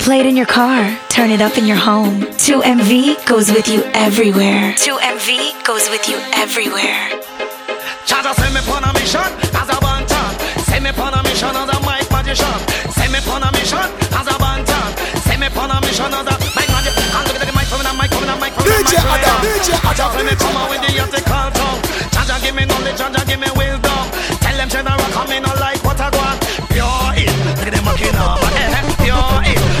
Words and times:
Play 0.00 0.20
it 0.20 0.26
in 0.26 0.34
your 0.34 0.46
car, 0.48 0.96
turn 1.10 1.30
it 1.30 1.42
up 1.42 1.58
in 1.58 1.66
your 1.66 1.76
home. 1.76 2.24
2MV 2.40 3.20
goes 3.28 3.52
with 3.52 3.68
you 3.68 3.84
everywhere. 3.92 4.72
2MV 4.80 5.62
goes 5.62 5.92
with 5.92 6.08
you 6.08 6.16
everywhere. 6.40 7.04
Chaja 8.08 8.32
send 8.32 8.56
me 8.56 8.64
on 8.72 8.82
a 8.82 8.90
mission 8.96 9.20
as 9.20 9.68
a 9.68 9.76
bantan. 9.76 10.32
Send 10.64 10.88
me 10.88 10.90
on 10.96 11.12
a 11.12 11.20
mission 11.22 11.52
as 11.52 11.68
a 11.68 11.78
mic 11.84 12.08
magician. 12.08 12.58
Send 12.96 13.12
me 13.12 13.20
on 13.28 13.44
a 13.44 13.52
mission 13.52 13.86
as 14.16 14.24
a 14.24 14.34
bantan. 14.40 14.88
Send 15.20 15.36
me 15.36 15.46
on 15.52 15.68
a 15.68 15.76
mission 15.84 16.08
as 16.08 16.26
a 16.26 16.34
mic 16.56 16.68
magician. 16.72 17.06
Can't 17.12 17.28
the 17.28 17.52
mic 17.52 17.68
from 17.68 17.84
the 17.84 17.92
mic 17.92 18.10
from 18.10 18.24
the 18.24 18.34
mic 18.40 18.56
from 18.56 18.56
the 18.56 18.66
mic. 18.66 18.80
DJ 18.88 18.96
Adam, 19.04 19.36
DJ 19.44 19.68
Adam. 19.84 20.10
Send 20.16 20.26
me 20.26 20.34
come 20.40 20.56
out 20.56 20.72
with 20.72 20.80
the 20.80 20.90
yachty 20.96 21.20
call 21.28 21.52
down. 21.52 21.76
Chaja 22.08 22.40
give 22.40 22.56
me 22.56 22.64
knowledge, 22.64 22.96
Chaja 22.96 23.20
give 23.28 23.38
me 23.38 23.52
wisdom. 23.52 24.02
Tell 24.40 24.56
them 24.56 24.68
general 24.72 24.96
come 25.12 25.28
I 25.28 25.52
like 25.60 25.84
what 25.84 26.00
I 26.00 26.08
want. 26.16 26.40
Pure 26.72 27.20
it, 27.20 27.30
look 27.44 27.68
at 27.68 27.72
them 27.76 27.84
walking 27.84 28.16
over. 28.16 28.48
Eh, 28.56 28.80
eh, 28.80 28.84
pure 29.04 29.44
it. 29.44 29.79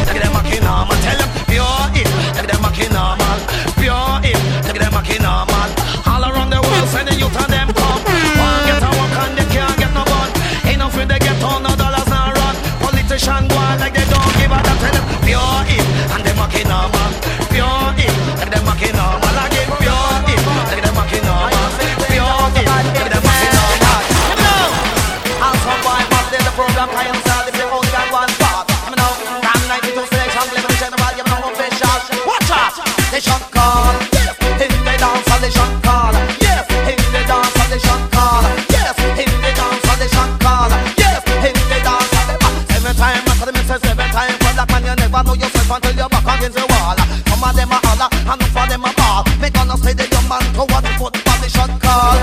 until 45.70 45.94
your 45.94 46.08
back 46.08 46.26
against 46.38 46.58
the 46.58 46.66
wall. 46.66 46.96
Some 47.30 47.44
of 47.44 47.54
them 47.54 47.70
are 47.70 47.80
holler 47.84 48.10
and 48.10 48.40
look 48.40 48.50
for 48.50 48.66
them 48.66 48.84
a 48.84 48.92
ball. 48.98 49.22
Me 49.38 49.50
gonna 49.50 49.76
say 49.78 49.94
that 49.94 50.10
your 50.10 50.24
man 50.26 50.42
go 50.54 50.66
out 50.66 50.86
for 50.98 51.10
the 51.14 51.48
shot 51.48 51.70
call. 51.78 52.18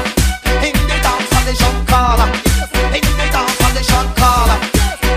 In 0.60 0.76
the 0.76 0.98
dance 1.00 1.32
of 1.32 1.44
the 1.48 1.54
call. 1.88 2.20
In 2.92 3.08
the 3.08 3.26
dance 3.32 3.62
of 3.64 3.72
the 3.72 3.84
shot 3.88 4.08
call. 4.20 4.52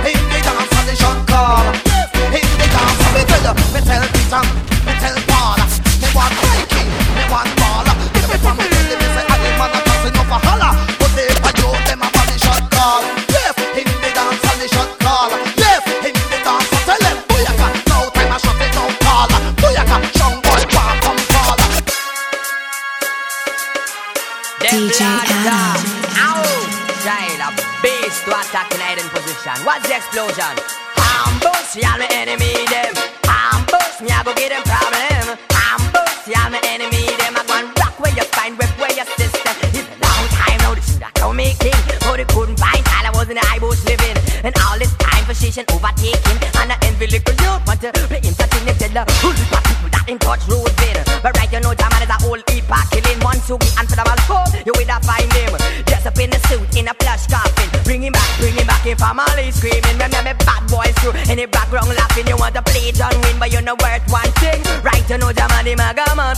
In 0.06 0.20
the 0.30 0.38
dance 0.46 0.74
of 0.78 0.84
the. 0.86 0.94
In 2.30 2.48
the 2.60 2.66
dance 2.70 3.02
of 3.06 3.12
the 3.14 3.22
tell, 3.26 3.54
me 3.74 3.80
tell 3.82 4.06
Peter. 4.14 4.59
explosion. 30.00 30.79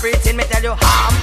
everything 0.04 0.36
me 0.36 0.42
tell 0.44 0.62
you 0.62 0.74
harm. 0.76 1.21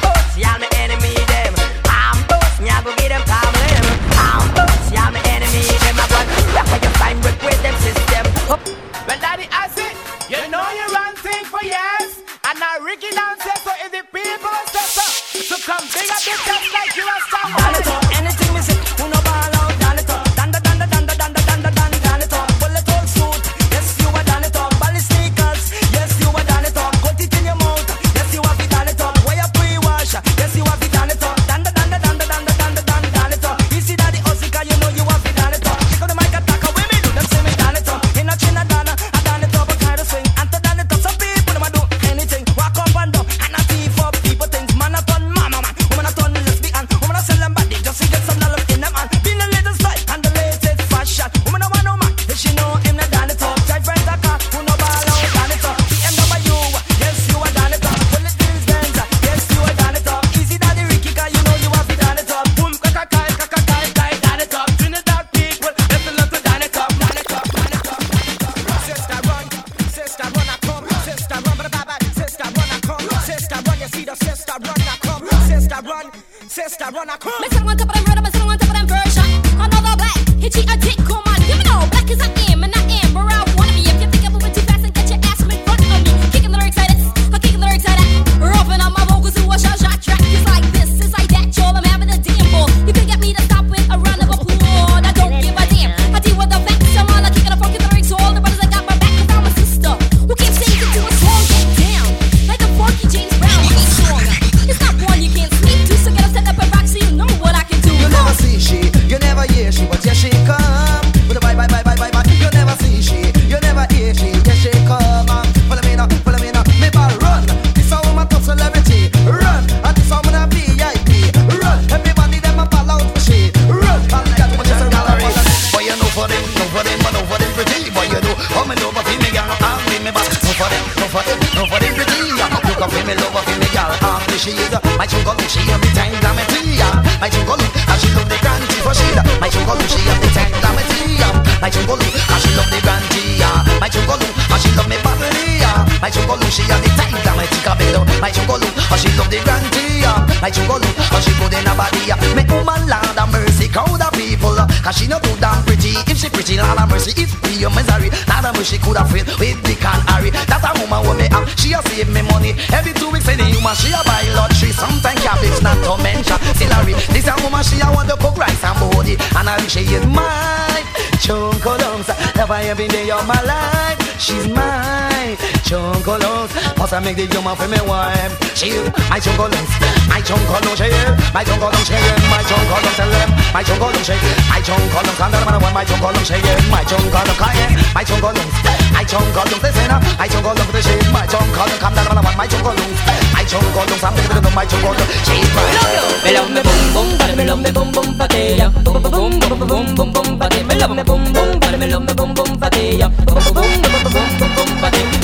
Every 172.70 172.88
day 172.88 173.10
of 173.10 173.26
my 173.28 173.42
life. 173.42 174.20
She's 174.20 174.48
mine 174.48 175.19
wine. 175.30 175.38
Chunkolos, 175.64 176.50
pass 176.76 176.94
I 176.94 177.00
make 177.00 177.16
the 177.16 177.26
yuma 177.34 177.56
for 177.56 177.68
me 177.68 177.78
wine. 177.86 178.32
Chill, 178.56 178.84
my 179.10 179.20
chunkolos, 179.20 179.70
my 180.10 180.22
chunkolos 180.22 180.78
share, 180.78 181.18
my 181.34 181.44
chunkolos 181.44 181.86
share, 181.86 182.18
my 182.30 182.42
chunkolos 182.44 182.96
tell 182.96 183.10
them, 183.10 183.30
my 183.54 183.64
chunkolos 183.64 184.04
share, 184.06 184.18
my 184.50 184.62
chunkolos 184.62 185.20
under 185.22 185.46
my 185.46 185.58
one, 185.58 185.74
my 185.74 185.86
chunkolos 185.86 186.26
share, 186.26 186.42
my 186.70 186.84
chunkolos 186.84 187.38
kaye, 187.38 187.66
my 187.94 188.04
chunkolos, 188.04 188.50
my 188.94 189.04
chunkolos 189.06 189.60
say 189.62 189.88
na, 189.88 190.00
my 190.18 190.28
chunkolos 190.28 190.72
the 190.72 190.82
shade, 190.82 191.12
my 191.14 191.26
chunkolos 191.28 191.80
come 191.80 191.94
down 191.96 192.16
my 192.16 192.22
one, 192.22 192.38
my 192.38 192.48
chunkolos, 192.48 192.90
my 193.34 193.44
chunkolos 193.46 194.04
I'm 194.04 194.14
taking 194.16 194.42
the 194.42 194.52
my 194.56 194.66
chunkolos. 194.66 195.08
She's 195.26 195.50
my 195.54 195.62
love, 195.78 196.24
me 196.24 196.32
love 196.34 196.52
me 196.52 196.62
boom 196.64 196.82
boom, 196.94 197.08
but 197.18 197.32
me 197.38 197.44
love 197.46 197.62
me 197.62 197.72
boom 197.72 197.92
boom 197.92 198.10
patea, 198.18 198.68
boom 198.84 199.04
boom 199.04 199.40
boom 199.40 199.68
boom 199.68 199.86
boom 199.96 200.10
boom 200.14 200.40
patea, 200.40 200.64
me 200.68 200.76
love 200.76 200.96
me 200.96 201.04
boom 201.04 201.24
boom, 201.34 201.60
but 201.60 201.78
me 201.80 201.88
love 201.88 202.06
me 202.06 202.14
boom 202.14 202.34
boom 202.34 202.52
patea, 202.58 203.08
boom 203.26 203.44
boom 203.54 203.72
boom 203.82 204.04
boom 204.10 204.30
boom 204.40 204.52
boom 204.56 204.70
patea 204.82 205.19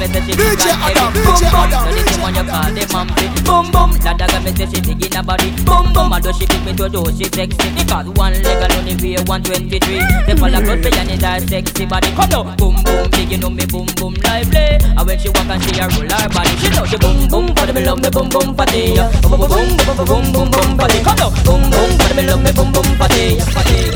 me 0.00 0.06
say 0.08 0.20
she 0.24 0.32
big 0.32 0.58
like 0.64 0.96
Adam, 0.96 1.12
boom. 1.12 1.36
Adam, 1.52 1.84
so 1.84 1.90
this 1.92 2.16
one 2.16 2.34
you 2.34 2.44
call 2.48 2.72
the 2.72 2.84
mambi. 2.88 3.26
Boom 3.44 3.66
boom, 3.68 3.90
dada 4.00 4.26
got 4.26 4.40
me 4.42 4.50
say 4.56 4.66
she 4.72 4.80
big 4.80 5.04
in 5.04 5.12
her 5.12 5.22
body. 5.22 5.52
Boom 5.68 5.92
boom, 5.92 6.12
do 6.24 6.32
she 6.32 6.46
pick 6.48 6.64
me 6.64 6.72
to 6.72 6.88
do, 6.88 7.04
she 7.12 7.28
sexy. 7.28 7.68
Because 7.76 8.08
one 8.16 8.32
leg 8.40 8.60
alone 8.64 8.88
in 8.88 8.96
weigh 9.04 9.20
123. 9.28 10.00
They 10.24 10.34
fall 10.40 10.54
across 10.56 10.80
me 10.80 10.90
and 10.96 11.12
it 11.12 11.48
sexy 11.48 11.84
body. 11.84 12.08
Come 12.16 12.32
on, 12.32 12.56
boom 12.56 12.76
boom, 12.80 13.04
big 13.12 13.30
you 13.30 13.38
know 13.38 13.50
me 13.52 13.64
boom 13.68 13.86
boom 14.00 14.14
lively. 14.24 14.80
And 14.80 15.04
when 15.04 15.18
she 15.20 15.28
walk 15.28 15.52
and 15.52 15.60
she 15.60 15.76
a 15.76 15.84
roll 15.92 16.08
her 16.08 16.28
body, 16.32 16.52
she 16.56 16.68
know 16.72 16.84
she 16.88 16.96
boom 16.96 17.28
boom, 17.28 17.52
for 17.52 17.68
me 17.68 17.84
love 17.84 18.00
me 18.00 18.08
boom 18.08 18.28
boom 18.32 18.56
party. 18.56 18.96
Boom 18.96 19.36
boom 19.36 19.52
boom 19.52 19.68
boom 19.84 20.00
boom 20.08 20.24
boom 20.32 20.48
boom 20.48 20.68
party. 20.80 20.98
Come 21.04 21.20
on, 21.20 21.30
boom 21.44 21.62
boom, 21.68 21.90
for 22.00 22.12
me 22.16 22.22
love 22.24 22.40
me 22.40 22.50
boom 22.56 22.72
boom 22.72 22.88
party. 22.96 23.36
Party. 23.52 23.92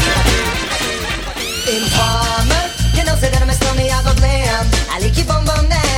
Informer, 1.65 2.65
you 2.93 3.03
know 3.09 3.17
say 3.17 3.33
that 3.33 3.41
I'm 3.41 3.49
a 3.49 3.55
stormy, 3.57 3.89
I 3.89 4.05
go 4.05 4.13
blam. 4.21 4.69
I 4.93 5.01
like 5.01 5.17
you 5.17 5.25
boom 5.25 5.45
boom 5.49 5.65
now. 5.69 5.94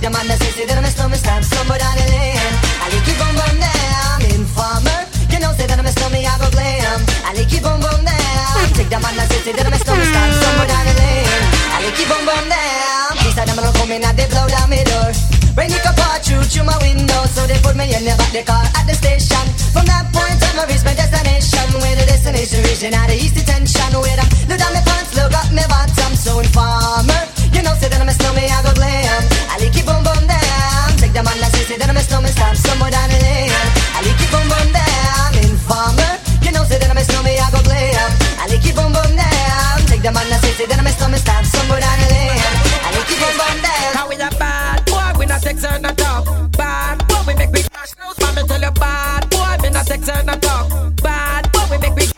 Demanda 0.00 0.32
se 0.40 0.48
se 0.56 0.64
dërë 0.64 0.80
me 0.80 0.88
së 0.88 1.06
me 1.12 1.18
stem 1.20 1.42
Së 1.44 1.60
më 1.68 1.76
the 1.76 1.88
lane. 2.08 2.54
I 2.80 2.88
like 2.88 2.96
it 2.96 3.04
ki 3.04 3.14
bom 3.20 3.34
bom 3.36 3.56
I'm 3.60 4.24
in 4.32 4.46
farmer. 4.48 5.00
You 5.28 5.38
know 5.40 5.52
se 5.52 5.66
dërë 5.68 5.84
me 5.84 5.92
së 5.92 6.08
me 6.08 6.22
javo 6.24 6.48
blem 6.54 7.04
A 7.28 7.34
li 7.36 7.44
ki 7.44 7.60
bom 7.60 7.76
bom 7.84 8.00
ne 8.06 8.16
am 8.16 8.72
Tik 8.78 8.88
demanda 8.88 9.26
se 9.28 9.42
se 9.44 9.52
dërë 9.52 9.68
me 9.68 9.76
së 9.76 9.92
me 9.98 10.06
stem 10.08 10.32
Së 10.40 10.48
më 10.56 10.64
I 10.64 10.72
anë 10.78 10.94
lehen 11.00 11.44
A 11.76 11.82
li 11.84 11.92
ki 11.98 12.06
bom 12.08 12.24
bom 12.24 12.48
ne 12.48 12.62
am 12.96 13.20
Kisa 13.20 13.44
dëmë 13.44 13.66
lo 13.66 13.72
komi 13.76 13.98
na 14.00 14.14
they 14.16 14.24
blow 14.32 14.48
down 14.48 14.72
my 14.72 14.80
door 14.88 15.12
Rainy 15.58 15.76
it 15.76 15.84
apart 15.84 16.24
through 16.24 16.48
through 16.48 16.64
my 16.64 16.78
window 16.80 17.20
So 17.36 17.44
they 17.44 17.60
put 17.60 17.76
me 17.76 17.92
in 17.92 18.08
the 18.08 18.16
back 18.16 18.32
the 18.32 18.42
car 18.48 18.64
at 18.80 18.88
the 18.88 18.96
station 18.96 19.44
From 19.68 19.84
that 19.84 20.08
point 20.16 20.40
on 20.48 20.64
I 20.64 20.64
reach 20.64 20.80
my 20.80 20.96
destination 20.96 21.76
Where 21.76 21.96
the 22.00 22.08
destination 22.08 22.64
region 22.64 22.96
out 22.96 23.12
of 23.12 23.20
east 23.20 23.36
detention 23.36 23.92
Where 24.00 24.16
I 24.16 24.24
look 24.48 24.56
down 24.64 24.72
my 24.72 24.80
pants, 24.80 25.12
look 25.12 25.36
up 25.36 25.52
my 25.52 25.68
bottom 25.68 26.16
So 26.16 26.40
in 26.40 26.48
farmer 26.56 27.39
you 27.54 27.62
know, 27.62 27.74
say 27.78 27.88
that 27.88 28.00
I'm 28.00 28.08
a 28.08 28.14
snowman, 28.14 28.48
I 28.50 28.60
go 28.62 28.72
glam. 28.74 29.22
I 29.50 29.56
like 29.60 29.74
it 29.74 29.84
boom 29.86 30.02
boom 30.02 30.22
down. 30.26 30.88
Take 30.98 31.14
the 31.14 31.22
man 31.22 31.36
that 31.40 31.50
say, 31.54 31.64
say 31.64 31.76
that 31.78 31.88
I'm 31.88 31.96
a 31.96 32.02
snowman, 32.02 32.32
stamp 32.32 32.56
somewhere 32.56 32.90
down 32.90 33.08
the 33.10 33.18
lane. 33.20 33.52
I 33.96 34.00
like 34.04 34.20
it 34.20 34.30
boom 34.30 34.46
boom 34.50 34.68
down. 34.72 35.30
Informer, 35.42 36.12
you 36.44 36.50
know, 36.52 36.64
say 36.64 36.78
that 36.78 36.90
I'm 36.90 36.98
a 36.98 37.04
snowman, 37.04 37.36
I 37.38 37.48
go 37.50 37.60
glam. 37.62 38.10
I 38.40 38.44
like 38.50 38.64
it 38.64 38.74
boom 38.74 38.90
boom 38.92 39.12
down. 39.16 39.76
Take 39.88 40.02
the 40.02 40.12
man 40.12 40.26
that 40.30 40.40
say, 40.42 40.52
say 40.58 40.66
that 40.70 40.78
I'm 40.78 40.86
a 40.86 40.92
snowman, 40.94 41.20
stamp 41.20 41.44
somewhere 41.46 41.80
down 41.82 41.96
the 42.00 42.08
lane. 42.10 42.40
I 42.84 42.88
like 42.94 43.10
it 43.10 43.18
boom 43.18 43.34
boom 43.38 43.56
down. 43.64 43.90
How 43.96 44.06
we 44.08 44.16
a 44.18 44.30
bad 44.38 44.84
boy, 44.86 45.10
we 45.18 45.24
not 45.26 45.42
not 45.44 45.96
talk. 45.96 46.24
Bad 46.56 46.98
boy, 47.08 47.22
we 47.26 47.34
make 47.34 47.52
tell 47.52 48.60
you, 48.60 48.70
bad 48.72 49.30
boy, 49.30 49.56
we 49.62 49.70
not 49.70 49.88
not 50.26 50.42
talk. 50.42 50.66
Bad 51.02 51.52
boy, 51.52 51.66
we 51.70 51.78
make. 51.78 52.10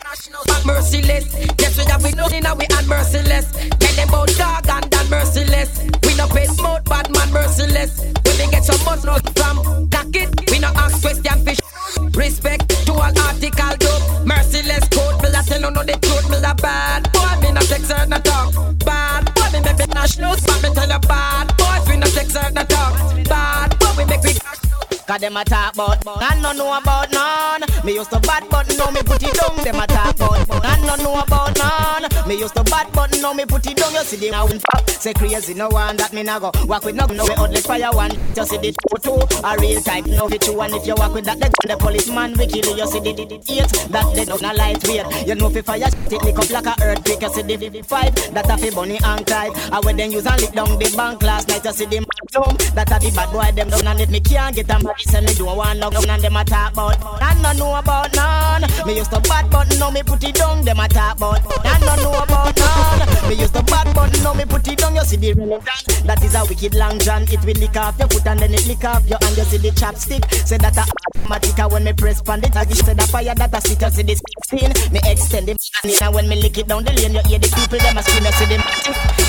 Merciless. 0.65 1.25
Yes, 1.59 1.77
we 1.77 1.83
have 1.91 2.03
we 2.03 2.11
know 2.11 2.27
now 2.39 2.55
we 2.55 2.65
are 2.67 2.83
merciless. 2.83 3.82
Merciless. 7.57 7.99
When 7.99 8.37
we 8.37 8.51
get 8.51 8.63
some 8.63 8.79
no 9.03 9.17
from 9.35 9.89
cock 9.89 10.15
it, 10.15 10.51
we 10.51 10.59
no 10.59 10.67
ask 10.75 11.01
question 11.01 11.45
fish. 11.45 11.59
Respect 12.15 12.69
to 12.85 12.93
all 12.93 13.19
article 13.19 13.75
dope. 13.77 14.25
Merciless 14.25 14.87
code, 14.89 15.21
me 15.21 15.29
la 15.29 15.41
tell 15.41 15.61
you 15.61 15.71
no 15.71 15.83
the 15.83 15.93
truth. 16.01 16.29
Me 16.29 16.39
la 16.39 16.53
bad 16.55 17.11
boy, 17.11 17.41
me 17.41 17.51
not 17.51 17.63
sex 17.63 17.91
or 17.91 18.05
not 18.05 18.25
talk. 18.25 18.53
Bad 18.79 19.33
boy, 19.35 19.51
me 19.53 19.59
make 19.63 19.77
big 19.77 19.91
cash 19.91 20.17
now. 20.17 20.35
Man, 20.47 20.61
me 20.61 20.69
tell 20.73 20.89
you, 20.89 20.99
bad 20.99 21.57
boys, 21.57 21.87
we 21.87 21.97
no 21.97 22.07
sex 22.07 22.35
or 22.35 22.49
not 22.51 22.69
talk. 22.69 23.12
Cause 25.05 25.19
them 25.19 25.35
a 25.35 25.43
talk 25.43 25.73
about 25.73 25.99
I 26.07 26.39
no 26.41 26.53
know 26.53 26.77
about 26.77 27.11
none. 27.11 27.63
Me 27.83 27.93
used 27.95 28.09
to 28.11 28.19
bad 28.21 28.47
but 28.49 28.67
now 28.77 28.89
me 28.89 29.01
put 29.03 29.21
it 29.21 29.33
down 29.33 29.57
Them 29.63 29.75
a 29.75 29.87
talk 29.87 30.15
about 30.15 30.65
I 30.65 30.79
no 30.85 30.95
know 31.03 31.19
about 31.19 31.57
none. 31.57 32.27
Me 32.27 32.39
used 32.39 32.55
to 32.55 32.63
bad 32.63 32.87
but 32.93 33.11
now 33.21 33.33
me 33.33 33.45
put 33.45 33.67
it 33.67 33.75
down. 33.75 33.93
You 33.93 33.99
see 34.03 34.17
the 34.17 34.31
now 34.31 34.47
in 34.47 34.59
fact 34.59 34.89
Say 34.91 35.13
crazy 35.13 35.53
no 35.53 35.67
one 35.67 35.97
that 35.97 36.13
me 36.13 36.23
nah 36.23 36.39
go. 36.39 36.51
Walk 36.65 36.85
with 36.85 36.95
no 36.95 37.05
no 37.07 37.25
we 37.25 37.33
only 37.35 37.59
fire 37.59 37.91
one. 37.91 38.11
Just 38.33 38.51
see 38.51 38.57
the 38.57 38.71
two 38.71 38.97
two 39.03 39.19
A 39.43 39.57
real 39.59 39.81
type 39.81 40.05
no 40.05 40.29
fit 40.29 40.47
you 40.47 40.61
And 40.61 40.73
if 40.73 40.87
you 40.87 40.95
walk 40.95 41.13
with 41.13 41.25
that 41.25 41.39
the, 41.39 41.51
the 41.67 41.75
policeman 41.77 42.37
we 42.37 42.47
kill 42.47 42.71
you. 42.71 42.83
You 42.83 42.87
see 42.87 42.99
the, 42.99 43.11
the, 43.11 43.35
eight 43.51 43.91
That 43.91 44.15
they 44.15 44.23
don't 44.23 44.41
a 44.41 44.53
lightweight 44.53 45.27
You 45.27 45.35
know 45.35 45.49
fi 45.49 45.61
fire 45.61 45.89
shit 45.91 46.13
it 46.13 46.23
lick 46.23 46.39
up 46.39 46.49
like 46.49 46.65
a 46.65 46.75
earthquake. 46.81 47.21
You 47.21 47.29
see 47.33 47.41
the, 47.41 47.81
five 47.83 48.15
That 48.33 48.49
a 48.49 48.57
fi 48.57 48.69
bunny 48.69 48.99
and 49.03 49.27
tight 49.27 49.51
And 49.71 49.83
when 49.83 49.97
them 49.97 50.11
use 50.11 50.25
and 50.25 50.39
lick 50.39 50.53
down 50.53 50.79
the 50.79 50.93
bank 50.95 51.21
last 51.23 51.49
night 51.49 51.65
You 51.65 51.73
see 51.73 51.85
the 51.85 52.02
magnum 52.23 52.57
That 52.75 52.91
a 52.91 52.99
the 52.99 53.11
bad 53.15 53.31
boy 53.31 53.51
them 53.55 53.69
down 53.69 53.87
And 53.87 54.01
if 54.01 54.09
me 54.09 54.19
can't 54.19 54.55
get 54.55 54.69
a 54.69 54.83
man. 54.83 54.93
Say 54.99 55.21
me 55.21 55.33
don't 55.33 55.57
want 55.57 55.79
no 55.79 55.89
none 55.89 56.09
and 56.09 56.21
them 56.23 56.35
a 56.35 56.43
talk 56.43 56.73
about. 56.73 56.97
I 57.21 57.33
no 57.41 57.51
know 57.53 57.75
about 57.75 58.13
none. 58.15 58.63
Me 58.87 58.97
used 58.97 59.11
to 59.11 59.19
bad 59.21 59.49
but 59.49 59.67
now 59.79 59.91
me 59.91 60.03
put 60.03 60.23
it 60.23 60.35
down 60.35 60.63
Them 60.63 60.79
a 60.79 60.87
talk 60.87 61.17
about. 61.17 61.41
I 61.65 61.79
no 61.79 61.95
know 62.01 62.23
about 62.23 62.55
none. 62.55 63.29
Me 63.29 63.35
used 63.35 63.53
to 63.53 63.63
bad 63.63 63.93
but 63.93 64.11
now 64.23 64.33
me 64.33 64.45
put 64.45 64.67
it 64.67 64.77
down. 64.77 64.95
You 64.95 65.03
see 65.03 65.17
the 65.17 65.33
relevant 65.33 65.65
That 66.05 66.23
is 66.23 66.35
a 66.35 66.45
wicked 66.45 66.75
long 66.75 66.99
john. 66.99 67.23
It 67.23 67.43
will 67.43 67.59
lick 67.59 67.77
off 67.77 67.97
your 67.99 68.07
foot 68.07 68.27
and 68.27 68.39
then 68.39 68.53
it 68.53 68.65
lick 68.67 68.83
off 68.83 69.07
your 69.07 69.19
hand. 69.21 69.37
You 69.37 69.43
see 69.43 69.57
the 69.57 69.71
chopstick 69.71 70.23
Say 70.47 70.57
that 70.57 70.77
a 70.77 70.83
automatic 70.83 71.59
and 71.59 71.71
when 71.71 71.83
me 71.83 71.93
press 71.93 72.21
pan 72.21 72.41
the 72.41 72.47
tag 72.49 72.71
Say 72.73 72.93
the 72.93 73.03
fire 73.07 73.35
that 73.35 73.53
a 73.53 73.61
stick. 73.61 73.81
You 73.81 73.89
see 73.89 74.03
the 74.03 74.15
16 74.49 74.93
Me 74.93 74.99
extend 75.05 75.47
the 75.47 75.55
and 75.83 76.01
and 76.01 76.15
when 76.15 76.29
me 76.29 76.35
lick 76.41 76.57
it 76.57 76.67
down 76.67 76.83
the 76.83 76.93
lane 76.93 77.13
You 77.13 77.23
hear 77.27 77.39
the 77.39 77.49
people 77.51 77.79
them 77.79 77.97
a 77.97 78.03
scream. 78.03 78.23
You 78.25 78.31
see 78.33 78.45
the 78.45 78.57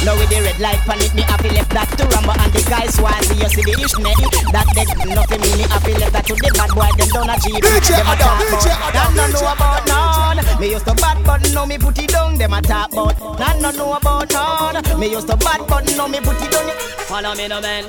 Now 0.05 0.15
with 0.17 0.31
the 0.31 0.41
red 0.43 0.59
light 0.61 0.81
pan 0.87 1.01
it 1.01 1.15
Me 1.15 1.23
happy 1.23 1.51
left 1.51 1.71
that 1.71 1.89
to 1.99 2.05
Rambo 2.07 2.33
And 2.39 2.53
the 2.53 2.63
guys 2.85 2.95
swazi 2.97 3.35
You 3.41 3.49
see 3.49 3.63
the 3.63 3.73
Ishmael 3.73 4.31
That 4.53 4.67
dead 4.75 4.89
nothing 5.09 5.41
me 5.41 5.51
Me 5.57 5.65
happy 5.69 5.95
left 5.95 6.13
that 6.13 6.27
to 6.27 6.35
the 6.35 6.51
bad 6.55 6.71
boy 6.71 6.91
Them 6.97 7.09
down 7.09 7.31
a 7.31 7.37
cheap 7.41 7.63
DJ 7.65 7.97
Them 7.97 8.07
a 8.07 8.13
Adam, 8.13 8.29
talk 8.29 8.41
DJ 8.45 8.67
about 8.77 8.95
Adam, 8.95 9.15
Them 9.15 9.17
no 9.17 9.25
DJ 9.25 9.33
know 9.33 9.53
about 9.53 9.87
none. 9.87 10.61
Me 10.61 10.71
used 10.71 10.87
to 10.87 10.95
bad 10.95 11.19
but 11.25 11.53
now 11.53 11.65
me 11.65 11.79
put 11.79 11.99
it 11.99 12.09
down 12.09 12.37
Them 12.37 12.53
a 12.53 12.63
talk 12.63 12.93
about 12.93 13.39
None. 13.39 13.63
No 13.63 13.71
know 13.71 13.93
about 13.95 14.33
none 14.33 15.01
Me 15.01 15.11
used 15.11 15.29
to 15.29 15.37
bad 15.37 15.67
but 15.67 15.85
now 15.97 16.07
me 16.07 16.21
put 16.21 16.41
it 16.41 16.51
down 16.51 16.71
Follow 17.09 17.35
me 17.35 17.49
no 17.49 17.61
man. 17.61 17.85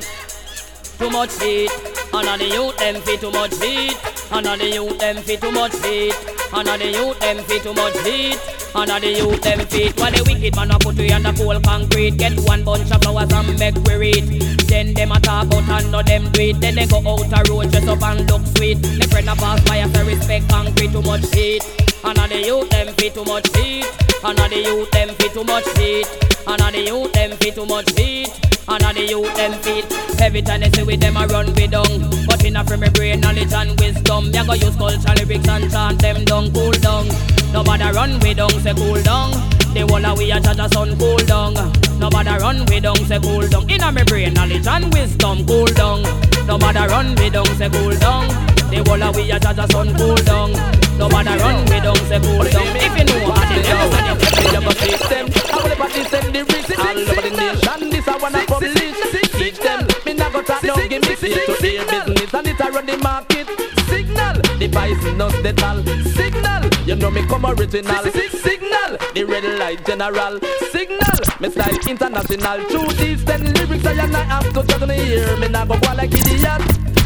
Too 0.97 1.09
much 1.09 1.41
heat. 1.41 1.71
And 2.13 2.27
on 2.27 2.39
the 2.39 2.45
youth 2.45 2.77
them 2.77 3.01
fit 3.01 3.19
too 3.19 3.31
much 3.31 3.55
heat. 3.61 3.97
And 4.31 4.47
on 4.47 4.59
the 4.59 4.69
youth 4.69 4.97
them 4.99 5.17
fit 5.17 5.41
too 5.41 5.51
much 5.51 5.75
heat. 5.83 6.15
And 6.53 6.67
on 6.67 6.79
the 6.79 6.87
youth 6.91 7.19
them 7.19 7.37
fit 7.43 7.63
too 7.63 7.73
much 7.73 7.97
heat. 8.05 8.39
And 8.73 8.91
on 8.91 9.01
the 9.01 9.11
youth 9.11 9.41
them 9.41 9.59
fit. 9.67 9.99
While 9.99 10.11
the 10.11 10.23
wicked 10.23 10.55
man 10.55 10.71
a 10.71 10.79
put 10.79 10.95
we 10.95 11.11
under 11.11 11.33
cold 11.33 11.63
concrete. 11.63 12.17
Get 12.17 12.39
one 12.41 12.63
bunch 12.63 12.91
of 12.91 13.01
flowers 13.01 13.31
and 13.31 13.59
make 13.59 13.75
we 13.83 13.95
read. 13.95 14.23
Then 14.67 14.93
them 14.93 15.11
a 15.11 15.19
talk 15.19 15.53
out 15.53 15.69
and 15.69 15.91
know 15.91 16.01
them 16.01 16.31
do 16.31 16.41
it. 16.41 16.61
Then 16.61 16.75
they 16.75 16.87
go 16.87 16.97
out 16.97 17.27
a 17.27 17.51
road 17.51 17.71
dress 17.71 17.87
up 17.87 18.01
and 18.03 18.29
look 18.29 18.45
sweet. 18.55 18.81
The 18.81 19.07
friend 19.11 19.29
a 19.29 19.35
pass 19.35 19.61
by 19.67 19.77
a 19.77 20.05
respect 20.05 20.49
concrete 20.49 20.91
too 20.91 21.01
much 21.01 21.33
heat. 21.33 21.84
And 22.05 22.19
on 22.19 22.29
the 22.29 22.39
youth 22.45 22.69
them 22.69 22.93
fit 22.95 23.15
too 23.15 23.25
much 23.25 23.49
heat. 23.57 23.85
And 24.23 24.39
on 24.39 24.49
the 24.49 24.61
youth 24.61 24.91
them 24.91 25.09
fit 25.15 25.33
too 25.33 25.43
much 25.43 25.67
heat. 25.77 26.07
And 26.47 26.61
on 26.61 26.71
the 26.71 26.81
youth 26.81 27.11
them 27.13 27.31
fit 27.37 27.55
too 27.55 27.65
much 27.65 27.91
heat. 27.97 28.29
And 28.67 28.83
on 28.83 28.95
the 28.95 29.05
youth 29.05 29.35
them 29.35 29.53
feet 29.61 29.85
Every 30.19 30.41
time 30.41 30.61
they 30.61 30.71
say 30.71 30.81
with 30.83 30.99
them 30.99 31.17
I 31.17 31.25
run 31.27 31.53
with 31.53 31.69
down 31.69 31.85
But 32.25 32.43
in 32.43 32.55
a 32.55 32.63
free 32.63 32.77
me 32.77 32.89
brain 32.89 33.19
knowledge 33.21 33.53
and 33.53 33.79
wisdom. 33.79 34.31
Me 34.31 34.41
go 34.43 34.53
use 34.53 34.75
culture 34.75 35.13
lyrics 35.21 35.47
and 35.47 35.69
chant 35.69 36.01
them 36.01 36.25
down 36.25 36.51
Cool 36.51 36.71
down 36.81 37.05
Nobody 37.53 37.83
run 37.93 38.19
with 38.21 38.37
down 38.37 38.49
say 38.65 38.73
cool 38.73 38.97
down 39.03 39.31
The 39.77 39.85
whole 39.87 40.05
of 40.05 40.17
we 40.17 40.31
a 40.31 40.39
judge 40.39 40.57
a 40.57 40.67
sun 40.73 40.97
cool 40.97 41.17
down 41.29 41.53
Nobody 41.99 42.33
run 42.41 42.65
with 42.65 42.81
down 42.81 42.97
say 43.05 43.19
cool 43.19 43.47
down 43.47 43.69
In 43.69 43.83
a 43.83 43.91
me 43.91 44.03
brain 44.03 44.33
knowledge 44.33 44.65
and 44.65 44.91
wisdom 44.93 45.45
cool 45.45 45.65
down 45.65 46.01
Nobody 46.47 46.79
run 46.89 47.13
with 47.15 47.33
down 47.33 47.45
say 47.57 47.69
cool 47.69 47.93
down 48.01 48.54
The 48.69 48.83
whole 48.85 49.03
of 49.03 49.15
we 49.15 49.31
a 49.31 49.39
judge 49.39 49.57
a 49.57 49.67
sun 49.71 49.95
cool 49.95 50.15
down 50.15 50.51
Nobody 50.97 51.33
run 51.37 51.65
with 51.65 51.83
down 51.83 51.95
say 52.07 52.19
cool 52.19 52.43
down 52.43 52.75
If 52.75 52.97
you 52.97 53.05
know 53.05 53.31
how 53.31 53.45
to 53.49 53.61
never 53.61 53.87
say 53.91 54.09
it 54.11 54.35
Me 54.35 54.51
never 54.51 54.73
teach 54.73 55.03
them. 55.09 55.25
I 55.51 55.57
will 55.61 55.69
never 55.69 55.87
teach 55.93 56.09
them 56.09 56.33
the 56.33 56.41
reason. 56.43 56.75
All 56.79 56.97
over 56.97 57.21
the 57.21 57.29
nation, 57.29 57.89
this 57.89 58.07
I 58.07 58.17
wanna 58.17 58.45
publish. 58.45 59.31
Teach 59.31 59.59
them. 59.59 59.94
Not 60.35 60.45
go 60.47 60.53
talk 60.53 60.61
down, 60.63 60.89
give 60.89 61.01
me 61.01 61.15
seat 61.15 61.45
to 61.45 61.55
their 61.61 61.85
business. 61.85 62.33
on 62.33 62.43
the 62.43 62.97
market. 63.01 63.47
Signal, 63.87 64.35
the 64.59 64.67
poisonous 64.67 65.35
lethal. 65.39 65.77
Signal, 66.11 66.63
you 66.85 66.95
know 66.95 67.09
me 67.09 67.25
come 67.25 67.45
original. 67.45 68.03
Signal, 68.03 68.97
the 69.13 69.23
red 69.23 69.45
light 69.57 69.85
general. 69.85 70.39
Signal, 70.73 71.19
me 71.39 71.49
style 71.49 71.79
international. 71.87 72.59
Through 72.67 72.91
these 72.99 73.23
ten 73.23 73.53
lyrics, 73.53 73.85
I 73.85 73.93
and 73.93 74.15
I 74.15 74.23
have 74.23 74.53
to 74.53 74.63
juggle 74.63 74.89
here. 74.89 75.37
Me 75.37 75.47
nah 75.47 75.63
go 75.63 75.79
go 75.79 75.93
like 75.95 76.11
idiot. 76.11 76.61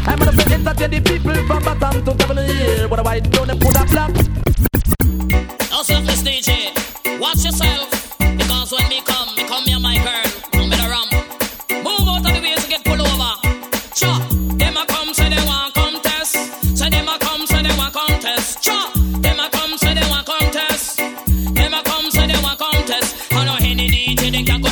I'm 0.08 0.18
gonna 0.18 0.32
say 0.32 0.54
entertain 0.54 0.90
the 0.90 1.00
people 1.00 1.34
from 1.46 1.62
bottom 1.62 2.04
to 2.04 2.12
top 2.12 2.30
of 2.30 2.36
the 2.36 2.52
year. 2.52 2.88
What 2.88 3.00
do 3.00 3.08
I 3.08 3.20
do? 3.20 3.46
Them 3.46 3.58
put 3.60 3.76
a 3.76 3.86
flap. 3.86 4.10
Now 5.70 5.82
selfless 5.82 6.22
DJ, 6.22 7.20
watch 7.20 7.44
yourself. 7.44 8.18
Because 8.18 8.72
when 8.72 8.88
me 8.88 9.00
come, 9.02 9.19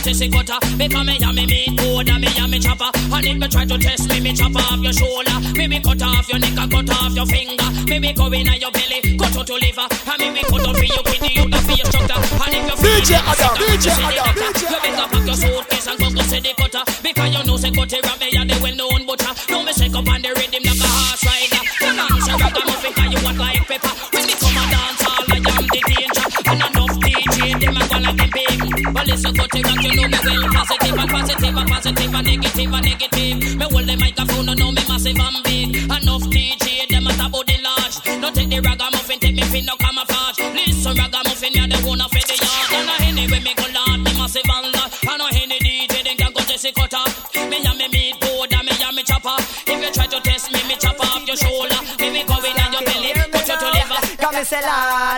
DJ, 0.08 0.18
they 0.18 0.28
can 0.28 0.30
go 0.30 0.42
test 0.42 0.58
it 0.58 0.58
cutter. 0.58 0.76
Because 0.76 1.06
me 1.06 1.16
and 1.16 1.24
uh, 1.24 1.32
me 1.32 1.46
meat 1.46 1.76
good 1.76 2.08
and 2.08 2.20
me 2.20 2.28
and 2.28 2.44
uh, 2.44 2.48
me 2.48 2.58
chopper. 2.58 2.90
And 2.94 3.26
if 3.26 3.36
me 3.36 3.48
try 3.48 3.64
to 3.66 3.78
test 3.78 4.08
me, 4.08 4.20
me 4.20 4.32
chop 4.32 4.56
off 4.56 4.80
your 4.80 4.92
shoulder. 4.92 5.36
Me 5.54 5.68
me 5.68 5.80
cut 5.80 6.02
off 6.02 6.28
your 6.28 6.38
neck 6.38 6.56
and 6.56 6.70
cut 6.70 6.90
off 6.90 7.14
your 7.14 7.26
finger. 7.26 7.68
Me 7.86 7.98
me 7.98 8.12
go 8.12 8.26
in 8.32 8.48
uh, 8.48 8.52
your 8.54 8.70
belly, 8.72 9.18
cut 9.18 9.36
out 9.36 9.48
your 9.48 9.58
liver. 9.58 9.86
And 10.08 10.18
me 10.20 10.30
me 10.30 10.42
cut 10.42 10.66
off 10.66 10.80
your 10.80 11.04
kidney, 11.04 11.32
you 11.36 11.48
the 11.48 11.60
face 11.68 11.88
structure. 11.88 12.20
And 12.40 12.54
if 12.56 12.64
you 12.64 12.76
feel 12.76 13.00
DJ 13.04 13.20
Adam, 13.20 13.54
DJ 13.60 13.86
you 13.92 14.22
Adam. 14.24 14.52
DJ 14.54 15.12
You 15.12 15.17
positive 32.58 32.74
and 32.74 32.84
negative. 32.84 33.56
Me 33.56 33.66
hold 33.70 33.86
the 33.86 33.96
microphone 33.96 34.48
and 34.48 34.58
know 34.58 34.72
me 34.72 34.82
massive 34.88 35.18
and 35.18 35.42
big. 35.44 35.76
Enough 35.76 36.26
DJ, 36.26 36.88
them 36.88 37.06
a 37.06 37.12
top 37.14 37.32
the 37.32 37.56
large. 37.62 37.96
Don't 38.20 38.34
take 38.34 38.48
the 38.50 38.60
ragamuffin, 38.60 39.18
take 39.20 39.34
me 39.34 39.42
fin 39.42 39.64
no 39.64 39.76
camouflage. 39.76 40.38
Listen, 40.54 40.96
ragamuffin, 40.96 41.52
you're 41.54 41.68
the 41.68 41.78
one 41.86 42.00
of 42.00 42.10
the 42.10 42.18
yard. 42.18 42.70
And 42.74 42.90
I 42.90 42.96
anyway 43.06 43.40
me 43.40 43.54
go 43.54 43.66
loud, 43.70 44.00
me 44.02 44.10
massive 44.18 44.42
and 44.42 44.72
loud. 44.74 44.90
I 45.06 45.30
any 45.42 45.58
DJ, 45.58 46.02
then 46.02 46.16
can 46.16 46.32
go 46.32 46.40
Jesse 46.42 46.72
Cutter. 46.72 47.04
Me 47.46 47.62
and 47.62 47.78
me 47.78 47.86
meat 47.88 48.18
board 48.20 48.52
and 48.52 48.66
me 48.66 48.74
and 48.74 48.96
me 48.96 49.02
chopper. 49.02 49.38
If 49.66 49.78
you 49.78 49.90
try 49.92 50.06
to 50.06 50.18
test 50.20 50.50
me, 50.50 50.60
me 50.66 50.74
chop 50.76 50.98
off 50.98 51.22
your 51.26 51.36
shoulder. 51.36 51.78
Me 52.00 52.10
me 52.10 52.22
go 52.26 52.42
in 52.42 52.58
on 52.58 52.72
your 52.74 52.82
belly, 52.82 53.14
cut 53.30 53.46
you 53.46 53.56
to 53.58 53.68
liver. 53.70 54.00
Come 54.18 54.34
and 54.34 54.46
oh, 54.50 55.17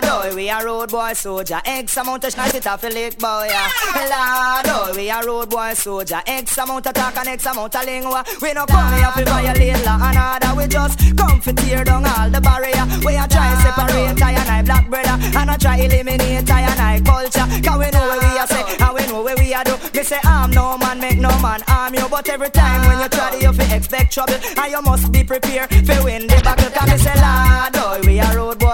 a 0.51 0.65
road 0.65 0.89
boy 0.89 1.13
soldier. 1.13 1.61
X 1.65 1.97
amount 1.97 2.23
of 2.25 2.33
shit 2.33 2.67
off 2.67 2.83
a 2.83 2.87
lick 2.87 3.17
boy. 3.17 3.47
Lord, 3.95 4.67
oh, 4.67 4.93
we 4.95 5.09
a 5.09 5.21
road 5.25 5.49
boy 5.49 5.73
soldier. 5.73 6.21
X 6.25 6.57
amount 6.57 6.87
of 6.87 6.93
talk 6.93 7.15
and 7.17 7.27
X 7.29 7.45
amount 7.45 7.75
of 7.75 7.85
lingua. 7.85 8.23
We 8.41 8.53
no 8.53 8.65
come 8.65 8.93
here 8.93 9.11
to 9.15 9.25
violate 9.25 9.85
law 9.85 9.99
and 10.01 10.17
order. 10.17 10.55
We 10.57 10.67
just 10.67 11.17
come 11.17 11.39
to 11.41 11.53
tear 11.53 11.83
down 11.83 12.05
all 12.05 12.29
the 12.29 12.41
barrier. 12.41 12.85
We 13.05 13.15
a 13.15 13.27
try 13.27 13.53
separate 13.63 14.21
I 14.21 14.31
and 14.31 14.49
I 14.49 14.61
black 14.63 14.89
brother. 14.89 15.17
And 15.37 15.49
I 15.49 15.57
try 15.57 15.77
eliminate 15.77 16.49
I 16.49 16.61
and 16.61 16.79
I 16.79 16.99
culture. 16.99 17.47
Cause 17.63 17.79
we 17.79 17.89
know 17.91 18.05
where 18.09 18.19
we 18.19 18.39
a 18.39 18.47
say 18.47 18.63
and 18.79 18.93
we 18.93 19.07
know 19.07 19.21
where 19.23 19.37
we 19.37 19.53
a 19.53 19.63
do. 19.63 19.77
Me 19.93 20.03
say, 20.03 20.19
I'm 20.23 20.51
no 20.51 20.77
man, 20.77 20.99
make 20.99 21.19
no 21.19 21.29
man 21.41 21.63
arm 21.67 21.93
you. 21.93 22.07
But 22.09 22.27
every 22.29 22.49
time 22.49 22.87
when 22.87 22.99
you 22.99 23.09
try 23.09 23.31
to, 23.31 23.41
you 23.41 23.53
fi 23.53 23.75
expect 23.75 24.13
trouble. 24.13 24.35
And 24.57 24.71
you 24.71 24.81
must 24.81 25.11
be 25.11 25.23
prepared 25.23 25.69
for 25.85 26.03
win 26.03 26.30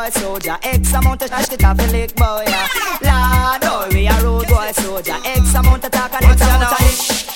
boy 0.08 0.20
soldier. 0.20 0.58
X 0.64 0.94
amount 0.94 1.22
of 1.22 1.30
shit 1.46 1.64
off 1.64 1.80
a 1.80 1.92
lick 1.92 2.16
boy. 2.16 2.44
yeah. 2.48 2.68
Lord, 3.02 3.64
oh, 3.64 3.88
we 3.92 4.08
a 4.08 4.14
road 4.24 4.48
boy 4.48 4.72
soldier. 4.74 5.18
X 5.24 5.54
amount 5.54 5.84
of 5.84 5.92
talk 5.92 6.14
and 6.14 6.26
X 6.26 6.42
amount 6.42 6.64
of 6.64 6.80
lick. 6.80 7.28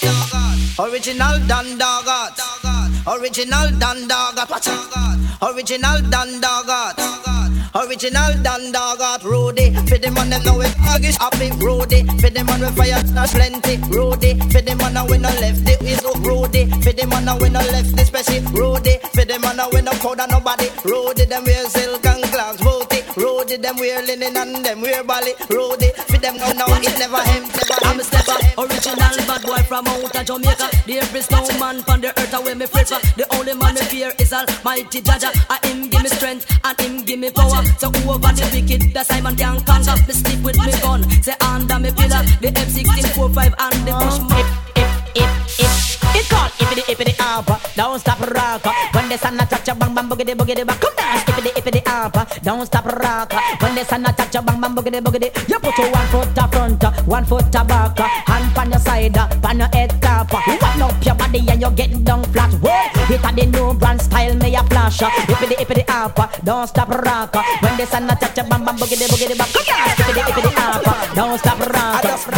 Original 0.79 1.37
Dandagat. 1.49 2.39
Original 3.07 3.67
Dandagat. 3.79 4.49
Watch 4.49 4.67
out. 4.67 5.53
Original 5.53 5.97
Dandagat. 6.09 6.95
Original 7.75 8.31
Dandagat. 8.43 9.23
Rudy. 9.23 9.73
For 9.87 9.97
the 9.97 10.11
man 10.11 10.29
them 10.29 10.43
know 10.43 10.61
it. 10.61 10.71
Agish 10.91 11.17
happy. 11.19 11.51
Rudy. 11.63 12.03
For 12.19 12.29
the 12.29 12.43
man 12.43 12.61
we 12.61 12.69
fire 12.71 13.05
smash 13.05 13.31
plenty. 13.31 13.77
Rudy. 13.89 14.39
For 14.49 14.61
the 14.61 14.75
man 14.75 14.95
we 15.07 15.17
no 15.17 15.29
left 15.29 15.67
it. 15.67 15.81
We 15.81 15.93
so 15.95 16.13
Rudy. 16.19 16.69
For 16.81 16.93
the 16.93 17.05
man 17.07 17.27
we 17.39 17.49
no 17.49 17.59
left 17.59 17.99
it. 17.99 18.07
Special. 18.07 18.41
Rudy. 18.51 18.97
For 19.13 19.25
the 19.25 19.39
man 19.39 19.59
we 19.73 19.81
no 19.81 19.91
powder 19.91 20.25
nobody. 20.29 20.69
Rudy. 20.85 21.25
Them 21.25 21.43
and 21.47 21.71
clocks. 21.71 21.80
Rudy. 23.51 23.58
Rudy. 23.58 23.62
Them 23.62 23.75
wear 23.77 24.01
linen 24.01 24.38
and 24.38 24.65
them 24.65 24.81
wear 24.81 25.03
bally. 25.03 25.34
Rudy. 25.50 25.91
For 26.08 26.17
them 26.17 26.38
go 26.38 26.51
now 26.53 26.67
it 26.67 27.00
never 27.00 27.22
him. 27.31 27.43
Never 27.43 27.77
I'm 27.84 27.93
him. 27.93 28.00
a 28.00 28.03
stepper, 28.03 28.38
original 28.58 29.17
bad 29.27 29.41
boy 29.43 29.63
from 29.67 29.88
out 29.88 30.15
of 30.15 30.25
Jamaica. 30.25 30.70
There 30.88 31.17
is 31.17 31.31
no 31.31 31.41
man 31.60 31.84
on 31.88 32.01
the 32.01 32.10
earth 32.20 32.34
away 32.34 32.53
me 32.53 32.65
flicker. 32.65 33.00
The 33.17 33.27
only 33.36 33.53
man 33.53 33.75
me 33.75 33.81
fear 33.81 34.12
is 34.20 34.34
Almighty 34.34 35.01
Jaja. 35.01 35.29
I 35.50 35.60
him 35.67 35.89
give 35.89 36.03
me 36.03 36.10
strength 36.10 36.46
and 36.63 36.79
him 36.79 37.03
give 37.03 37.20
me 37.20 37.31
power. 37.31 37.63
So 37.77 37.91
who 37.91 38.12
over 38.12 38.31
the 38.31 38.48
wicked, 38.53 38.93
the 38.93 39.03
Simon 39.03 39.36
can 39.36 39.60
conquer. 39.62 39.96
Me 40.08 40.13
stick 40.13 40.39
with 40.43 40.58
me 40.58 40.72
gun, 40.81 41.03
say 41.22 41.36
under 41.41 41.79
me 41.79 41.91
pillar. 41.91 42.24
The 42.39 42.51
M16 42.55 43.15
45 43.15 43.55
and 43.60 43.88
the 43.88 43.91
push 44.00 44.20
If, 44.39 44.48
if, 44.75 44.89
if, 45.15 45.60
if, 45.60 46.15
it's 46.15 46.29
called 46.29 46.51
ippity 46.60 46.84
ippity 46.88 47.15
ampa. 47.20 47.60
Don't 47.75 48.00
stop 48.00 48.20
rock. 48.31 48.90
The 49.12 49.18
sun 49.18 49.36
a 49.36 49.46
touch 49.46 49.68
a 49.68 49.75
bang 49.75 49.94
bang 49.94 50.08
boogity 50.08 50.34
boogity 50.39 50.63
bang. 50.65 50.80
Come 50.80 50.96
dance 50.96 51.27
ippity 51.27 51.51
ippity 51.60 51.82
ah, 51.86 52.08
ampa. 52.08 52.24
Don't 52.48 52.65
stop 52.65 52.86
rock. 52.86 53.36
Ah. 53.36 53.58
When 53.60 53.75
the 53.75 53.84
sun 53.84 54.06
a 54.08 54.13
touch 54.13 54.36
a 54.36 54.41
bang 54.41 54.62
bang 54.62 54.72
boogity 54.72 55.03
boogity. 55.03 55.27
You 55.51 55.60
put 55.60 55.77
your 55.77 55.91
one 55.91 56.08
foot 56.08 56.38
a 56.39 56.48
front, 56.48 56.84
ah. 56.86 56.96
one 57.03 57.25
foot 57.25 57.53
a 57.53 57.62
back, 57.65 58.00
hand 58.00 58.58
on 58.58 58.72
your 58.72 58.80
side, 58.80 59.18
on 59.20 59.60
your 59.60 59.68
head 59.75 59.91
top. 60.00 60.32
Wind 60.48 60.63
up 60.63 60.96
your 61.03 61.15
body 61.15 61.44
and 61.50 61.62
you 61.62 61.72
get 61.72 61.91
down 62.06 62.24
flat. 62.32 62.56
Whoa, 62.63 62.72
it 63.12 63.20
a 63.20 63.30
the 63.36 63.46
new 63.51 63.74
brand 63.74 64.00
style 64.00 64.34
me 64.36 64.56
a 64.56 64.63
flash. 64.63 65.01
Ippity 65.01 65.60
ippity 65.60 65.84
ampa. 65.91 66.32
Don't 66.46 66.68
stop 66.68 66.88
rock. 66.88 67.36
When 67.60 67.75
the 67.75 67.86
sun 67.86 68.10
a 68.10 68.15
touch 68.15 68.38
a 68.38 68.44
bang 68.48 68.63
bang 68.63 68.77
boogity 68.80 69.12
boogity 69.12 69.36
bang. 69.36 69.51
Come 69.51 69.65
dance 69.68 70.00
ippity 70.00 70.22
ippity 70.24 70.51
ampa. 70.56 71.15
Don't 71.15 71.38
stop 71.38 71.60
rock. 71.60 72.30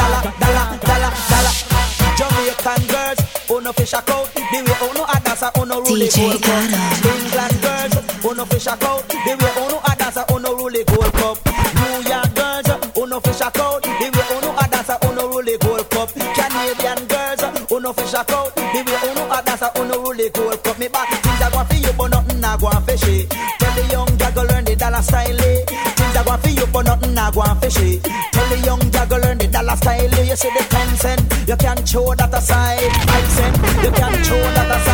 DJ 5.93 6.41
cup. 6.41 7.05
England 7.05 7.61
girls, 7.61 8.25
uno 8.25 8.45
fish 8.45 8.65
a 8.67 8.75
coat. 8.77 9.07
The 9.07 9.37
way 9.37 9.53
uno 9.63 9.77
a 9.85 9.95
dance, 9.95 10.23
uno 10.33 10.55
rule 10.57 10.83
gold 10.89 11.13
cup. 11.13 11.37
New 11.79 12.09
York 12.09 12.33
girls, 12.33 12.69
uno 12.97 13.19
fish 13.21 13.41
a 13.41 13.51
coat. 13.51 13.83
The 13.83 14.09
way 14.11 14.37
uno 14.37 14.51
a 14.57 14.67
dance, 14.67 14.95
uno 15.05 15.27
rule 15.29 15.57
gold 15.61 15.89
cup. 15.91 16.09
Canadian 16.33 17.05
girls, 17.07 17.43
uno 17.71 17.93
fish 17.93 18.13
a 18.13 18.23
coat. 18.25 18.55
The 18.55 18.81
way 18.83 19.11
uno 19.11 19.23
a 19.31 19.41
dance, 19.45 19.69
uno 19.79 19.95
rule 20.01 20.29
gold 20.33 20.63
cup. 20.63 20.79
Me 20.79 20.87
back 20.87 21.09
things 21.09 21.41
a 21.41 21.49
go 21.51 21.63
for 21.63 21.75
you, 21.77 21.93
but 21.93 22.07
nothing 22.09 22.43
a 22.43 22.57
go 22.57 22.69
fishy. 22.89 23.27
Tell 23.59 23.73
the 23.75 23.83
young 23.91 24.17
girl 24.17 24.31
go 24.33 24.41
learn 24.49 24.65
the 24.65 24.75
dollar 24.75 25.01
style. 25.01 25.39
eh. 25.45 25.63
Things 25.93 26.15
a 26.17 26.23
go 26.25 26.37
for 26.37 26.49
you, 26.49 26.65
but 26.73 26.85
nothing 26.89 27.17
a 27.17 27.29
go 27.31 27.43
fishy. 27.61 27.99
Tell 28.33 28.47
the 28.49 28.57
young 28.65 28.81
girl 28.89 29.05
go 29.05 29.17
learn 29.21 29.37
the 29.37 29.47
dollar 29.47 29.75
style. 29.77 30.13
eh. 30.19 30.23
You 30.25 30.35
see 30.35 30.49
the 30.57 30.63
ten 30.73 30.89
cent, 30.97 31.21
you 31.47 31.55
can't 31.55 31.87
show 31.87 32.13
that 32.15 32.33
aside. 32.33 32.81
Five 33.07 33.29
cent, 33.37 33.55
you 33.85 33.91
can't 33.93 34.25
show 34.25 34.41
that 34.57 34.71
aside. 34.73 34.92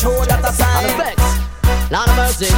Show 0.00 0.24
that 0.24 0.40
aside. 0.40 1.12
Lord 1.92 2.08
of 2.08 2.16
mercy. 2.16 2.48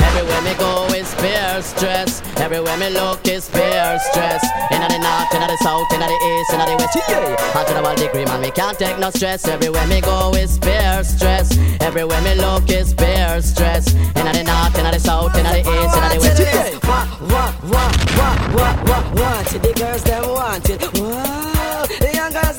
Everywhere 0.00 0.40
me 0.40 0.54
go 0.56 0.86
is 0.96 1.12
fear, 1.20 1.60
stress. 1.60 2.22
Everywhere 2.40 2.78
me 2.78 2.88
look 2.88 3.28
is 3.28 3.50
fear, 3.50 4.00
stress. 4.08 4.40
Inna 4.72 4.88
the 4.88 4.96
north, 4.96 5.28
inna 5.34 5.46
the 5.46 5.58
south, 5.60 5.92
inna 5.92 6.08
the 6.08 6.16
east, 6.16 6.54
inna 6.54 6.64
the 6.64 6.76
west. 6.80 6.96
Yeah. 7.06 7.58
Out 7.60 7.68
to 7.68 7.74
the 7.74 7.82
world 7.82 7.98
degree, 7.98 8.24
man, 8.24 8.40
me 8.40 8.50
can't 8.50 8.78
take 8.78 8.98
no 8.98 9.10
stress. 9.10 9.46
Everywhere 9.46 9.86
me 9.88 10.00
go 10.00 10.32
is 10.32 10.56
fear, 10.56 11.04
stress. 11.04 11.52
Everywhere 11.80 12.22
me 12.22 12.34
look 12.36 12.70
is 12.70 12.94
fear, 12.94 13.42
stress. 13.42 13.92
Inna 14.16 14.32
the 14.32 14.44
north, 14.44 14.78
inna 14.78 14.90
the 14.90 15.00
south, 15.00 15.36
inna 15.36 15.52
the 15.52 15.60
east, 15.60 15.96
inna 15.96 16.08
the 16.08 16.18
west. 16.18 16.40
Yeah. 16.40 16.80
What, 16.88 17.08
what, 17.28 17.52
what, 17.76 18.40
what, 18.56 18.88
what, 18.88 19.04
what, 19.20 19.54
it. 19.54 19.62
The 19.62 19.72
girls 19.76 20.02
them 20.04 20.28
want 20.32 20.70
it. 20.70 20.80
Girls 20.94 21.49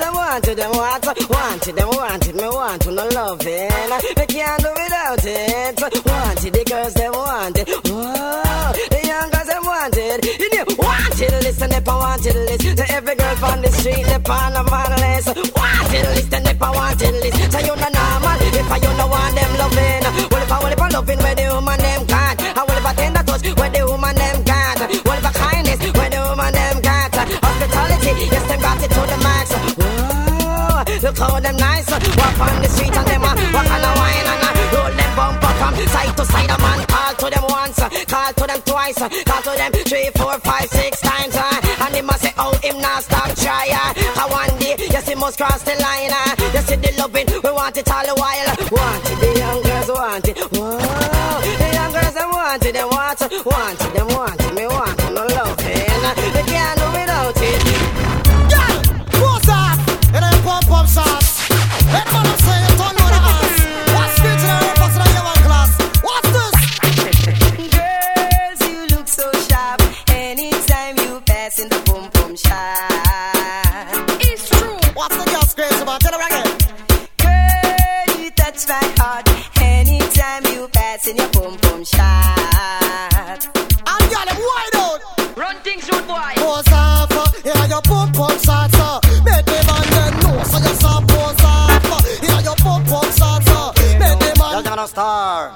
them 0.01 0.13
want 0.13 0.47
it. 0.47 0.57
Them 0.57 0.71
want 0.71 1.05
it, 1.05 1.29
want 1.29 1.67
it. 1.67 1.75
Them 1.75 1.89
want 1.89 2.27
it. 2.27 2.35
Me 2.35 2.47
want 2.47 2.81
to 2.81 2.91
no 2.91 3.07
loving. 3.09 3.69
They 4.17 4.27
can't 4.27 4.61
do 4.61 4.69
without 4.73 5.25
it. 5.25 5.81
Want 6.05 6.45
it. 6.45 6.53
The 6.53 6.63
girls 6.65 6.93
them 6.93 7.13
want 7.13 7.57
it. 7.57 7.67
Whoa, 7.69 8.73
the 8.89 8.99
young 9.05 9.29
girls 9.29 9.47
them 9.47 9.63
want 9.63 9.97
it. 9.97 10.19
You 10.41 10.49
know, 10.53 10.65
want 10.77 11.21
it. 11.21 11.31
Listen 11.43 11.71
if 11.71 11.87
I 11.87 11.95
want 11.95 12.25
it. 12.25 12.35
Listen 12.35 12.75
to 12.75 12.85
every 12.91 13.15
girl 13.15 13.45
on 13.45 13.61
the 13.61 13.69
street. 13.71 14.05
They 14.05 14.19
on 14.19 14.53
the 14.53 14.63
man 14.71 14.91
list. 15.01 15.27
Want 15.55 15.93
it. 15.93 16.05
Listen 16.17 16.47
if 16.47 16.61
I 16.61 16.69
want 16.71 17.01
it. 17.01 17.13
Listen. 17.21 17.51
So 17.51 17.59
you 17.59 17.75
no 17.75 17.89
normal. 17.93 18.41
If 18.41 18.71
I 18.71 18.77
you 18.81 18.91
no 18.97 19.05
want 19.07 19.35
them 19.35 19.51
loving. 19.61 20.03
Well 20.31 20.43
if 20.43 20.51
I 20.51 20.57
well 20.63 20.73
if 20.73 20.81
I 20.81 20.87
loving 20.89 21.19
where 21.19 21.35
the 21.35 21.45
woman 21.53 21.79
them 21.79 22.01
can't. 22.07 22.37
I 22.57 22.61
will 22.65 22.77
if 22.77 22.85
I 22.85 22.93
tender 22.93 23.23
touch 23.23 23.45
where 23.59 23.69
the 23.69 23.81
look 31.01 31.17
how 31.17 31.39
them 31.39 31.57
nice. 31.57 31.89
Walk 31.89 32.39
on 32.39 32.61
the 32.61 32.69
street 32.69 32.95
and 32.95 33.07
them 33.07 33.23
a 33.23 33.31
walk 33.53 33.69
on 33.69 33.81
the 33.81 33.91
wine 33.97 34.27
and 34.31 34.43
a 34.45 34.49
roll 34.73 34.91
them 34.93 35.11
bumper 35.17 35.53
from 35.59 35.73
side 35.87 36.15
to 36.17 36.25
side. 36.25 36.49
a 36.49 36.57
man 36.61 36.85
call 36.85 37.13
to 37.15 37.27
them 37.29 37.45
once, 37.49 37.79
call 38.05 38.33
to 38.33 38.43
them 38.47 38.61
twice, 38.61 38.99
call 38.99 39.41
to 39.41 39.51
them 39.57 39.71
three, 39.89 40.09
four, 40.15 40.37
five, 40.39 40.67
six 40.69 41.01
times. 41.01 41.35
Uh, 41.35 41.85
and 41.85 41.95
him 41.95 42.09
a 42.09 42.13
say, 42.17 42.33
oh, 42.37 42.53
him 42.63 42.79
not 42.79 43.03
stop 43.03 43.29
try. 43.35 43.67
Uh, 43.71 44.29
one 44.29 44.53
day, 44.59 44.75
yes, 44.93 45.07
he 45.09 45.15
must 45.15 45.37
cross 45.37 45.63
the 45.63 45.75
line. 45.81 46.11
Uh, 46.11 46.35
you 46.53 46.61
see 46.61 46.75
the 46.75 46.91
loving, 46.97 47.27
we 47.43 47.51
want 47.51 47.77
it 47.77 47.89
all 47.89 48.05
the 48.05 48.15
while. 48.21 48.49
Want 48.71 49.05
it, 49.11 49.17
the 49.21 49.39
young 49.39 49.61
girls 49.63 49.89
want 49.89 50.27
it. 50.27 50.37
Whoa, 50.53 50.77
the 51.61 51.69
young 51.73 51.91
girls 51.91 52.13
them 52.13 52.29
want 52.29 52.65
it, 52.65 52.73
them 52.73 52.89
want 52.89 53.21
it, 53.21 53.45
want 53.45 53.81
it, 53.81 53.93
them 53.93 54.07
want 54.15 54.35
it. 54.35 54.40
A 94.81 94.87
star. 94.87 95.51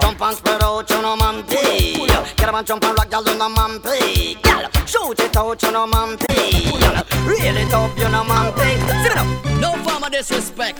Jump 0.00 0.20
and 0.20 0.36
spread 0.36 0.62
out, 0.62 0.88
you 0.90 1.02
know, 1.02 1.16
man, 1.16 1.42
pee. 1.44 2.06
Get 2.06 2.48
up 2.48 2.54
and 2.54 2.66
jump 2.66 2.84
and 2.84 2.96
rock, 2.96 3.10
y'all, 3.10 3.24
you 3.24 3.36
know, 3.36 3.48
man, 3.48 3.80
pee. 3.80 4.36
Y'all, 4.44 4.86
shoot 4.86 5.18
it 5.18 5.36
out, 5.36 5.62
you 5.62 5.72
know, 5.72 5.86
man. 5.86 6.16
Y'all, 6.18 7.04
reel 7.26 7.56
it 7.56 7.72
up, 7.72 7.96
you 7.98 8.08
know, 8.08 8.24
man, 8.24 8.52
pee. 8.54 8.78
Sing 9.02 9.12
it 9.12 9.18
up. 9.18 9.60
No 9.60 9.72
form 9.82 10.04
of 10.04 10.12
disrespect. 10.12 10.78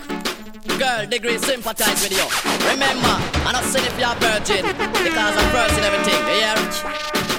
Girl, 0.79 1.07
degree 1.07 1.39
sympathize 1.39 2.03
with 2.03 2.13
you. 2.13 2.27
Remember, 2.71 3.17
I'm 3.47 3.53
not 3.53 3.65
saying 3.65 3.87
if 3.87 3.99
you're 3.99 4.15
virgin 4.17 4.67
because 5.03 5.35
I'm 5.37 5.51
first 5.51 5.79
in 5.79 5.85
everything. 5.85 6.21
Hear? 6.31 7.30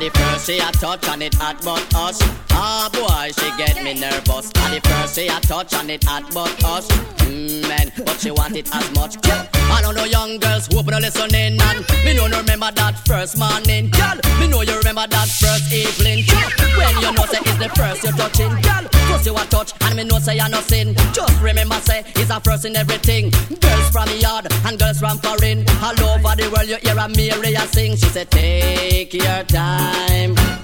The 0.00 0.10
first 0.10 0.46
she 0.46 0.58
a 0.58 0.72
touch 0.72 1.06
and 1.08 1.22
it 1.22 1.34
hot 1.34 1.62
but 1.64 1.94
us. 1.94 2.18
Ah 2.50 2.90
boy, 2.92 3.30
she 3.38 3.48
get 3.56 3.82
me 3.84 3.94
nervous. 3.94 4.50
And 4.56 4.74
the 4.74 4.80
first 4.82 5.14
she 5.14 5.28
a 5.28 5.38
touch 5.40 5.72
and 5.74 5.90
it 5.90 6.02
hot 6.02 6.24
but 6.34 6.50
us. 6.64 6.88
Mm, 7.22 7.68
man, 7.68 7.92
but 8.04 8.18
she 8.18 8.32
want 8.32 8.56
it 8.56 8.68
as 8.74 8.90
much. 8.94 9.16
I 9.24 9.80
don't 9.80 9.94
know 9.94 10.04
young 10.04 10.38
girls 10.38 10.66
who 10.66 10.80
open 10.80 10.94
listening 11.00 11.56
and 11.60 11.78
me 12.04 12.14
know 12.14 12.26
no 12.26 12.40
remember 12.40 12.72
that 12.72 12.98
first 13.06 13.38
morning. 13.38 13.90
Girl, 13.90 14.18
me 14.40 14.48
know 14.48 14.62
you 14.62 14.76
remember 14.78 15.06
that 15.06 15.28
first 15.28 15.72
evening. 15.72 16.24
Yeah. 16.26 16.50
When 16.76 16.94
you 16.98 17.12
know 17.12 17.24
say 17.30 17.38
it's 17.38 17.56
the 17.62 17.70
first 17.78 18.02
you're 18.02 18.12
touching. 18.12 18.50
Girl, 18.60 18.84
cause 19.06 19.24
you 19.24 19.36
a 19.36 19.44
touch 19.46 19.72
and 19.82 19.96
me 19.96 20.04
know 20.04 20.18
say 20.18 20.36
you're 20.36 20.48
no 20.48 20.60
sin. 20.60 20.94
Just 21.12 21.40
remember 21.40 21.76
say 21.76 22.02
it's 22.16 22.30
a 22.30 22.40
first 22.40 22.64
in 22.64 22.74
everything. 22.76 23.30
Girls 23.30 23.88
from 23.90 24.06
the 24.10 24.18
yard 24.18 24.46
and 24.66 24.78
girls 24.78 24.98
from 24.98 25.18
foreign. 25.18 25.64
All 25.78 25.94
over 26.10 26.34
the 26.34 26.50
world 26.50 26.68
you 26.68 26.76
hear 26.82 26.98
a 26.98 27.08
Mary 27.08 27.54
a 27.54 27.64
sing. 27.70 27.96
She 27.96 28.08
said 28.10 28.30
take 28.30 29.14
your 29.14 29.44
time. 29.44 29.81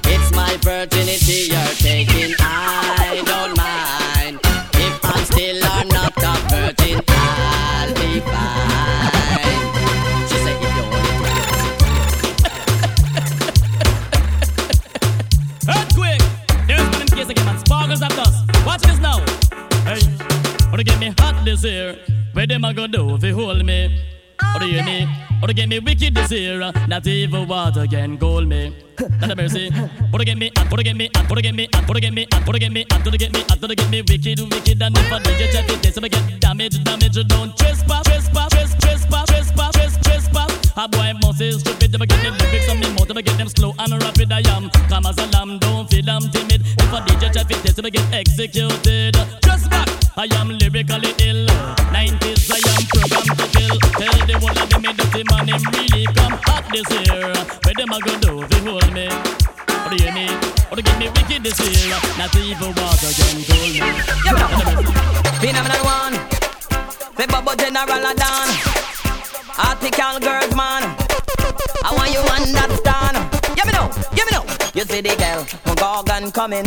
It's 0.05 0.31
my 0.35 0.57
virginity 0.63 1.49
you're 1.53 1.75
taking. 1.79 2.35
I 2.41 3.23
don't 3.25 3.57
mind. 3.57 4.41
If 4.75 5.05
I'm 5.05 5.25
still 5.25 5.59
or 5.65 5.85
not 5.93 6.17
a 6.17 6.35
virgin, 6.51 7.01
I'll 7.09 7.93
be 7.95 8.21
fine. 8.21 9.67
She 10.29 10.37
said 10.45 10.57
if 10.57 10.73
you 10.77 10.85
want 10.93 11.27
it. 11.27 12.29
Earthquake! 15.69 16.25
There's 16.67 16.87
one 16.89 17.03
in 17.03 17.09
case 17.09 17.29
man. 17.45 17.59
Sparkles 17.59 18.03
of 18.03 18.09
dust. 18.11 18.37
Watch 18.67 18.83
this 18.83 18.99
now. 19.01 19.19
Hey, 19.85 20.01
wanna 20.71 20.85
get 20.85 20.99
me 20.99 21.09
hot 21.19 21.45
this 21.45 21.65
year? 21.65 21.97
Where 22.33 22.47
them 22.47 22.65
a 22.65 22.73
go 22.73 22.87
do 22.87 23.15
if 23.17 23.23
you 23.25 23.35
hold 23.35 23.65
me? 23.65 24.18
Or 24.55 24.61
do 24.61 24.67
you 24.67 24.75
hear 24.75 24.85
me? 24.85 25.09
Or 25.43 25.47
to 25.47 25.55
get 25.55 25.69
me 25.69 25.79
wicked 25.79 26.15
this 26.15 26.33
year? 26.33 26.59
Not 26.89 27.07
even 27.07 27.47
water 27.47 27.87
can 27.87 28.19
cool 28.19 28.45
me. 28.45 28.77
Not 29.21 29.31
a 29.31 29.37
mercy. 29.37 29.71
Or 30.13 30.19
to 30.19 30.25
get 30.25 30.37
me, 30.37 30.51
or 30.71 30.77
to 30.77 30.83
get 30.83 30.97
me, 30.97 31.11
or 31.31 31.37
to 31.37 31.43
get 31.43 31.55
me, 31.55 31.69
or 31.87 31.95
to 31.95 32.01
get 32.01 32.13
me, 32.13 32.27
or 32.47 32.53
to 32.53 32.59
get 32.59 32.73
me, 32.73 32.85
or 32.91 33.11
to 33.11 33.19
get 33.19 33.33
me, 33.33 33.43
or 33.43 33.69
to 33.69 33.75
get 33.75 33.91
me 33.91 34.03
wicked, 34.03 34.41
wicked. 34.41 34.83
And 34.83 34.99
if 34.99 35.13
I 35.13 35.19
DJ 35.21 35.53
check 35.53 35.71
it, 35.71 35.83
this 35.83 35.99
I 35.99 36.09
get 36.09 36.41
damage, 36.41 36.83
damage. 36.83 37.29
Don't 37.29 37.57
trespass, 37.57 38.03
trespass, 38.05 38.49
trespass, 38.51 38.75
trespass, 38.81 39.27
trespass, 39.27 39.73
trespass, 39.75 39.99
trespass. 40.03 40.73
A 40.77 40.89
boy 40.89 41.13
must 41.23 41.41
is 41.41 41.61
stupid. 41.61 41.95
If 41.95 42.01
get 42.01 42.23
the 42.23 42.31
lyrics 42.31 42.69
on 42.69 42.81
me 42.81 42.87
if 43.11 43.17
I 43.17 43.23
get 43.23 43.39
them 43.39 43.49
slow 43.49 43.75
and 43.79 44.03
rapid, 44.03 44.33
I 44.33 44.43
am 44.57 44.71
calm 44.89 45.07
as 45.07 45.19
a 45.19 45.27
lamb. 45.29 45.59
Don't 45.59 45.89
feel 45.89 46.09
I'm 46.11 46.29
timid. 46.31 46.63
If 46.63 46.93
I 46.93 47.01
DJ 47.07 47.33
check 47.33 47.51
it, 47.51 47.63
this 47.63 47.79
I 47.79 47.91
get 47.91 48.13
executed. 48.13 49.17
Back. 49.71 49.98
I 50.19 50.27
am 50.35 50.49
lyrically 50.49 51.15
ill. 51.31 51.47
90s, 51.95 52.51
I 52.51 52.59
am 52.59 52.83
programmed 52.91 53.39
to 53.39 53.47
kill. 53.55 53.79
Tell 54.03 54.19
the 54.27 54.35
one 54.43 54.59
of 54.59 54.67
them 54.67 54.83
me 54.83 54.91
dirty 54.99 55.23
man, 55.31 55.47
him 55.47 55.63
really 55.71 56.11
come 56.11 56.35
hot 56.43 56.67
this 56.75 56.91
year. 56.91 57.31
Where 57.63 57.77
them 57.79 57.95
a 57.95 58.03
go 58.03 58.19
do 58.19 58.35
you 58.51 58.67
hold 58.67 58.91
me? 58.91 59.07
Or 59.07 59.89
do 59.95 59.97
you 60.03 60.11
me? 60.11 60.27
Or 60.67 60.75
to 60.75 60.83
get 60.83 60.99
me 60.99 61.07
wicked 61.15 61.47
this 61.47 61.63
year? 61.63 61.95
Not 62.19 62.35
even 62.35 62.75
water 62.75 63.15
can 63.15 63.47
cool 63.47 63.71
me. 63.79 63.95
Phenomenal 65.39 65.83
one. 65.87 66.19
The 67.15 67.25
bubble 67.31 67.55
general 67.55 68.03
a 68.03 68.13
done. 68.19 68.51
Article 69.55 70.19
girls 70.19 70.51
man. 70.59 70.83
I 71.87 71.95
want 71.95 72.11
you 72.11 72.27
understand. 72.27 73.23
Give 73.55 73.67
me 73.67 73.73
know, 73.73 73.87
give 74.19 74.27
me 74.27 74.35
know. 74.35 74.43
You 74.75 74.83
see 74.83 74.99
the 74.99 75.15
girl, 75.15 75.47
Gorgon 75.79 76.33
coming. 76.35 76.67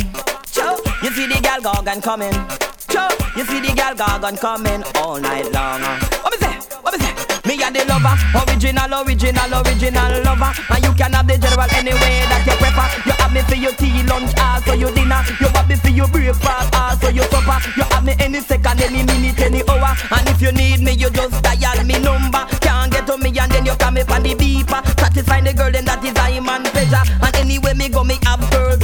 You 1.03 1.11
see 1.11 1.27
the 1.27 1.35
girl, 1.43 1.59
Gorgon 1.59 1.99
coming. 1.99 2.70
Sure. 2.91 3.07
You 3.37 3.45
see 3.45 3.59
the 3.63 3.71
girl, 3.71 3.95
Gorgon 3.95 4.35
coming 4.35 4.83
all 4.99 5.19
night 5.19 5.47
long. 5.55 5.81
What 6.21 6.35
me 6.35 6.37
say? 6.43 6.53
What 6.83 6.91
me 6.91 6.99
say? 6.99 7.15
Me 7.47 7.55
and 7.63 7.73
the 7.75 7.87
lover, 7.87 8.15
original, 8.35 8.91
original, 9.01 9.51
original 9.63 10.11
lover. 10.27 10.51
And 10.69 10.83
you 10.83 10.91
can 10.99 11.13
have 11.15 11.27
the 11.27 11.39
general 11.39 11.71
any 11.71 11.95
way 11.95 12.27
that 12.27 12.43
you 12.43 12.55
prefer. 12.59 12.87
You 13.07 13.15
have 13.15 13.31
me 13.31 13.41
for 13.47 13.55
your 13.55 13.71
tea, 13.79 14.03
lunch, 14.03 14.35
also 14.35 14.73
your 14.75 14.91
dinner. 14.91 15.23
You 15.39 15.47
have 15.55 15.67
me 15.67 15.75
for 15.79 15.89
your 15.89 16.07
breakfast, 16.11 16.75
also 16.75 17.09
your 17.09 17.25
supper. 17.31 17.57
You 17.79 17.83
have 17.95 18.03
me 18.03 18.13
any 18.19 18.41
second, 18.43 18.81
any 18.83 19.07
minute, 19.07 19.39
any 19.39 19.63
hour. 19.63 19.95
And 20.11 20.27
if 20.27 20.41
you 20.41 20.51
need 20.51 20.83
me, 20.83 20.91
you 20.93 21.09
just 21.09 21.39
dial 21.41 21.79
me 21.87 21.97
number. 21.97 22.43
Can't 22.59 22.91
get 22.91 23.07
to 23.07 23.17
me 23.17 23.31
and 23.39 23.51
then 23.51 23.65
you 23.65 23.75
come 23.79 23.97
up 23.97 24.11
on 24.11 24.23
the 24.23 24.35
beeper. 24.35 24.83
Satisfying 24.99 25.45
the 25.47 25.53
girl, 25.53 25.71
then 25.71 25.85
that 25.85 26.03
is 26.03 26.13
I 26.19 26.39
man 26.43 26.67
pleasure. 26.67 27.07
And 27.23 27.35
anyway 27.39 27.73
me 27.73 27.87
go, 27.87 28.03
me 28.03 28.19
have 28.27 28.43
girls 28.51 28.83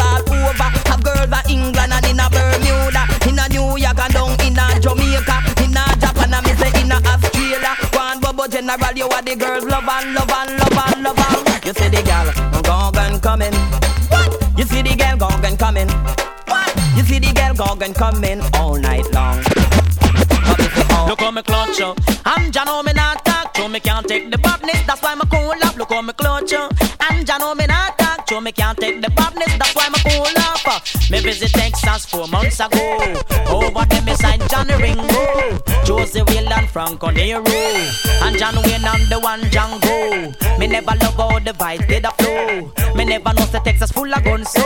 New 3.68 3.76
York 3.76 4.00
and 4.00 4.14
down 4.14 4.32
in 4.48 4.58
a 4.58 4.80
Jamaica, 4.80 5.38
in 5.60 5.76
a 5.76 5.84
Japan 6.00 6.34
and 6.34 6.46
me 6.46 6.54
say 6.56 6.72
in 6.80 6.92
a 6.92 6.96
Australia. 7.04 7.76
One 7.92 8.22
bubble 8.22 8.48
general, 8.48 8.96
you 8.96 9.10
are 9.10 9.22
the 9.22 9.36
girls 9.36 9.66
love 9.66 9.84
and 9.84 10.14
love 10.16 10.32
and 10.32 10.52
love 10.58 10.80
and 10.88 11.04
love 11.04 11.20
and. 11.20 11.66
You 11.66 11.74
see 11.74 11.90
the 11.90 12.02
girl, 12.02 12.32
Gorgon 12.64 13.20
coming. 13.20 13.54
What? 14.08 14.32
You 14.58 14.64
see 14.64 14.82
the 14.82 14.96
girl, 14.96 15.18
Gorgon 15.18 15.58
coming. 15.58 15.90
What? 16.48 16.72
You 16.96 17.04
see 17.04 17.20
the 17.20 17.34
girl, 17.34 17.54
Gorgon 17.56 17.94
coming 17.94 18.40
all 18.56 18.78
night 18.80 19.12
long. 19.12 19.44
Look 21.08 21.20
how 21.20 21.32
me 21.32 21.42
clutch 21.42 21.82
up. 21.82 22.00
I'm 22.26 22.52
Jano, 22.52 22.86
me 22.86 22.94
not 22.94 23.26
talk 23.26 23.54
to 23.56 23.68
me 23.68 23.82
can't 23.82 24.08
take 24.08 24.32
the 24.32 24.38
badness. 24.38 24.82
That's 24.88 25.02
why 25.02 25.16
me 25.16 25.24
cool 25.30 25.52
up. 25.64 25.76
Look 25.76 25.92
how 25.92 26.02
me 26.02 26.14
clutch 26.14 26.54
up. 26.54 26.74
I'm 27.02 27.26
Jano, 27.26 27.56
me 27.56 27.66
not 27.66 27.98
talk 27.98 28.26
to 28.28 28.40
me 28.40 28.54
can't 28.54 28.78
take 28.78 29.02
the 29.02 29.10
badness. 29.10 29.58
That's 29.58 29.76
Me 31.10 31.20
visit 31.20 31.52
Texas 31.52 32.06
four 32.06 32.28
months 32.28 32.60
ago. 32.60 32.98
Over 33.50 33.86
there 33.86 34.02
me 34.02 34.14
signed 34.16 34.44
Johnny 34.50 34.76
Ringo, 34.76 35.60
Josey 35.86 36.22
Wales, 36.24 36.72
Franco 36.72 37.10
Nero, 37.10 37.44
and 38.24 38.38
John 38.38 38.56
Wayne 38.64 38.86
and 38.86 39.08
the 39.10 39.20
one 39.20 39.42
Django. 39.42 40.47
Never 40.78 40.94
love 41.02 41.16
how 41.16 41.40
the 41.40 41.54
vibes 41.54 41.88
did 41.88 42.06
a 42.06 42.12
flow. 42.22 42.72
Me 42.94 43.04
never 43.04 43.34
know 43.34 43.46
the 43.50 43.60
Texas 43.66 43.92
full 43.92 44.14
of 44.14 44.24
guns 44.24 44.52
so. 44.52 44.62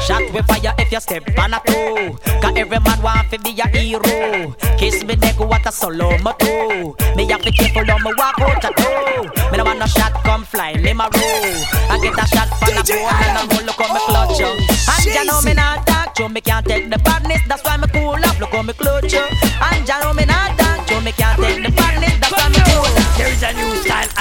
Shot 0.00 0.24
with 0.32 0.46
fire 0.46 0.72
if 0.78 0.90
you 0.90 0.98
step 0.98 1.28
on 1.38 1.52
a 1.52 1.60
toe. 1.66 2.16
Cause 2.40 2.56
every 2.56 2.80
man 2.80 3.02
want 3.02 3.30
to 3.30 3.38
be 3.38 3.52
a 3.60 3.68
hero. 3.68 4.56
Kiss 4.78 5.04
me 5.04 5.14
neck 5.16 5.38
what 5.38 5.66
a 5.66 5.70
solo 5.70 6.16
moto. 6.24 6.96
Me 7.16 7.28
have 7.28 7.42
to 7.42 7.52
careful 7.52 7.84
on 7.84 8.02
me 8.02 8.12
walk 8.16 8.40
out 8.40 8.62
the 8.62 8.72
door. 8.80 9.28
Me 9.52 9.58
no 9.58 9.64
want 9.64 9.78
no 9.78 9.84
shot 9.84 10.14
come 10.24 10.42
fly 10.44 10.72
me 10.80 10.94
my 10.94 11.04
roll. 11.04 11.52
I 11.92 12.00
get 12.00 12.16
a 12.16 12.26
shot 12.32 12.48
from 12.56 12.72
the 12.72 12.82
board 12.88 13.12
and 13.12 13.36
I'm 13.36 13.48
gonna 13.52 13.66
look 13.66 13.80
on 13.84 13.92
me 13.92 14.00
clutch 14.08 14.40
up. 14.40 14.56
And 14.56 15.04
you 15.04 15.24
know 15.26 15.42
me 15.42 15.52
not 15.52 15.86
talk 15.86 16.14
to 16.14 16.30
me 16.30 16.40
can't 16.40 16.64
take 16.64 16.88
the 16.88 16.96
badness. 16.96 17.42
That's 17.46 17.62
why 17.62 17.76
me 17.76 17.88
cool 17.92 18.24
up. 18.24 18.40
Look 18.40 18.54
on 18.54 18.64
me 18.64 18.72
clutch 18.72 19.12
up. 19.12 19.30
And 19.68 19.86
you 19.86 20.00
know 20.00 20.14
me 20.14 20.24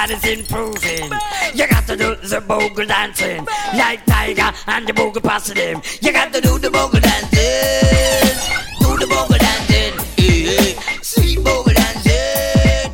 and 0.01 0.11
it's 0.11 0.25
improving. 0.25 1.11
You 1.53 1.67
got 1.67 1.85
to 1.85 1.95
do 1.95 2.15
the 2.15 2.41
bogle 2.41 2.85
dancing 2.85 3.45
like 3.75 4.03
Tiger 4.05 4.51
and 4.67 4.87
the 4.87 4.93
bogle 4.93 5.21
passing 5.21 5.57
him. 5.57 5.81
You 6.01 6.11
got 6.11 6.33
to 6.33 6.41
do 6.41 6.57
the 6.57 6.71
bogle 6.71 6.99
dancing, 6.99 8.33
do 8.81 8.97
the 8.97 9.05
bogle 9.05 9.37
dancing, 9.37 9.93
yeah. 10.17 10.81
sweet 11.03 11.43
bogle 11.43 11.73
dancing. 11.73 12.89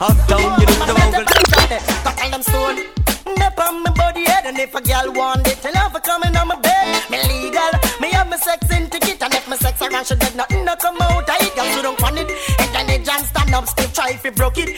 Uptown 0.00 0.60
you 0.60 0.66
do 0.66 0.74
the 0.80 0.94
bogle 0.96 1.24
dancing. 1.28 1.82
Tackle 2.04 2.30
them 2.30 2.42
stone, 2.42 2.76
nip 3.36 3.58
on 3.60 3.82
my 3.82 3.90
body 3.90 4.24
head, 4.24 4.46
and 4.46 4.58
if 4.58 4.74
a 4.74 4.80
girl 4.80 5.12
want 5.12 5.46
it, 5.46 5.60
tell 5.60 5.74
her 5.74 5.90
for 5.90 6.00
coming 6.00 6.34
on 6.36 6.48
my 6.48 6.56
bed. 6.56 7.10
Me 7.10 7.18
legal, 7.28 7.72
me 8.00 8.08
have 8.12 8.30
my 8.30 8.38
sex 8.38 8.64
in 8.72 8.88
ticket, 8.88 9.22
and 9.22 9.34
if 9.34 9.46
my 9.46 9.56
sex 9.56 9.82
around, 9.82 10.06
she 10.06 10.16
dead 10.16 10.34
nothing 10.34 10.64
no 10.64 10.74
come 10.76 10.96
out. 11.02 11.28
I 11.28 11.52
got 11.54 11.76
to 11.76 11.82
don't 11.82 12.00
want 12.00 12.18
it. 12.18 12.30
Intelligent 12.58 13.26
stand 13.28 13.54
up, 13.54 13.68
stiff 13.68 13.92
try 13.92 14.10
if 14.12 14.24
you 14.24 14.30
broke 14.30 14.56
it 14.56 14.70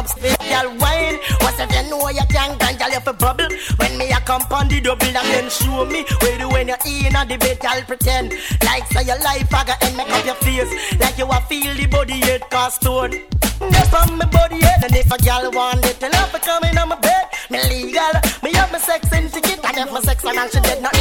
up, 0.00 0.08
girl 0.16 0.68
wine. 0.78 1.18
What's 1.40 1.60
if 1.60 1.70
you 1.72 1.90
know 1.90 2.08
you 2.08 2.24
can't 2.30 2.58
grind, 2.58 2.78
girl 2.78 2.90
you 2.90 3.00
fi 3.00 3.12
bubble. 3.12 3.48
When 3.76 3.98
me 3.98 4.10
a 4.12 4.20
come 4.20 4.42
on 4.50 4.68
the 4.68 4.80
double 4.80 5.06
and 5.06 5.28
then 5.28 5.50
show 5.50 5.84
me 5.84 6.04
where 6.20 6.38
the 6.38 6.48
when 6.48 6.68
you 6.68 7.06
in 7.06 7.16
a 7.16 7.24
debate, 7.26 7.60
girl 7.60 7.80
pretend 7.86 8.32
like 8.64 8.86
say 8.92 9.04
your 9.04 9.18
life 9.20 9.52
I 9.52 9.64
got 9.64 9.82
and 9.84 9.96
make 9.96 10.10
up 10.10 10.24
your 10.24 10.34
face 10.36 10.70
like 10.98 11.18
you 11.18 11.26
a 11.26 11.40
feel 11.48 11.74
the 11.74 11.86
body 11.86 12.20
head 12.20 12.42
cast 12.50 12.80
stone. 12.80 13.12
That's 13.60 13.92
on 13.92 14.16
my 14.16 14.24
body 14.26 14.60
head 14.60 14.84
and 14.84 14.96
if 14.96 15.12
a 15.12 15.18
girl 15.22 15.50
want 15.52 15.84
it, 15.84 16.00
tell 16.00 16.12
her 16.12 16.26
for 16.28 16.38
coming 16.38 16.76
on 16.78 16.88
my 16.88 16.96
bed. 16.96 17.24
Me 17.50 17.60
legal, 17.68 18.14
me 18.42 18.52
have 18.54 18.72
my 18.72 18.78
sex 18.78 19.12
in 19.12 19.28
ticket 19.28 19.60
and 19.64 19.76
if 19.76 19.92
my 19.92 20.00
sex 20.00 20.24
and 20.24 20.50
she 20.50 20.60
dead, 20.60 20.82
murder. 20.82 20.99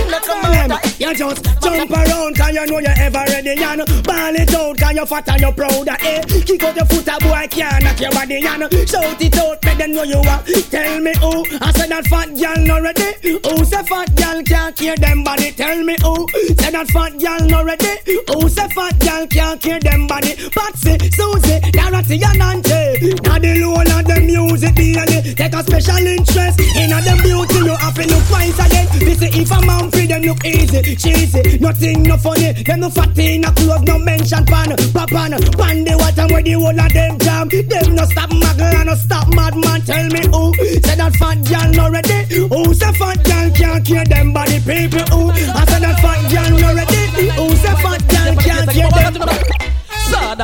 You 0.99 1.15
just 1.15 1.43
jump 1.61 1.91
around 1.91 2.35
cause 2.35 2.53
you 2.53 2.65
know 2.65 2.79
you're 2.79 2.99
ever 2.99 3.23
ready? 3.29 3.51
And 3.63 3.85
ball 4.03 4.35
it 4.35 4.53
out 4.53 4.77
cause 4.77 4.93
you're 4.93 5.05
fat 5.05 5.29
and 5.29 5.41
you're 5.41 5.51
proud 5.51 5.87
eh? 5.87 6.21
Kick 6.23 6.63
out 6.63 6.75
your 6.75 6.85
foot 6.85 7.07
a 7.07 7.17
boy 7.19 7.47
can't 7.49 7.83
knock 7.83 7.99
your 7.99 8.11
body 8.11 8.35
and 8.45 8.89
shout 8.89 9.21
it 9.21 9.37
out 9.37 9.63
make 9.63 9.77
them 9.77 9.91
know 9.93 10.03
you 10.03 10.17
are. 10.17 10.43
Tell 10.43 10.99
me 10.99 11.13
who, 11.17 11.45
I 11.61 11.71
said 11.71 11.89
that 11.89 12.05
fat 12.07 12.35
girl 12.35 12.65
not 12.65 12.81
ready. 12.81 13.09
Who 13.21 13.65
say 13.65 13.83
fat 13.83 14.15
girl 14.15 14.43
can't 14.43 14.75
care 14.75 14.95
them 14.97 15.23
body? 15.23 15.51
Tell 15.51 15.83
me 15.83 15.95
who, 16.01 16.27
say 16.57 16.71
that 16.71 16.87
fat 16.89 17.17
girl 17.17 17.47
not 17.47 17.65
ready. 17.65 18.19
Who 18.29 18.49
say 18.49 18.67
fat 18.69 18.99
girl 18.99 19.27
can't 19.27 19.61
care 19.61 19.79
them 19.79 20.07
body? 20.07 20.35
Patsy, 20.49 20.97
Susie, 21.11 21.59
Dorothy 21.71 22.21
and 22.23 22.39
Nancy 22.39 23.15
Now 23.23 23.39
the 23.39 23.55
low 23.61 23.81
of 23.81 24.05
the 24.05 24.21
music 24.25 24.75
daily 24.75 25.33
Take 25.35 25.53
a 25.53 25.63
special 25.63 25.97
interest 25.97 26.59
in 26.75 26.89
them 26.89 27.17
beauty 27.23 27.59
You 27.63 27.75
have 27.75 27.95
to 27.95 28.07
look 28.07 28.23
fine 28.29 28.53
again. 28.53 28.87
This 28.99 29.21
if 29.21 29.51
a 29.51 29.65
man 29.65 29.91
free 29.99 30.07
them 30.07 30.21
look 30.23 30.45
easy, 30.45 30.95
cheesy. 30.95 31.59
Nothing 31.59 32.03
no 32.03 32.17
funny, 32.17 32.53
them 32.53 32.79
no 32.79 32.89
fat 32.89 33.17
in 33.17 33.43
a 33.43 33.51
clothes 33.51 33.83
no 33.83 33.97
mention 33.99 34.45
pan 34.45 34.69
Papan, 34.95 35.31
pan 35.57 35.83
the 35.83 35.97
water 35.97 36.33
where 36.33 36.43
the 36.43 36.53
whole 36.53 36.79
of 36.79 36.93
them 36.93 37.19
jam. 37.19 37.49
Them 37.49 37.95
no 37.95 38.05
stop 38.05 38.29
muggle 38.29 38.85
no 38.85 38.95
stop 38.95 39.27
madman. 39.33 39.81
Tell 39.81 40.07
me 40.07 40.21
who, 40.31 40.53
say 40.83 40.95
that 40.95 41.13
fat 41.19 41.37
girl 41.49 41.69
no 41.71 41.91
ready. 41.91 42.19
Who 42.47 42.73
say 42.73 42.91
fat 42.93 43.23
girl 43.23 43.51
can't 43.51 43.85
care 43.85 44.05
them 44.05 44.33
body 44.33 44.59
people 44.59 45.05
who? 45.11 45.31
I 45.31 45.68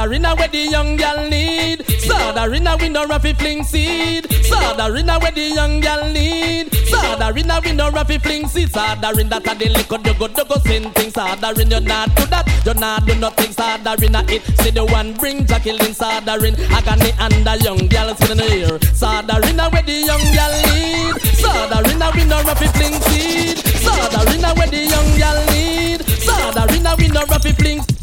Sodarina 0.05 0.37
where 0.37 0.47
the 0.47 0.59
young 0.59 0.95
gal 0.97 1.27
need. 1.27 1.79
Sodarina 1.79 2.79
we 2.79 2.89
no 2.89 3.07
raffy 3.07 3.33
fling 3.33 3.63
seed. 3.63 4.25
Sodarina 4.25 5.19
where 5.19 5.31
the 5.31 5.41
young 5.41 5.79
gal 5.79 6.07
need. 6.13 6.69
Sodarina 6.69 7.59
we 7.63 7.71
no 7.71 7.89
raffy 7.89 8.21
fling 8.21 8.47
seed. 8.47 8.69
Sodarin 8.69 9.29
that 9.29 9.47
a 9.47 9.55
the 9.55 9.67
liquor 9.67 9.97
do 9.97 10.13
go 10.13 10.27
do 10.27 10.45
go 10.45 10.57
sin 10.59 10.91
things. 10.91 11.13
Sodarin 11.13 11.71
you 11.71 11.79
not 11.79 12.13
do 12.15 12.23
that. 12.27 12.45
You 12.63 12.75
not 12.75 13.07
do 13.07 13.15
nothing. 13.15 13.49
Sodarina 13.49 14.29
it. 14.29 14.43
See 14.61 14.69
the 14.69 14.85
one 14.85 15.13
bring 15.13 15.43
Jacqueline. 15.47 15.95
Sodarin 15.95 16.53
agony 16.69 17.11
and 17.17 17.43
the 17.43 17.57
young 17.63 17.87
gal 17.87 18.15
sitting 18.15 18.37
here. 18.45 18.77
Sodarina 18.93 19.73
where 19.73 19.81
the 19.81 20.05
young 20.05 20.21
gal 20.37 20.53
need. 20.69 21.15
Sodarina 21.41 22.13
we 22.13 22.25
no 22.25 22.43
raffy 22.43 22.67
fling 22.77 22.93
seed. 23.09 23.57
Sodarina 23.81 24.55
where 24.55 24.67
the 24.67 24.85
young 24.85 25.17
gal 25.17 25.37
need. 25.49 26.01
Sodarina 26.21 26.95
we 26.95 27.07
no 27.07 27.25
raffy 27.25 27.53
fling 27.53 27.94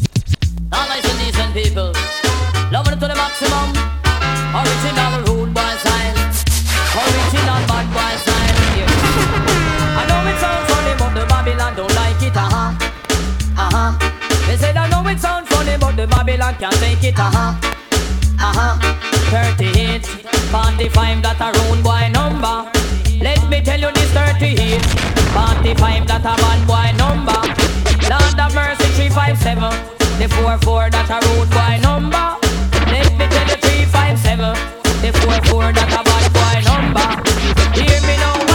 all 0.73 0.87
nice 0.89 1.05
and 1.05 1.19
decent 1.21 1.53
people. 1.53 1.93
Loving 2.73 2.93
it 2.93 2.99
to 2.99 3.07
the 3.07 3.15
maximum. 3.15 3.69
Original 4.57 5.13
rude 5.29 5.53
boy 5.53 5.73
style. 5.81 6.17
Original 6.97 7.61
bad 7.69 7.87
boy 7.93 8.13
style. 8.25 8.57
Yeah. 8.77 9.99
I 9.99 10.03
know 10.09 10.19
it 10.31 10.37
sounds 10.41 10.65
funny, 10.69 10.93
but 10.97 11.11
the 11.13 11.25
Babylon 11.29 11.75
don't 11.77 11.93
like 11.95 12.21
it. 12.21 12.35
Uh 12.35 12.49
huh. 12.49 12.69
Uh 13.57 13.69
huh. 13.75 13.91
They 14.47 14.57
said 14.57 14.75
I 14.77 14.89
know 14.89 15.05
it 15.09 15.19
sounds 15.19 15.47
funny, 15.49 15.77
but 15.77 15.95
the 15.95 16.07
Babylon 16.07 16.55
can't 16.55 16.75
take 16.81 17.03
it. 17.03 17.19
Uh 17.19 17.29
huh. 17.29 17.53
Uh 18.39 18.53
huh. 18.57 18.93
38, 19.29 20.05
45, 20.05 21.21
that 21.23 21.41
a 21.41 21.49
rude 21.57 21.83
boy 21.83 22.09
number. 22.13 22.69
Let 23.21 23.41
me 23.49 23.61
tell 23.61 23.79
you 23.79 23.91
this 23.93 24.11
38, 24.11 24.81
45, 25.33 26.07
that 26.07 26.21
a 26.21 26.33
bad 26.41 26.61
boy 26.67 26.89
number. 26.97 27.39
Lord 28.09 28.39
of 28.39 28.53
mercy, 28.53 28.85
357. 29.09 30.02
The 30.19 30.27
4-4 30.29 30.91
that 30.91 31.09
a 31.09 31.19
road 31.25 31.49
boy 31.49 31.81
number. 31.81 32.37
Let 32.87 33.11
me 33.17 33.25
tell 33.27 33.47
you 33.49 33.57
357. 33.59 34.55
The 35.01 35.11
4-4 35.19 35.73
that 35.73 35.89
a 35.89 36.01
bad 36.05 36.25
boy 36.31 36.57
number. 36.69 37.07
Hear 37.75 37.99
me 38.07 38.15
now, 38.21 38.52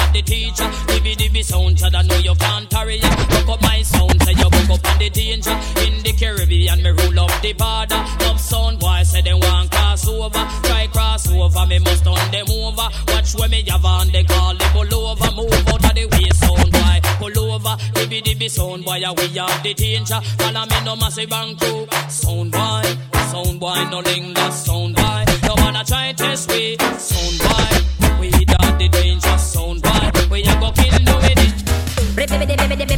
are 0.00 0.12
the 0.12 0.22
teacher. 0.22 0.68
Dibby 0.88 1.14
dibby 1.16 1.42
sound, 1.44 1.76
judge, 1.76 1.92
know 1.92 2.18
you 2.18 2.34
can't 2.34 2.68
carry 2.70 2.96
ya. 2.96 3.10
Look 3.30 3.48
up 3.48 3.62
my 3.62 3.82
sound, 3.82 4.22
say 4.22 4.32
you 4.32 4.48
book 4.50 4.70
up 4.70 4.86
on 4.90 4.98
the 4.98 5.10
danger. 5.10 5.56
In 5.84 6.02
the 6.02 6.12
Caribbean, 6.18 6.82
me 6.82 6.90
rule 6.90 7.20
up 7.20 7.32
the 7.42 7.52
border. 7.52 8.00
Love 8.24 8.40
sound 8.40 8.78
boy, 8.78 9.02
say 9.04 9.22
they 9.22 9.34
want 9.34 9.70
cross 9.70 10.08
over. 10.08 10.44
Try 10.66 10.86
cross 10.88 11.30
over, 11.30 11.66
me 11.66 11.78
must 11.78 12.04
turn 12.04 12.30
them 12.30 12.46
over. 12.50 12.88
Watch 13.08 13.34
when 13.38 13.50
me 13.50 13.62
have 13.68 13.84
on, 13.84 14.08
they 14.08 14.24
call 14.24 14.56
it 14.56 14.70
pull 14.72 14.94
over. 14.94 15.30
Move 15.32 15.68
out 15.68 15.84
of 15.84 15.94
the 15.94 16.06
way, 16.06 16.30
sound 16.34 16.72
boy. 16.72 16.96
Pull 17.18 17.52
over, 17.52 17.76
dibby 17.94 18.22
dibby 18.22 18.48
sound 18.50 18.84
boy, 18.84 18.96
yeah, 18.96 19.12
we 19.12 19.38
are 19.38 19.62
the 19.62 19.74
danger. 19.74 20.20
Follow 20.38 20.64
me 20.66 20.84
no 20.84 20.96
massive 20.96 21.28
bank 21.30 21.58
crew. 21.60 21.86
Sound 22.08 22.52
boy, 22.52 22.82
sound 23.30 23.60
boy, 23.60 23.84
no 23.90 24.00
linger, 24.00 24.50
sound 24.50 24.96
boy. 24.96 25.24
No 25.44 25.54
wanna 25.56 25.84
try 25.84 26.12
test 26.12 26.50
we, 26.50 26.76
sound 26.98 27.38
boy. 27.38 27.49
It. 32.80 32.88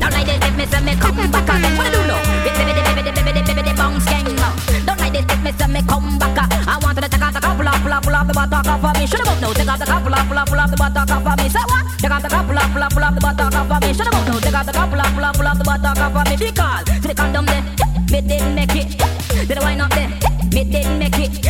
Don't 0.00 0.12
like 0.12 0.26
this 0.26 0.38
if 0.42 0.56
me 0.56 0.66
say 0.66 0.80
me 0.80 0.94
come 0.96 1.30
back 1.30 1.48
again. 1.48 1.76
What 1.76 1.92
do 1.92 1.98
you 2.00 2.06
know? 2.06 2.20
Bounce 3.76 4.04
gang. 4.06 4.24
Don't 4.86 4.98
like 5.00 5.12
this 5.12 5.24
if 5.28 5.42
me 5.42 5.52
say 5.52 5.66
me 5.68 5.82
come 5.86 6.18
back. 6.18 6.38
I 6.66 6.78
want 6.82 6.96
to 6.96 7.08
take 7.08 7.20
out 7.20 7.32
the 7.34 7.40
couple 7.40 7.68
of, 7.68 7.82
pull 7.82 7.92
up, 7.92 8.26
the 8.26 8.32
buttock 8.32 8.66
off 8.66 8.84
of 8.84 8.96
me. 8.98 9.06
Should 9.06 9.26
have 9.26 9.40
no 9.40 9.52
take 9.52 9.68
out 9.68 9.78
the 9.78 9.84
couple 9.84 10.14
of, 10.14 10.28
pull 10.28 10.38
up, 10.38 10.48
the 10.70 10.76
buttock 10.76 11.10
off 11.10 11.38
me. 11.38 11.48
Say 11.48 11.60
what? 11.68 11.84
Take 11.98 12.10
out 12.10 12.22
the 12.22 12.28
couple 12.28 12.58
of, 12.58 12.72
pull 12.72 12.82
up, 12.82 13.14
the 13.14 13.20
buttock 13.20 13.54
off 13.54 13.70
of 13.70 13.80
me. 13.82 13.92
Should 13.92 14.08
have 14.12 14.26
no 14.26 14.40
take 14.40 14.54
out 14.54 14.64
the 14.66 14.72
couple 14.72 15.00
of, 15.00 15.12
pull 15.14 15.24
up, 15.24 15.36
the 15.58 15.64
buttock 15.64 15.98
off 15.98 16.28
me. 16.28 16.36
Because 16.36 16.84
to 16.84 17.08
the 17.08 17.14
condom 17.14 17.44
there, 17.46 17.62
me 18.10 18.20
didn't 18.22 18.54
make 18.54 18.74
it. 18.74 18.96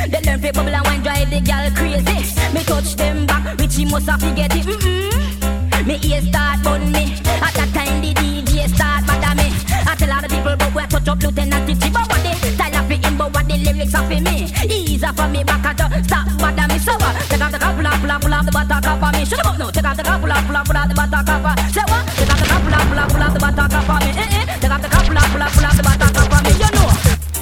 They 0.07 0.21
learn 0.23 0.41
to 0.41 0.53
bubble 0.53 0.75
and 0.75 0.85
wine 0.85 1.03
drive 1.03 1.31
the 1.31 1.41
girl 1.41 1.71
crazy. 1.79 2.19
Me 2.53 2.63
touch 2.65 2.97
them 2.97 3.27
back, 3.27 3.46
must 3.91 4.07
have 4.07 4.21
to 4.21 4.31
get 4.35 4.55
it. 4.55 4.67
Mm-mm. 4.67 5.87
Me 5.87 5.99
ears 6.03 6.27
start 6.29 6.63
bun 6.63 6.91
me. 6.91 7.15
At 7.39 7.55
that 7.55 7.71
time 7.71 8.03
the 8.03 8.11
DJ 8.15 8.67
start 8.67 9.07
bother 9.07 9.35
me. 9.39 9.53
I 9.71 9.95
tell 9.95 10.11
all 10.11 10.23
the 10.23 10.29
people 10.29 10.57
but 10.57 10.75
where 10.75 10.87
touch 10.87 11.09
up 11.09 11.23
Lieutenant 11.23 11.63
Stitchie. 11.69 11.93
But 11.93 12.09
what 12.11 12.21
the 12.23 12.51
style 12.51 12.77
of 12.77 12.91
him, 12.91 13.15
but 13.17 13.31
what 13.35 13.47
the 13.47 13.57
lyrics 13.59 13.95
of 13.95 14.09
him 14.11 14.25
me. 14.25 14.51
Ease 14.67 15.05
off 15.05 15.19
of 15.19 15.31
me 15.31 15.45
back 15.45 15.65
at 15.65 15.79
the 15.79 16.03
stop 16.03 16.27
bother 16.39 16.67
me. 16.67 16.79
So 16.83 16.93
what? 16.99 17.15
Take 17.31 17.41
off 17.41 17.53
the 17.53 17.59
couple 17.59 17.87
of, 17.87 18.01
pull 18.01 18.11
up, 18.11 18.21
pull 18.23 18.35
up 18.35 18.45
the 18.45 18.53
buttock 18.53 18.87
off 18.87 19.03
of 19.03 19.13
me. 19.15 19.23
Shut 19.25 19.47
up, 19.47 19.59
no. 19.59 19.71
Take 19.71 19.87
off 19.87 19.97
the 19.97 20.03
of, 20.03 20.21
pull 20.21 20.33
up, 20.33 20.67
pull 20.67 20.77
up 20.77 20.89
the 20.89 20.95
buttock 20.95 21.29
off 21.29 21.47
of 21.47 21.55
me. 21.55 21.65
Say 21.71 21.87
what? 21.87 22.03
Take 22.17 22.31
off 22.33 22.39
the 22.43 22.47
couple 22.51 22.75
of, 22.75 22.85
pull 22.91 22.99
up, 22.99 23.09
pull 23.13 23.23
up 23.23 23.33
the 23.35 23.41
buttock 23.41 23.75
off 23.77 23.91
of 23.91 23.99
me. 24.03 24.11
Eh 24.11 24.37
eh. 24.41 24.45
Take 24.59 24.73
off 24.75 24.83
the 24.83 24.91
couple 24.91 25.17
of, 25.17 25.27
pull 25.31 25.43
up, 25.43 25.53
pull 25.55 25.67
up 25.67 25.75
the 25.77 25.85
buttock 25.87 26.17
off 26.17 26.35
of 26.35 26.41
me. 26.43 26.53
You 26.59 26.71
know. 26.75 26.89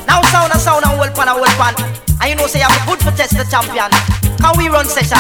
Now 0.05 0.21
sound 0.29 0.53
and 0.53 0.61
sound 0.61 0.85
and 0.85 0.93
hold 0.93 1.13
pan 1.17 1.29
and 1.33 1.39
hold 1.41 1.55
pan. 1.57 1.75
And 2.21 2.27
you 2.29 2.37
know 2.37 2.47
say 2.47 2.61
I'm 2.61 2.75
good 2.85 3.01
for 3.01 3.13
test 3.17 3.33
the 3.33 3.45
champion. 3.49 4.24
Can 4.41 4.57
we 4.57 4.69
run 4.69 4.87
session? 4.87 5.19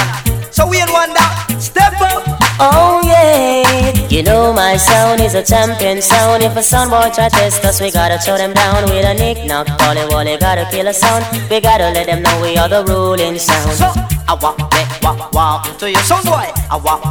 So 0.51 0.67
we 0.69 0.81
in 0.81 0.91
wonder, 0.93 1.27
step 1.59 2.01
up. 2.01 2.23
Oh 2.61 3.03
yeah, 3.05 3.91
you 4.09 4.23
know 4.23 4.53
my 4.53 4.77
sound 4.77 5.21
is 5.21 5.35
a 5.35 5.43
champion 5.43 6.01
sound. 6.01 6.43
If 6.43 6.57
a 6.57 6.63
sound 6.63 6.91
boy 6.91 7.11
try 7.13 7.29
test 7.29 7.65
us, 7.65 7.81
we 7.81 7.91
gotta 7.91 8.19
throw 8.19 8.37
them 8.37 8.53
down 8.53 8.85
with 8.85 9.05
a 9.05 9.15
nick 9.15 9.45
knock, 9.47 9.67
Polly 9.79 10.07
Wally, 10.11 10.37
gotta 10.39 10.65
kill 10.71 10.87
a 10.87 10.95
sound. 10.95 11.25
We 11.51 11.61
gotta 11.61 11.91
let 11.91 12.07
them 12.07 12.23
know 12.23 12.41
we 12.41 12.57
are 12.57 12.69
the 12.69 12.85
ruling 12.85 13.39
sound. 13.39 13.73
So 13.73 13.87
I 14.29 14.39
walk, 14.41 14.59
walk, 15.03 15.33
walk 15.33 15.79
to 15.79 15.91
your 15.91 16.03
sound 16.03 16.27
boy. 16.27 16.47
I 16.71 16.77
walk, 16.77 17.03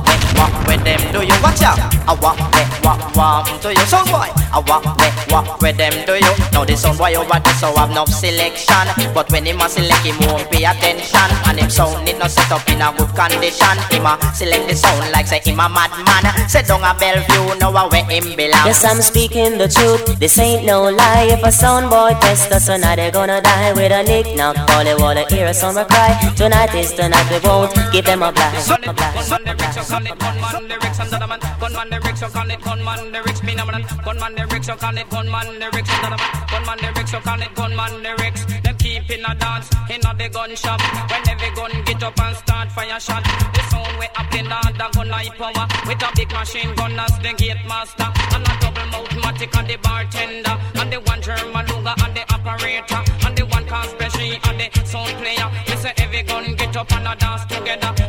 where 0.66 0.78
them 0.78 1.02
do 1.12 1.22
you? 1.26 1.36
Watch 1.42 1.62
out. 1.62 1.80
I 2.08 2.14
walk 2.20 2.40
where 2.54 2.68
walk 2.84 3.16
walk 3.16 3.46
to 3.62 3.70
you. 3.70 3.86
Sound 3.88 4.10
boy. 4.10 4.30
I 4.54 4.60
walk 4.68 4.86
where 5.00 5.14
walk 5.30 5.62
where 5.62 5.74
them 5.74 5.94
do 6.06 6.16
you? 6.16 6.34
Now 6.52 6.66
the 6.66 6.76
sound 6.76 6.98
boy 6.98 7.16
over 7.16 7.40
there 7.40 7.58
so 7.58 7.74
I 7.74 7.88
have 7.88 7.92
no 7.92 8.06
selection. 8.06 8.86
But 9.14 9.32
when 9.32 9.46
him 9.46 9.62
a 9.62 9.70
select 9.70 10.06
him 10.06 10.18
won't 10.28 10.50
pay 10.52 10.66
attention. 10.66 11.30
And 11.48 11.60
him 11.60 11.70
sound 11.70 12.06
need 12.06 12.20
no 12.20 12.28
set 12.28 12.52
up 12.52 12.68
in 12.70 12.82
a 12.82 12.94
good 12.98 13.12
condition. 13.16 13.78
Him 13.90 14.06
a 14.06 14.20
select 14.34 14.70
the 14.70 14.76
sound 14.76 15.12
like 15.12 15.28
say 15.28 15.40
him 15.40 15.60
a 15.60 15.68
madman. 15.70 16.24
Say 16.50 16.64
down 16.64 16.84
a 16.84 16.94
Bellevue 16.98 17.60
now 17.60 17.72
where 17.90 18.06
him 18.06 18.36
belong. 18.36 18.68
Yes, 18.68 18.84
I'm 18.84 19.02
speaking 19.02 19.58
the 19.58 19.68
truth. 19.68 20.20
This 20.20 20.38
ain't 20.40 20.66
no 20.66 20.90
lie. 20.90 21.30
If 21.32 21.44
a 21.44 21.52
sound 21.52 21.90
boy 21.90 22.14
test 22.22 22.52
us, 22.52 22.66
so 22.68 22.78
now 22.78 22.96
they 22.96 23.12
gonna 23.12 23.42
die 23.42 23.74
with 23.74 23.92
a 23.92 24.04
nick 24.04 24.36
knock. 24.36 24.58
All 24.72 24.84
they 24.84 24.96
wanna 24.96 25.26
hear 25.30 25.48
a 25.48 25.54
summer 25.54 25.86
cry. 25.86 26.18
Tonight 26.36 26.74
is 26.76 26.94
the 26.94 27.10
night 27.10 27.30
we 27.30 27.40
won't 27.48 27.74
give 27.92 28.06
them 28.06 28.24
a 28.24 28.32
blast. 28.32 28.70
A 28.70 28.78
the 28.78 29.56
rich, 29.60 29.76
you 29.76 29.84
call 29.84 30.06
it 30.06 30.20
gunman 30.44 30.68
the 30.68 30.76
rich, 30.76 31.00
another 31.00 31.28
man. 31.28 31.40
Gunman 31.60 31.90
rich, 32.04 32.22
you 32.22 32.28
call 32.28 32.52
it 32.52 32.62
gunman 32.62 33.12
rich, 33.26 33.44
me 33.44 33.56
number 33.56 33.80
Gunman 34.04 34.36
the 34.36 34.46
rich, 34.52 34.68
you 34.68 34.76
call 34.76 34.98
it 34.98 35.10
gunman 35.10 35.60
the 35.60 35.68
rich, 35.74 35.90
another 35.90 36.18
man. 36.18 36.32
Gunman 36.52 36.80
rich, 36.96 37.14
you 37.14 37.20
call 37.20 37.42
it 37.42 37.56
gunman 37.56 37.94
rich. 38.20 38.40
Them 38.64 38.76
keep 38.78 39.10
in 39.10 39.26
a 39.26 39.36
dance, 39.36 39.70
in 39.90 40.06
a 40.06 40.12
the 40.14 40.28
gun 40.30 40.56
shop. 40.56 40.82
When 41.10 41.24
every 41.30 41.52
gun 41.56 41.72
get 41.86 42.04
up 42.04 42.20
and 42.20 42.36
start 42.36 42.72
fire 42.72 43.00
shot, 43.00 43.24
the 43.24 43.62
sound 43.72 43.96
we 44.00 44.08
up 44.16 44.34
in 44.36 44.46
the 44.46 44.56
other 44.56 44.90
gun 44.94 45.10
high 45.10 45.32
power. 45.40 45.66
With 45.88 46.04
a 46.04 46.10
big 46.16 46.32
machine 46.32 46.76
gun 46.76 47.00
as 47.00 47.16
the 47.20 47.34
gate 47.38 47.64
master, 47.68 48.10
and 48.36 48.44
a 48.44 48.54
double 48.60 48.88
mouth 48.92 49.14
matic 49.24 49.56
and 49.58 49.68
the 49.68 49.78
bartender, 49.78 50.56
and 50.76 50.92
the 50.92 51.00
one 51.08 51.22
German 51.22 51.66
luger 51.68 51.96
and 52.04 52.14
the 52.16 52.24
operator, 52.34 53.02
and 53.26 53.38
the 53.38 53.46
one 53.48 53.66
conspiracy 53.66 54.40
and 54.44 54.60
the 54.60 54.68
sound 54.86 55.14
player. 55.20 55.48
We 55.68 55.76
say 55.76 55.94
every 55.98 56.24
gun 56.24 56.56
get 56.56 56.76
up 56.76 56.92
and 56.92 57.08
a 57.08 57.16
dance 57.16 57.46
together. 57.46 58.04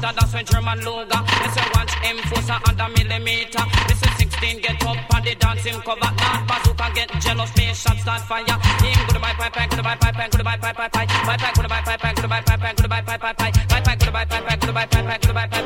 Buckshot 0.00 0.16
that's 0.16 0.34
when 0.34 0.44
German 0.44 0.78
luger. 0.78 1.20
We 1.42 1.48
say 1.50 1.66
watch 1.74 1.94
enforcer 2.04 2.58
and 2.68 2.80
a 2.80 2.88
millimeter. 2.88 3.64
We 3.88 3.94
say 3.94 4.10
16 4.18 4.60
get 4.60 4.86
up 4.86 4.96
and 5.14 5.24
the 5.24 5.34
dancing 5.34 5.80
cover. 5.80 6.00
Not 6.00 6.46
bazooka 6.46 6.90
get 6.94 7.10
jealous, 7.20 7.50
face 7.52 7.82
shot 7.82 7.98
start 7.98 8.20
fire. 8.22 8.44
Him 8.44 9.06
to 9.08 9.18
buy 9.18 9.32
pipe, 9.34 9.52
pipe, 9.52 9.70
go 9.70 9.76
to 9.76 9.82
buy 9.82 9.96
pipe, 9.96 10.14
pipe, 10.14 10.30
go 10.30 10.38
to 10.38 10.44
buy 10.44 10.56
pipe, 10.56 10.76
pipe, 10.76 10.92
pipe, 10.92 11.08
pipe, 11.08 11.40
pipe, 11.40 11.54
go 11.54 11.62
to 11.62 11.68
buy 11.68 11.80
pipe, 11.82 12.00
pipe, 12.00 12.16
go 12.16 12.22
to 12.22 12.28
buy 12.28 12.40
pipe, 12.42 12.60
pipe, 12.60 12.76
go 12.76 12.82
to 12.82 12.88
buy 12.88 13.04
pipe, 13.04 13.24
pipe, 15.04 15.22
pipe, 15.22 15.50
pipe, 15.50 15.57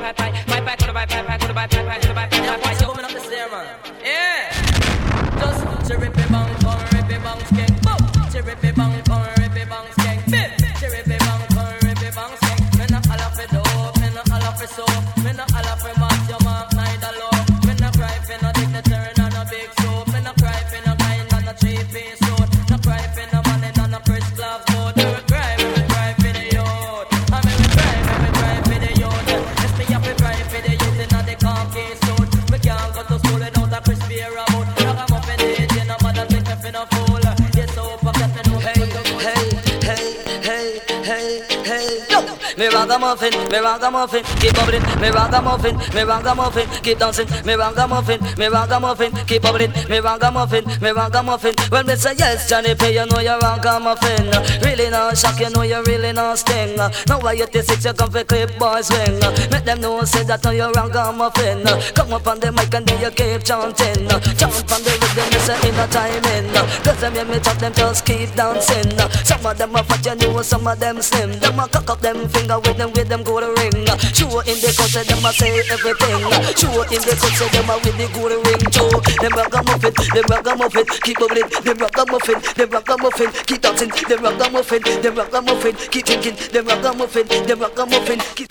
ragamuffin, 42.93 43.33
me 43.51 43.59
ragamuffin, 43.59 44.23
keep 44.39 44.55
bubbling. 44.55 44.83
Me 45.01 45.09
ragamuffin, 45.09 45.77
me 45.95 46.03
ragamuffin, 46.03 46.69
keep 46.83 46.99
dancing. 46.99 47.27
Me 47.47 47.55
ragamuffin, 47.55 48.21
me 48.37 48.47
ragamuffin, 48.47 49.13
keep 49.27 49.43
bubbling. 49.43 49.73
Me 49.89 49.99
ragamuffin, 49.99 50.65
me 50.81 50.91
ragamuffin. 50.91 51.55
When 51.71 51.87
me 51.87 51.97
say 51.97 52.15
yes, 52.19 52.49
Johnny 52.49 52.75
P, 52.75 52.93
you 52.93 53.07
know 53.07 53.21
you're 53.21 53.39
ragamuffin. 53.39 54.29
Really 54.63 54.91
not 54.91 55.17
shock, 55.17 55.41
you 55.41 55.49
know 55.51 55.63
you 55.63 55.83
really 55.85 56.13
not 56.13 56.39
sting. 56.39 56.77
Now 56.77 57.21
why 57.21 57.33
you 57.33 57.47
six, 57.51 57.85
you 57.85 57.93
come 57.95 58.11
for 58.11 58.25
clip 58.25 58.59
boys 58.59 58.89
swing. 58.89 59.19
Make 59.51 59.65
them 59.65 59.81
know 59.81 60.05
say 60.05 60.25
that 60.25 60.45
now 60.45 60.51
you're 60.51 60.73
ragamuffin. 60.73 61.65
Come 61.95 62.13
up 62.13 62.27
on 62.27 62.41
the 62.41 62.53
mic 62.53 62.75
and 62.75 62.87
then 62.87 63.01
you 63.01 63.11
keep 63.11 63.43
chanting. 63.43 64.09
Jump 64.37 64.53
on 64.69 64.83
the 64.85 64.93
rhythm, 65.01 65.33
in 65.65 65.81
a 65.81 65.87
timing. 65.89 66.53
Cause 66.85 67.01
them 67.01 67.15
hear 67.15 67.25
me 67.25 67.39
talk, 67.41 67.57
them 67.57 67.73
just 67.73 68.05
keep 68.05 68.35
dancing. 68.35 68.93
Some 69.25 69.47
of 69.47 69.57
them 69.57 69.75
are 69.77 69.85
fat, 69.85 70.05
you 70.05 70.15
know, 70.29 70.43
some 70.43 70.67
of 70.67 70.79
them 70.79 71.01
slim. 71.01 71.33
Them 71.41 71.59
a 71.59 71.67
cock 71.69 71.89
up 71.89 72.01
them 72.01 72.29
finger 72.29 72.59
with 72.59 72.82
them, 72.83 72.93
with 72.95 73.09
them 73.09 73.23
go 73.23 73.39
to 73.39 73.51
ring. 73.63 73.87
Sure 74.11 74.43
in 74.43 74.59
the 74.59 74.71
culture, 74.75 75.05
them 75.07 75.25
a 75.25 75.31
say 75.33 75.63
everything. 75.71 76.19
Sure 76.59 76.85
in 76.91 77.01
the 77.07 77.15
culture, 77.15 77.51
them 77.55 77.71
a 77.71 77.75
with 77.79 77.97
the 77.97 78.07
good 78.11 78.35
ring 78.43 78.65
too. 78.75 78.91
Them 79.23 79.33
ragamuffin, 79.39 79.95
them 80.11 80.27
ragamuffin, 80.27 80.87
keep 81.07 81.19
bubbling. 81.19 81.49
Them 81.63 81.79
ragamuffin, 81.79 82.39
them 82.59 82.71
ragamuffin, 82.71 83.31
keep 83.47 83.61
dancing. 83.63 83.91
Them 84.09 84.21
ragamuffin, 84.23 84.83
them 84.83 85.15
ragamuffin, 85.15 85.75
keep 85.91 86.05
drinking. 86.07 86.37
Them 86.51 86.67
ragamuffin, 86.67 87.27
them 87.47 87.59
ragamuffin, 87.61 88.19
keep. 88.35 88.49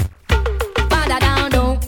Bada 0.87 1.19
down 1.19 1.51
down. 1.51 1.79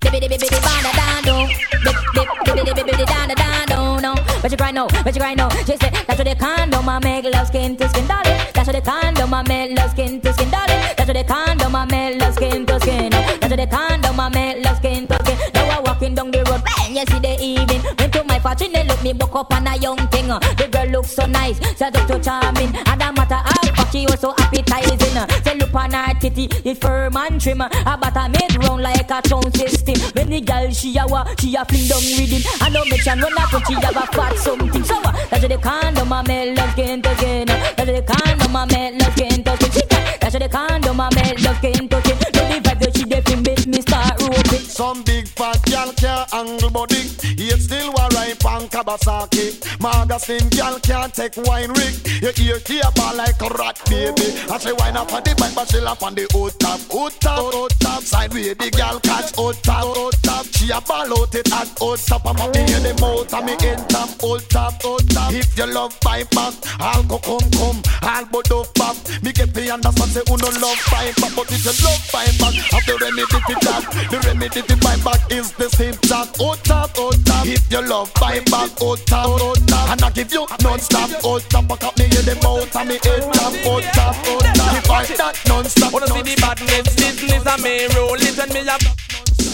Dibby 0.00 0.18
dibby 0.20 0.36
dibby 0.40 0.58
bada 0.64 0.90
down 0.96 1.22
down. 1.28 1.46
Dip 1.84 2.28
dibby 2.44 2.72
dibby 2.72 2.92
dibby 2.96 3.04
down 3.04 3.66
down 3.68 4.02
down. 4.02 4.19
But 4.42 4.50
you 4.50 4.56
cry 4.56 4.70
no, 4.70 4.86
but 5.04 5.14
you 5.14 5.20
cry 5.20 5.34
no. 5.34 5.48
She 5.66 5.76
said 5.76 5.92
that's 6.06 6.18
what 6.18 6.24
they 6.24 6.34
condom 6.34 6.88
I 6.88 6.98
make 7.00 7.24
love 7.24 7.48
skin 7.48 7.76
to 7.76 7.88
skin 7.88 8.06
darling. 8.06 8.38
That's 8.54 8.66
what 8.66 8.72
they 8.72 8.80
condom 8.80 9.34
I 9.34 9.42
make 9.46 9.76
love 9.78 9.90
skin 9.90 10.20
to 10.20 10.32
skin 10.32 10.50
darling. 10.50 10.80
That's 10.96 11.06
what 11.08 11.14
they 11.14 11.24
condom 11.24 11.76
I 11.76 11.84
make 11.84 12.20
love 12.20 12.34
skin 12.34 12.64
to 12.66 12.80
skin. 12.80 13.10
That's 13.10 13.48
what 13.50 13.56
they 13.56 13.66
condom 13.66 14.18
I 14.18 14.28
make 14.30 14.64
love 14.64 14.76
skin 14.78 15.06
to 15.08 15.14
skin. 15.24 15.38
Now 15.52 15.78
I 15.78 15.80
walking 15.80 16.14
down 16.14 16.30
the 16.30 16.38
road, 16.44 16.62
bang, 16.64 16.96
you 16.96 17.04
see 17.06 17.18
the 17.18 17.36
evening. 17.38 18.09
To 18.40 18.48
my 18.48 18.54
they 18.54 18.84
look 18.84 19.02
me 19.02 19.12
book 19.12 19.34
up 19.34 19.52
on 19.52 19.66
a 19.66 19.76
young 19.76 19.98
thing. 20.08 20.28
The 20.28 20.68
girl 20.70 20.86
looks 20.86 21.12
so 21.12 21.26
nice, 21.26 21.58
said 21.76 21.94
so 22.08 22.18
charming. 22.18 22.74
And 22.74 22.98
no 23.00 23.12
matter 23.12 23.34
how 23.34 23.60
fat 23.74 23.92
was 23.92 24.20
so 24.20 24.34
appetizing. 24.38 25.44
Say 25.44 25.54
look 25.56 25.74
on 25.74 25.92
her 25.92 26.14
titty, 26.18 26.48
it 26.64 26.80
firm 26.80 27.16
and 27.16 27.40
trim. 27.40 27.60
Her 27.60 27.96
butter 27.98 28.28
made 28.30 28.56
round 28.64 28.82
like 28.82 29.10
a 29.10 29.28
sound 29.28 29.54
system. 29.54 29.96
When 30.14 30.30
the 30.30 30.40
girl 30.40 30.70
she 30.70 30.96
a 30.96 31.06
wa, 31.06 31.26
she 31.38 31.54
a 31.54 31.64
fling 31.66 31.86
down 31.88 32.00
rhythm. 32.16 32.42
And 32.62 32.74
don't 32.74 32.88
make 32.88 33.02
sure 33.02 33.16
run 33.16 33.38
up 33.38 33.52
when 33.52 33.62
she 33.66 33.74
have 33.74 33.96
a 33.96 34.06
fat 34.06 34.36
something. 34.38 34.84
So 34.84 34.96
uh, 35.02 35.12
that's 35.28 35.46
they 35.46 35.56
condom 35.58 36.12
I 36.12 36.22
make 36.22 36.56
love 36.58 36.70
skin 36.70 37.02
to 37.02 37.16
skin. 37.16 37.46
That's 37.46 37.84
they 37.84 38.02
condom 38.02 38.56
I 38.56 38.64
make 38.64 39.02
love 39.02 39.12
skin 39.12 39.44
to 39.44 39.56
skin. 39.56 40.19
What 40.30 40.38
they 40.38 40.48
condom 40.48 41.00
I 41.00 41.10
make 41.16 41.42
love 41.42 41.56
skin 41.56 41.88
to 41.88 42.00
skin. 42.02 42.16
Do 42.18 42.30
the 42.30 42.60
vibe 42.62 42.78
that 42.78 42.96
she 42.96 43.02
dey 43.02 43.20
feel 43.20 43.40
make 43.42 43.66
me 43.66 43.80
start 43.82 44.22
roping. 44.22 44.62
Some 44.62 45.02
big 45.02 45.26
fat 45.26 45.60
gal 45.64 45.92
can't 45.94 46.32
angle 46.32 46.70
body. 46.70 47.02
Yet 47.34 47.58
still 47.58 47.92
wa 47.92 48.06
ripe 48.14 48.44
on 48.46 48.68
Kawasaki. 48.68 49.58
Magazine 49.82 50.48
gal 50.50 50.78
can't 50.78 51.12
take 51.12 51.36
wine 51.36 51.70
rig. 51.70 51.98
You 52.22 52.30
ear 52.46 52.60
cable 52.60 53.10
like 53.16 53.42
a 53.42 53.50
rat 53.58 53.82
baby. 53.90 54.38
I 54.46 54.58
say 54.58 54.72
wine 54.72 54.96
up 54.96 55.12
on 55.12 55.24
the 55.24 55.34
bike, 55.34 55.52
but 55.52 55.68
she 55.68 55.80
lap 55.80 56.00
on 56.00 56.14
the 56.14 56.30
old 56.32 56.54
top, 56.60 56.78
old 56.94 57.12
top, 57.20 57.52
old 57.52 57.74
top. 57.80 58.02
Side 58.02 58.32
way 58.32 58.54
the 58.54 58.70
gal 58.70 59.00
catch 59.00 59.36
old 59.36 59.60
top, 59.64 59.96
old 59.96 60.14
top. 60.22 60.46
She 60.54 60.70
a 60.70 60.80
ball 60.80 61.10
out 61.10 61.34
it 61.34 61.50
at 61.52 61.82
old 61.82 61.98
top. 61.98 62.22
I'm 62.24 62.36
up 62.36 62.54
in 62.54 62.66
the 62.66 63.26
and 63.34 63.46
me 63.46 63.54
in 63.66 63.82
top, 63.88 64.22
old 64.22 64.48
top, 64.48 64.84
old 64.84 65.10
top. 65.10 65.32
If 65.32 65.58
you 65.58 65.66
love 65.66 65.98
pipe 66.00 66.30
back, 66.30 66.54
I'll 66.78 67.02
go 67.02 67.18
come 67.18 67.50
come. 67.50 67.82
I'll 68.02 68.26
go 68.26 68.42
do 68.42 68.62
pop. 68.76 68.96
Me 69.22 69.32
get 69.32 69.52
the 69.54 69.70
understand 69.72 70.19
say 70.20 70.32
who 70.32 70.36
no 70.38 70.48
love 70.60 70.78
pipe 70.86 71.16
back, 71.16 71.32
but 71.36 71.52
if 71.52 71.64
you 71.64 71.74
love 71.84 72.00
pipe 72.12 72.34
back, 72.38 72.54
have 72.72 72.84
the 72.86 72.94
remedy 73.00 73.38
for 73.46 73.56
that. 73.64 73.82
The 74.10 74.18
remedy 74.26 74.60
for 74.62 74.76
pipe 74.80 75.02
back 75.04 75.20
is 75.30 75.52
the 75.52 75.68
same 75.70 75.94
top, 76.04 76.28
oh, 76.40 76.50
old 76.50 76.58
oh, 76.58 76.64
top, 76.64 76.98
old 76.98 77.26
top. 77.26 77.46
If 77.46 77.70
you 77.70 77.82
love 77.86 78.12
pipe 78.14 78.44
back, 78.50 78.70
oh, 78.80 78.96
old 78.96 79.06
top, 79.06 79.40
old 79.40 79.60
top. 79.68 79.90
And 79.90 80.02
I 80.02 80.10
give 80.10 80.32
you 80.32 80.46
non-stop, 80.62 81.10
old 81.24 81.42
top. 81.48 81.68
Back 81.68 81.84
up 81.84 81.98
me 81.98 82.04
in 82.04 82.24
the 82.24 82.36
mouth 82.42 82.74
and 82.76 82.88
me 82.88 82.96
in 82.96 83.22
top, 83.32 83.54
old 83.66 83.84
top, 83.94 84.16
old 84.28 84.44
top. 84.44 84.76
If 84.76 84.90
I 84.90 85.04
that 85.16 85.34
non-stop, 85.46 85.92
Wanna 85.92 86.08
see 86.08 86.22
the 86.22 86.34
badness 86.40 86.94
business 86.96 87.46
a 87.46 87.54
me 87.62 87.86
roll 87.94 88.20
it 88.20 88.38
and 88.38 88.52
me 88.52 88.60
a 88.66 88.76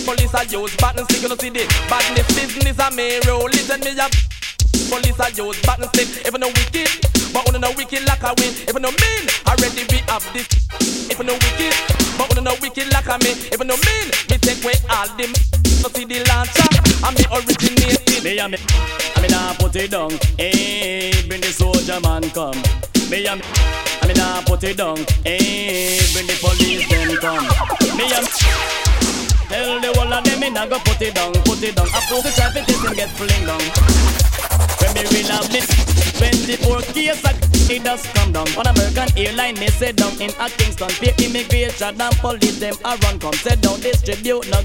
Police 0.04 0.34
a 0.34 0.44
use 0.46 0.76
button 0.76 1.04
stick, 1.04 1.22
you 1.22 1.28
know 1.28 1.36
see 1.36 1.50
the 1.50 1.66
badness 1.90 2.28
business 2.34 2.78
a 2.78 2.90
me 2.94 3.18
roll 3.26 3.50
it 3.50 3.70
and 3.70 3.82
me 3.82 3.92
a 3.98 4.06
Police 4.88 5.18
a 5.18 5.26
use 5.34 5.60
button 5.62 5.88
stick, 5.88 6.26
if 6.26 6.32
you 6.32 6.38
no 6.38 6.48
but 7.36 7.52
when 7.52 7.60
no 7.60 7.68
wicked 7.76 8.00
like 8.08 8.24
a 8.24 8.32
win. 8.40 8.48
If 8.64 8.72
you 8.72 8.80
no 8.80 8.88
mean, 8.88 9.28
already 9.44 9.84
we 9.92 10.00
have 10.08 10.24
this. 10.32 10.48
If 11.12 11.18
you 11.20 11.24
no 11.28 11.36
wicked, 11.36 11.76
but 12.16 12.32
when 12.32 12.44
no 12.44 12.56
wicked 12.64 12.88
like 12.96 13.12
a 13.12 13.20
me. 13.20 13.36
If 13.52 13.60
you 13.60 13.68
no 13.68 13.76
mean, 13.76 14.08
me 14.32 14.36
take 14.40 14.64
away 14.64 14.80
all 14.88 15.04
them. 15.20 15.36
No 15.84 15.92
see 15.92 16.08
the 16.08 16.24
lancer, 16.32 16.64
I'm 17.04 17.12
the 17.12 17.28
originating. 17.28 18.24
Me 18.24 18.40
a 18.40 18.48
me, 18.48 18.56
I 18.56 19.20
me 19.20 19.28
nah 19.28 19.52
put 19.60 19.76
it 19.76 19.92
down. 19.92 20.16
Hey, 20.40 21.12
bring 21.28 21.44
the 21.44 21.52
soldier 21.52 22.00
man 22.00 22.24
come. 22.32 22.56
Me 23.12 23.28
a 23.28 23.36
me, 23.36 23.44
I 24.00 24.08
me 24.08 24.14
nah 24.16 24.40
put 24.48 24.64
it 24.64 24.78
down. 24.80 24.96
Hey, 25.20 26.00
bring 26.16 26.24
the 26.24 26.40
police 26.40 26.88
them 26.88 27.20
come. 27.20 27.44
Me 28.00 28.08
a 28.16 28.24
tell 29.52 29.80
the 29.84 29.92
whole 29.92 30.08
of 30.08 30.24
them 30.24 30.40
me 30.40 30.48
nah 30.48 30.64
go 30.64 30.78
put 30.80 31.02
it 31.02 31.14
down, 31.14 31.34
put 31.44 31.62
it 31.62 31.76
down. 31.76 31.86
I 31.92 32.00
prove 32.08 32.24
the 32.24 32.32
traffic 32.32 32.64
is 32.64 32.80
get 32.96 33.12
fling 33.12 33.44
down. 33.44 33.60
When 34.80 34.90
me 34.96 35.04
real 35.12 35.44
this 35.52 35.75
24 36.18 36.80
case 36.92 37.46
it 37.68 37.82
does 37.82 38.06
come 38.14 38.32
down. 38.32 38.46
On 38.56 38.66
American 38.66 39.08
airline, 39.18 39.56
they 39.56 39.66
sit 39.66 39.96
down 39.96 40.12
in 40.20 40.30
a 40.38 40.48
Kingston. 40.48 40.88
Pay 41.00 41.12
immigration 41.24 42.00
and 42.00 42.16
police, 42.18 42.58
them 42.60 42.74
a 42.84 42.96
run 43.02 43.18
come 43.18 43.32
sit 43.34 43.60
down. 43.60 43.80
Distribute 43.80 44.48
none. 44.50 44.64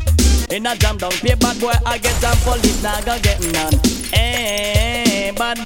In 0.52 0.68
a 0.68 0.76
jam 0.76 0.98
down, 0.98 1.12
pay 1.12 1.36
bad 1.36 1.60
boy, 1.60 1.74
I 1.86 1.98
get 1.98 2.20
jam 2.22 2.36
police, 2.44 2.84
now 2.84 3.02
go 3.02 3.20
get 3.22 3.42
none. 3.52 3.74
Eh, 4.14 5.32
bad. 5.32 5.60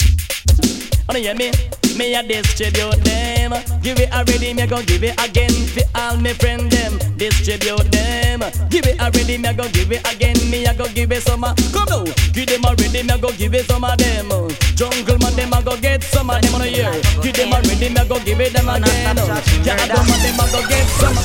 Wanna 1.08 1.20
hear 1.20 1.36
me? 1.36 1.52
Me 1.96 2.14
a 2.14 2.22
distribute 2.22 3.02
them. 3.06 3.54
Give 3.82 3.98
it 4.00 4.12
already, 4.12 4.54
me 4.54 4.68
go 4.68 4.84
give 4.84 5.04
it 5.04 5.16
again. 5.24 5.52
For 5.52 5.84
all 5.96 6.18
me 6.18 6.34
friend 6.34 6.70
them, 6.70 7.00
distribute 7.16 7.90
them. 7.90 8.42
Give 8.70 8.86
it 8.86 9.00
already, 9.00 9.38
me 9.38 9.54
go 9.54 9.70
give 9.70 9.92
it 9.92 10.06
again. 10.14 10.36
Me 10.50 10.66
a 10.66 10.74
go 10.74 10.88
give 10.90 11.12
it 11.14 11.24
some. 11.24 11.44
Come 11.72 11.88
now, 11.88 12.04
give 12.34 12.48
them 12.48 12.66
already, 12.66 13.04
me 13.04 13.18
go 13.18 13.32
give 13.32 13.54
it 13.54 13.66
some 13.66 13.86
of 13.86 13.98
them. 13.98 14.30
Jungle 14.76 15.18
man, 15.20 15.36
them 15.36 15.54
a 15.54 15.64
go 15.64 15.78
get 15.78 16.04
some 16.04 16.30
of 16.30 16.42
them 16.42 16.56
on 16.56 16.62
a 16.64 16.68
year. 16.68 16.92
Give 17.24 17.34
them 17.34 17.54
already, 17.54 17.88
me 17.88 18.08
go 18.10 18.20
give 18.20 18.42
it 18.42 18.52
them 18.52 18.68
again. 18.68 19.16
Yeah, 19.64 19.76
them 19.88 20.04
a 20.04 20.18
them 20.20 20.40
a 20.40 20.46
go 20.52 20.68
get 20.68 20.88
some. 21.00 21.16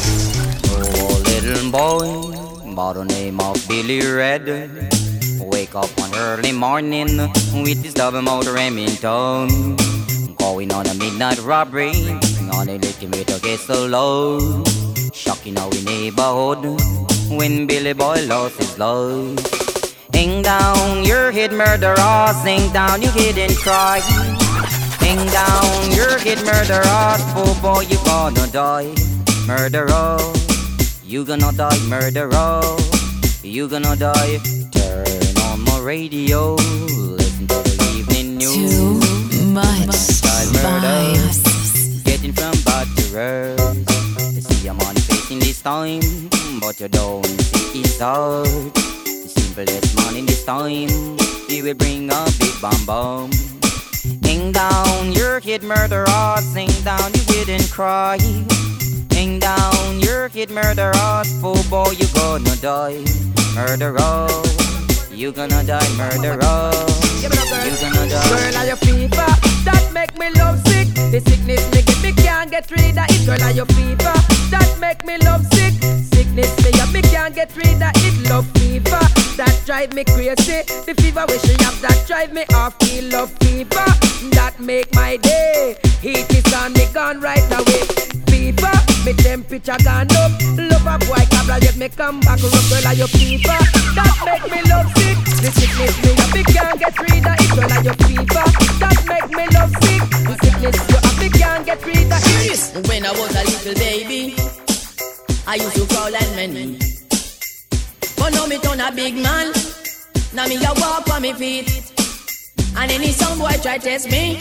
Oh, 0.94 1.22
little 1.26 1.70
boy 1.72 2.74
by 2.74 2.92
the 2.92 3.04
name 3.04 3.40
of 3.40 3.66
Billy 3.66 4.06
Red. 4.06 4.46
Wake 5.40 5.74
up 5.74 5.90
one 5.98 6.14
early 6.14 6.52
morning 6.52 7.16
with 7.64 7.82
his 7.82 7.94
double 7.94 8.22
motor 8.22 8.52
Remington. 8.52 9.76
Going 10.50 10.72
on 10.72 10.84
a 10.88 10.94
midnight 10.94 11.40
robbery 11.44 11.92
on 12.52 12.68
a 12.68 12.76
little 12.76 13.08
meter 13.08 13.38
gets 13.38 13.66
so 13.66 13.86
low. 13.86 14.64
Shocking 15.14 15.56
our 15.56 15.70
neighborhood 15.84 16.64
when 17.30 17.68
Billy 17.68 17.92
Boy 17.92 18.26
lost 18.26 18.58
his 18.58 18.76
life. 18.76 19.38
Hang 20.12 20.42
down 20.42 21.04
your 21.04 21.30
head, 21.30 21.52
murderer. 21.52 22.34
Sing 22.42 22.68
down 22.72 23.00
your 23.00 23.12
head 23.12 23.38
and 23.38 23.54
cry. 23.58 24.00
Hang 24.98 25.24
down 25.30 25.92
your 25.94 26.18
head, 26.18 26.42
murderer. 26.44 27.14
Oh 27.38 27.56
boy, 27.62 27.82
you 27.86 27.98
gonna 28.04 28.44
die, 28.48 28.92
murderer. 29.46 30.18
You 31.04 31.24
gonna 31.24 31.52
die, 31.52 31.78
murderer. 31.86 32.60
You 33.44 33.68
gonna 33.68 33.94
die. 33.94 34.38
Turn 34.72 35.38
on 35.46 35.60
my 35.60 35.78
radio. 35.78 36.56
Listen 36.56 37.46
to 37.46 37.54
the 37.54 37.94
evening 37.96 38.38
news. 38.38 39.30
Too 39.30 39.46
much 39.46 40.19
Child 40.60 40.82
murder. 40.82 42.02
Getting 42.04 42.32
from 42.32 42.52
bad 42.64 42.86
to 42.96 43.14
worse. 43.14 44.34
You 44.34 44.40
see 44.42 44.68
a 44.68 44.74
man 44.74 44.94
facing 44.94 45.38
this 45.38 45.62
time, 45.62 46.02
but 46.60 46.78
you 46.80 46.88
don't 46.88 47.24
see 47.24 47.80
his 47.82 47.98
heart. 47.98 48.44
The 48.44 49.28
simplest 49.28 49.96
man 49.96 50.16
in 50.16 50.26
this 50.26 50.44
time, 50.44 50.88
he 51.48 51.62
will 51.62 51.74
bring 51.74 52.10
a 52.10 52.24
big 52.38 52.60
bomb 52.60 52.84
bomb. 52.84 53.30
Hang 54.22 54.52
down 54.52 55.12
your 55.12 55.40
head, 55.40 55.62
murderer. 55.62 56.36
Sing 56.40 56.70
down 56.84 57.12
head 57.12 57.48
and 57.48 57.70
cry. 57.70 58.18
Hang 59.12 59.38
down 59.38 60.00
your 60.00 60.28
head, 60.28 60.50
murderer. 60.50 61.22
Oh 61.42 61.66
boy, 61.70 61.92
you 61.92 62.06
gonna 62.14 62.56
die, 62.56 63.02
murderer. 63.54 64.28
You 65.20 65.32
gonna 65.32 65.62
die, 65.62 65.86
murderer. 65.98 66.72
You 67.20 67.28
gonna 67.28 68.08
die. 68.08 68.24
Girl, 68.24 68.56
are 68.56 68.64
your 68.64 68.76
fever 68.76 69.28
that 69.68 69.90
make 69.92 70.16
me 70.18 70.30
love 70.30 70.66
sick? 70.66 70.88
The 71.12 71.20
sickness 71.20 71.60
me 71.74 71.82
get 71.82 72.00
me 72.02 72.12
can't 72.12 72.50
get 72.50 72.70
rid 72.70 72.96
of 72.96 73.04
it. 73.04 73.26
Girl, 73.26 73.42
are 73.42 73.52
your 73.52 73.66
fever 73.76 74.16
that 74.48 74.78
make 74.80 75.04
me 75.04 75.18
love 75.18 75.44
sick? 75.52 75.74
Sickness 76.08 76.48
me 76.64 76.72
up 76.80 76.90
me 76.94 77.02
can't 77.02 77.34
get 77.34 77.54
rid 77.54 77.82
of 77.82 77.92
it. 78.00 78.30
Love 78.30 78.48
fever 78.56 79.04
that 79.36 79.60
drive 79.66 79.92
me 79.92 80.04
crazy. 80.04 80.64
The 80.88 80.94
fever 80.96 81.26
we 81.28 81.36
she 81.44 81.52
have 81.64 81.76
that 81.82 82.02
drive 82.08 82.32
me 82.32 82.44
off. 82.54 82.80
Feel 82.80 83.04
love 83.12 83.30
fever 83.44 83.92
that 84.32 84.54
make 84.58 84.88
my 84.94 85.18
day. 85.18 85.76
Heat 86.00 86.32
is 86.32 86.48
on 86.54 86.72
me 86.72 86.86
gone 86.94 87.20
right 87.20 87.44
away. 87.52 87.84
Fever, 88.24 88.72
me 89.04 89.12
temperature 89.20 89.76
gone 89.84 90.08
up. 90.16 90.32
Love 90.56 90.88
a 90.88 90.96
boy 91.04 91.28
cabla 91.28 91.60
let 91.60 91.76
me 91.76 91.90
come 91.90 92.20
back. 92.20 92.40
Rock 92.40 92.64
girl, 92.72 92.86
are 92.88 92.94
your 92.94 93.08
fever 93.08 93.60
that 94.00 94.16
make 94.24 94.48
me 94.50 94.62
love 94.70 94.89
me 96.34 96.42
can't 96.44 96.78
get 96.78 96.98
rid 96.98 97.26
of 97.26 97.36
it. 97.38 97.86
Are 97.86 97.94
fever 98.06 98.46
that 98.80 98.98
make 99.08 99.30
me 99.36 99.46
love 99.54 99.72
you 101.22 101.30
can't 101.30 101.66
get 101.66 101.84
rid 101.84 102.12
of 102.12 102.22
it. 102.24 102.88
When 102.88 103.04
I 103.06 103.12
was 103.12 103.34
a 103.34 103.44
little 103.44 103.74
baby, 103.74 104.34
I 105.46 105.56
used 105.56 105.76
to 105.76 105.86
crawl 105.86 106.14
and 106.14 106.36
many. 106.36 106.78
But 108.16 108.34
now 108.34 108.46
me 108.46 108.58
turn 108.58 108.80
a 108.80 108.92
big 108.92 109.14
man. 109.14 109.52
Now 110.32 110.46
me 110.46 110.56
a 110.56 110.72
walk 110.80 111.08
on 111.10 111.22
me 111.22 111.32
feet. 111.32 111.92
And 112.76 112.90
any 112.90 113.12
sound 113.12 113.40
boy 113.40 113.52
try 113.62 113.78
test 113.78 114.10
me. 114.10 114.38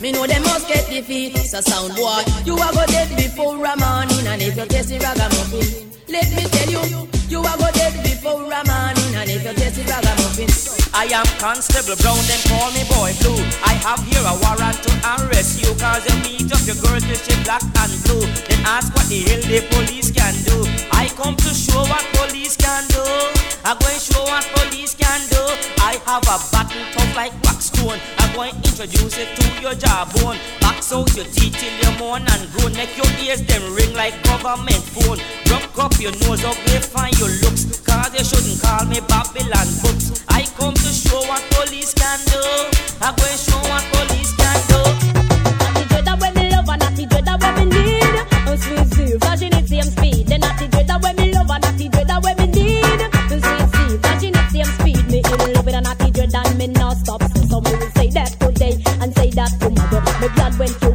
Me 0.00 0.10
know 0.10 0.26
they 0.26 0.40
must 0.40 0.66
get 0.68 0.88
defeat. 0.88 1.36
So 1.36 1.60
sound 1.60 1.94
boy, 1.94 2.22
you 2.44 2.54
a 2.54 2.72
go 2.72 2.86
dead 2.86 3.16
before 3.16 3.56
a 3.56 3.76
morning. 3.76 4.26
And 4.26 4.42
if 4.42 4.56
you 4.56 4.66
test 4.66 4.88
the 4.88 4.98
ragamuffin, 4.98 5.90
let 6.08 6.28
me 6.34 6.44
tell 6.48 6.70
you, 6.70 7.08
you 7.32 7.40
a 7.40 7.54
go 7.56 7.68
dead 7.72 7.96
before 8.04 8.44
a 8.44 8.60
morning. 8.68 9.10
And 9.16 9.28
if 9.32 9.40
you 9.40 9.56
test 9.56 9.80
the 9.80 9.88
ragamuffin, 9.88 10.52
I 10.92 11.08
am 11.16 11.24
Constable 11.40 11.96
Brown, 11.96 12.20
then 12.28 12.40
call 12.44 12.68
me 12.76 12.84
Boy 12.92 13.16
Blue. 13.24 13.40
I 13.64 13.72
have 13.80 14.04
here 14.04 14.20
a 14.20 14.36
warrant 14.44 14.76
to 14.84 14.92
arrest 15.16 15.64
you, 15.64 15.72
cause 15.80 16.04
you 16.04 16.16
meet 16.20 16.52
up 16.52 16.60
your 16.68 16.76
girl 16.84 17.00
to 17.00 17.16
she 17.16 17.32
black 17.48 17.64
and 17.64 17.94
blue. 18.04 18.28
Then 18.52 18.60
ask 18.68 18.92
what 18.92 19.08
the 19.08 19.24
hell 19.24 19.40
the 19.48 19.64
police 19.72 20.12
can 20.12 20.36
do. 20.44 20.68
I 20.92 21.08
come 21.16 21.34
to 21.40 21.50
show 21.56 21.80
what 21.88 22.04
police 22.20 22.54
can 22.60 22.84
do. 22.92 23.00
I 23.64 23.80
go 23.80 23.88
to 23.88 23.96
show 23.96 24.22
what 24.28 24.44
police 24.52 24.92
can 24.92 25.20
do. 25.32 25.40
I 25.80 25.96
have 26.04 26.28
a 26.28 26.36
button 26.52 26.84
tough 26.92 27.16
like 27.16 27.32
wax 27.48 27.72
stone. 27.72 27.96
I'm 28.20 28.30
going 28.36 28.52
to 28.52 28.68
introduce 28.68 29.16
it 29.16 29.32
to 29.40 29.44
your 29.64 29.74
jawbone. 29.74 30.36
Out 30.92 31.08
your 31.16 31.24
teeth 31.24 31.56
till 31.56 31.72
you 31.72 31.98
moan 31.98 32.20
and 32.20 32.52
groan. 32.52 32.74
Make 32.74 32.94
your 32.98 33.08
ears 33.24 33.40
them 33.48 33.64
ring 33.74 33.94
like 33.94 34.12
government 34.24 34.84
phone. 34.92 35.16
Rock 35.48 35.78
up 35.78 35.98
your 35.98 36.12
nose 36.20 36.44
up, 36.44 36.56
they 36.66 36.80
find 36.80 37.16
your 37.18 37.30
looks. 37.40 37.80
Cause 37.80 38.12
you 38.12 38.22
shouldn't 38.22 38.60
call 38.60 38.84
me 38.84 39.00
Babylon 39.08 39.68
books. 39.80 40.22
I 40.28 40.44
come 40.52 40.74
to 40.74 40.90
show 40.92 41.24
what 41.24 41.40
police 41.56 41.94
can 41.94 42.18
do. 42.28 42.44
I'm 43.00 43.16
going 43.16 43.38
show 43.40 43.56
what 43.72 43.84
police 43.88 44.36
can 44.36 44.58
do. 44.68 44.80
Natty 45.64 45.88
dreader 45.88 46.16
when 46.20 46.34
me 46.34 46.50
love 46.52 46.68
and 46.68 46.80
natty 46.84 47.06
dreader 47.06 47.36
when 47.40 47.52
me 47.56 47.64
need. 47.72 48.16
Oh 48.44 48.56
sweet 48.60 48.84
sweet, 48.92 49.16
it 49.48 49.68
same 49.68 49.88
speed. 49.96 50.26
The 50.28 50.36
natty 50.44 50.68
dreader 50.68 50.98
when 51.00 51.16
me 51.16 51.32
love 51.32 51.48
and 51.48 51.62
natty 51.64 51.88
dreader 51.88 52.20
when 52.20 52.36
me 52.36 52.46
need. 52.52 53.00
Oh 53.32 53.40
sweet 53.40 53.64
sweet, 53.72 54.36
it 54.36 54.50
same 54.52 54.68
speed. 54.76 55.08
Me 55.08 55.24
in 55.24 55.52
love 55.56 55.64
with 55.64 55.74
a 55.74 55.80
natty 55.80 56.10
dreader 56.10 56.42
and 56.44 56.58
me 56.58 56.66
not 56.66 56.98
stop. 56.98 57.22
So 57.32 57.40
some 57.48 57.64
will 57.64 57.90
say 57.96 58.10
that 58.10 58.36
tomorrow. 60.22 60.52
went 60.58 60.80
glad 60.80 60.91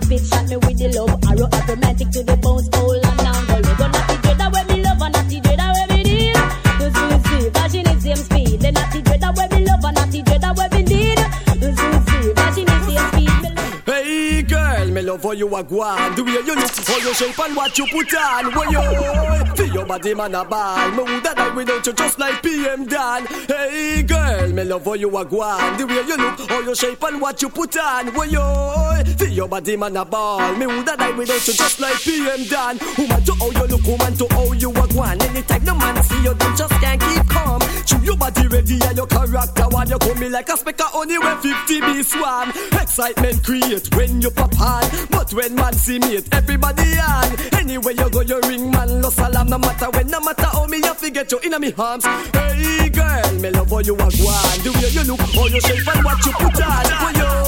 love 15.17 15.23
how 15.23 15.31
you 15.31 15.55
a 15.55 15.63
go 15.63 15.81
on 15.81 16.15
The 16.15 16.23
way 16.23 16.31
you 16.31 16.55
look, 16.55 16.87
how 16.87 16.97
you 16.97 17.13
shape 17.13 17.39
and 17.39 17.55
what 17.55 17.77
you 17.77 17.85
put 17.87 18.13
on. 18.13 18.53
Why 18.53 18.69
you 18.69 19.55
feel 19.55 19.73
your 19.73 19.85
body 19.85 20.13
man 20.13 20.35
a 20.35 20.45
ball. 20.45 20.91
Me 20.91 21.03
woulda 21.03 21.33
die 21.35 21.55
without 21.55 21.85
you 21.85 21.93
just 21.93 22.19
like 22.19 22.41
PM 22.43 22.85
Dan. 22.85 23.25
Hey 23.47 24.03
girl, 24.03 24.47
me 24.53 24.63
love 24.63 24.85
how 24.85 24.93
you 24.93 25.15
a 25.17 25.25
go 25.25 25.41
on 25.41 25.77
The 25.77 25.87
way 25.87 26.01
you 26.07 26.17
look, 26.17 26.49
how 26.49 26.59
you 26.59 26.75
shape 26.75 27.03
and 27.03 27.21
what 27.21 27.41
you 27.41 27.49
put 27.49 27.77
on. 27.77 28.13
Why 28.13 28.25
you 28.25 29.13
feel 29.15 29.29
your 29.29 29.47
body 29.47 29.75
man 29.77 29.97
a 29.97 30.05
ball. 30.05 30.55
Me 30.55 30.67
woulda 30.67 30.95
die 30.97 31.11
without 31.11 31.47
you 31.47 31.53
just 31.53 31.79
like 31.79 31.99
PM 32.01 32.43
Dan. 32.45 32.77
Woman 32.97 33.23
to 33.23 33.33
how 33.35 33.49
you 33.49 33.67
look, 33.67 33.85
woman 33.85 34.13
to 34.17 34.27
how 34.31 34.51
you 34.53 34.69
a 34.71 34.87
go 34.87 35.01
on 35.01 35.21
Anytime 35.21 35.63
no 35.63 35.75
man 35.75 36.03
see 36.03 36.23
you, 36.23 36.33
them 36.33 36.55
just 36.55 36.73
can't 36.73 37.01
keep 37.01 37.27
calm 37.27 37.61
Chew 37.87 38.03
your 38.03 38.17
body 38.17 38.47
ready 38.47 38.79
and 38.83 38.97
your 38.97 39.07
character. 39.07 39.63
While 39.69 39.87
you 39.87 39.97
me 40.19 40.27
like 40.29 40.49
a 40.49 40.57
speck 40.57 40.81
of 40.81 40.91
honey 40.91 41.17
when 41.17 41.37
50 41.37 41.81
be 41.81 42.03
swarm. 42.03 42.49
Excitement 42.73 43.43
create 43.43 43.95
when 43.95 44.21
you 44.21 44.29
pop 44.29 44.59
on. 44.59 44.83
But 45.09 45.33
when 45.33 45.55
man 45.55 45.73
see 45.73 45.99
me, 45.99 46.17
it 46.17 46.27
everybody 46.33 46.99
on. 46.99 47.31
Anywhere 47.57 47.93
you 47.93 48.09
go, 48.09 48.21
you 48.21 48.41
ring 48.41 48.71
man, 48.71 48.99
no 48.99 49.09
salam 49.09 49.47
No 49.47 49.57
matter 49.57 49.89
when, 49.91 50.07
no 50.07 50.19
matter 50.19 50.45
how 50.45 50.65
me, 50.65 50.77
you 50.77 50.93
forget 50.95 51.31
you 51.31 51.39
in 51.39 51.61
me 51.61 51.73
arms. 51.77 52.05
Hey 52.05 52.89
girl, 52.89 53.33
me 53.39 53.49
love 53.51 53.69
how 53.69 53.79
you 53.79 53.93
a 53.95 53.97
go 53.97 54.03
on. 54.03 54.57
The 54.63 54.71
way 54.75 54.89
you 54.91 55.03
look, 55.07 55.21
how 55.21 55.45
you 55.47 55.61
shape 55.61 55.95
and 55.95 56.03
what 56.03 56.25
you 56.25 56.31
put 56.33 56.61
on 56.61 57.46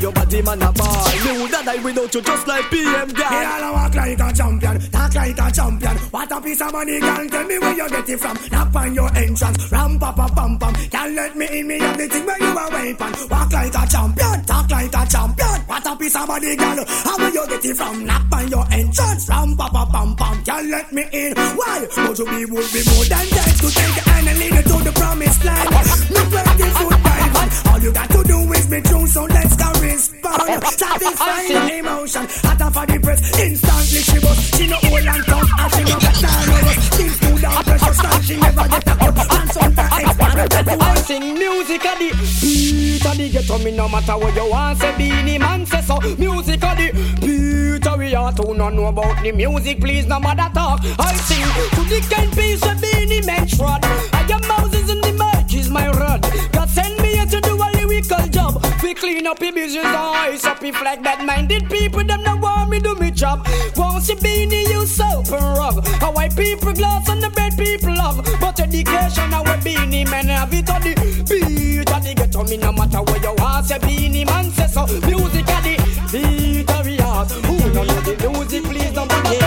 your 0.00 0.12
body 0.12 0.42
man 0.42 0.62
a 0.62 0.72
ball 0.72 1.08
Me 1.24 1.32
woulda 1.38 1.60
die 1.64 1.82
without 1.82 2.14
you 2.14 2.22
just 2.22 2.46
like 2.46 2.70
PM 2.70 3.08
guy 3.08 3.30
Me 3.30 3.46
all 3.46 3.70
a 3.70 3.72
walk 3.72 3.94
like 3.94 4.20
a 4.20 4.32
champion, 4.32 4.80
talk 4.90 5.14
like 5.14 5.38
a 5.38 5.50
champion. 5.50 5.96
What 6.10 6.32
a 6.32 6.40
piece 6.40 6.60
of 6.60 6.72
money, 6.72 7.00
girl. 7.00 7.28
Tell 7.28 7.44
me 7.44 7.58
where 7.58 7.76
you 7.76 7.88
get 7.88 8.08
it 8.08 8.20
from. 8.20 8.36
Knock 8.50 8.74
on 8.74 8.94
your 8.94 9.16
entrance, 9.16 9.72
ram 9.72 9.98
pa 9.98 10.12
pa 10.12 10.28
pam 10.28 10.58
pam. 10.58 10.74
Can't 10.74 11.14
let 11.14 11.36
me 11.36 11.46
in, 11.58 11.66
me 11.66 11.78
have 11.78 11.98
the 11.98 12.08
thing 12.08 12.26
where 12.26 12.38
you 12.38 12.46
a 12.46 12.64
weapon. 12.70 13.12
Walk 13.30 13.52
like 13.52 13.74
a 13.74 13.86
champion, 13.88 14.44
talk 14.44 14.70
like 14.70 14.94
a 14.94 15.06
champion. 15.06 15.58
What 15.66 15.86
a 15.86 15.96
piece 15.96 16.16
of 16.16 16.28
money, 16.28 16.56
girl. 16.56 16.84
How 16.86 17.18
where 17.18 17.32
you 17.32 17.46
get 17.48 17.64
it 17.64 17.76
from? 17.76 18.06
Knock 18.06 18.32
on 18.32 18.48
your 18.48 18.66
entrance, 18.72 19.28
ram 19.28 19.56
pa 19.56 19.68
pa 19.68 19.84
pam 19.92 20.16
pam. 20.16 20.44
Can't 20.44 20.68
let 20.70 20.92
me 20.92 21.04
in. 21.12 21.34
Why? 21.34 21.86
But 21.96 22.16
be 22.16 22.44
would 22.46 22.68
be 22.72 22.80
more 22.88 23.06
than 23.12 23.26
that 23.34 23.52
to 23.60 23.68
take 23.68 23.94
the 23.96 24.02
hand 24.10 24.28
and 24.28 24.38
lead 24.38 24.54
you 24.54 24.62
to 24.62 24.76
the 24.84 24.92
promised 24.92 25.44
land. 25.44 25.68
Me 26.14 26.20
twenty 26.30 26.68
foot 26.76 27.07
diamond. 27.38 27.68
All 27.68 27.80
you 27.80 27.92
got 27.92 28.10
to 28.10 28.22
do 28.24 28.52
is 28.52 28.66
be 28.66 28.80
true, 28.80 29.06
so 29.06 29.24
let's 29.24 29.56
go 29.56 29.70
respond. 29.80 30.64
Satisfying 30.64 31.78
emotion, 31.78 32.26
hotter 32.42 32.70
for 32.70 32.86
the 32.86 32.98
press. 33.00 33.38
Instantly 33.38 34.00
she 34.00 34.18
was, 34.18 34.38
she 34.56 34.66
no 34.66 34.76
old 34.90 35.06
and 35.06 35.24
tough, 35.24 35.50
and 35.58 35.72
she 35.74 35.82
no 35.84 35.98
got 35.98 36.14
time 36.14 36.48
with 36.48 36.68
us. 36.68 36.88
Things 36.96 37.18
too 37.20 37.38
down 37.38 37.64
pressure, 37.64 37.94
stand 37.94 38.24
she 38.24 38.36
never 38.36 38.68
get 38.68 38.88
a 38.88 38.94
cut. 38.96 39.32
And 39.38 39.50
sometimes 39.50 39.92
expand. 39.98 40.82
I 40.82 40.94
sing 41.02 41.34
music 41.34 41.84
of 41.84 41.98
the 41.98 42.10
beat 42.40 43.06
of 43.06 43.16
the 43.16 43.28
ghetto. 43.30 43.58
Me 43.58 43.70
no 43.72 43.88
matter 43.88 44.16
what 44.18 44.34
you 44.34 44.50
want, 44.50 44.78
say 44.78 44.96
Beenie 44.96 45.38
Man 45.38 45.66
say 45.66 45.80
so. 45.82 46.00
Music 46.18 46.62
of 46.62 46.76
the 46.76 46.92
beat 47.20 47.86
of 47.86 47.98
we 47.98 48.14
are 48.14 48.32
to 48.32 48.54
not 48.54 48.74
know 48.74 48.86
about 48.86 49.22
the 49.22 49.32
music. 49.32 49.80
Please 49.80 50.06
no 50.06 50.20
matter 50.20 50.52
talk. 50.54 50.80
I 50.98 51.14
sing 51.14 51.44
to 51.70 51.82
the 51.88 52.00
can 52.08 52.30
piece 52.30 52.62
of 52.64 52.80
Beenie 52.80 53.22
Man 53.26 53.46
shrod. 53.46 53.84
I 54.12 54.26
am 54.30 54.40
Moses 54.48 54.90
in 54.90 55.00
the 55.00 55.12
mic 55.12 55.54
is 55.54 55.70
my 55.70 55.88
rod. 55.90 56.22
God 56.52 56.68
send 56.68 56.97
me 57.28 57.40
to 57.40 57.40
do 57.40 57.54
a 57.54 57.68
lyrical 57.76 58.26
job. 58.28 58.64
We 58.82 58.94
clean 58.94 59.26
up 59.26 59.38
the 59.38 59.50
business, 59.50 59.84
eyes 59.84 60.44
up 60.44 60.60
the 60.60 60.72
flag. 60.72 61.02
Bad 61.02 61.24
minded 61.24 61.68
people, 61.70 62.04
them 62.04 62.22
no 62.22 62.36
want 62.36 62.70
me 62.70 62.80
do 62.80 62.94
me 62.96 63.10
job. 63.10 63.46
Once 63.76 64.08
you 64.08 64.16
beanie, 64.16 64.68
you 64.68 64.86
soap 64.86 65.30
and 65.32 65.58
rub. 65.58 65.86
How 66.00 66.12
white 66.12 66.36
people 66.36 66.72
glass 66.72 67.08
and 67.08 67.22
the 67.22 67.30
bad 67.30 67.56
people 67.56 67.94
love. 67.94 68.24
But 68.40 68.60
education, 68.60 69.32
our 69.32 69.56
Beenie 69.62 70.04
Man 70.04 70.26
have 70.26 70.52
it 70.52 70.70
on 70.70 70.82
the 70.82 70.94
beat 71.28 71.90
of 71.90 72.04
the 72.04 72.14
ghetto. 72.14 72.44
Me 72.44 72.56
no 72.56 72.72
matter 72.72 73.02
what 73.02 73.22
you 73.22 73.34
want, 73.38 73.66
say 73.66 73.78
Beenie 73.78 74.24
Man 74.24 74.50
say 74.50 74.66
so. 74.66 74.86
Music 74.86 75.48
of 75.48 75.62
the 75.64 75.76
beat 76.12 76.70
of 76.70 76.84
the 76.84 77.02
art. 77.04 77.30
Who 77.30 77.58
don't 77.58 77.86
know 77.86 78.00
the 78.00 78.28
music, 78.30 78.64
please 78.64 78.92
don't 78.92 79.10
forget. 79.10 79.42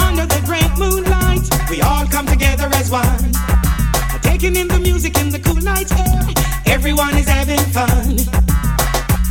Under 0.00 0.26
the 0.26 0.42
great 0.44 0.72
moonlight, 0.78 1.44
we 1.70 1.80
all 1.82 2.06
come 2.06 2.26
together 2.26 2.68
as 2.74 2.90
one. 2.90 3.35
Taking 4.36 4.56
in 4.56 4.68
the 4.68 4.78
music 4.78 5.16
in 5.16 5.30
the 5.30 5.38
cool 5.38 5.56
night 5.62 5.90
air. 5.96 6.20
Everyone 6.66 7.16
is 7.16 7.26
having 7.26 7.64
fun. 7.72 8.18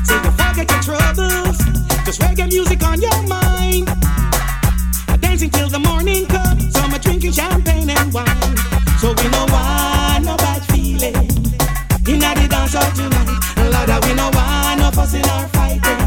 So 0.02 0.16
you 0.18 0.32
forget 0.34 0.66
your 0.66 0.82
troubles. 0.82 1.60
Just 2.06 2.20
reggae 2.22 2.50
music 2.50 2.82
on 2.82 3.00
your 3.00 3.22
mind. 3.30 3.86
Dancing 5.22 5.52
till 5.52 5.70
the 5.70 5.78
morning 5.78 6.26
comes. 6.26 6.76
Are 6.76 6.98
drinking 6.98 7.34
champagne 7.34 7.88
and 7.88 8.12
wine. 8.12 8.58
So 8.98 9.14
we 9.14 9.30
know 9.30 9.46
why 9.54 10.22
no 10.24 10.38
bad 10.38 10.66
feeling. 10.74 11.14
In 12.10 12.20
the 12.26 12.48
dance 12.50 12.74
hall 12.74 12.92
tonight. 12.98 13.30
Lord, 13.62 14.06
we 14.06 14.14
know 14.16 14.32
why 14.34 14.76
no 14.80 14.90
fussing 14.90 15.22
or 15.22 15.46
fighting. 15.54 16.02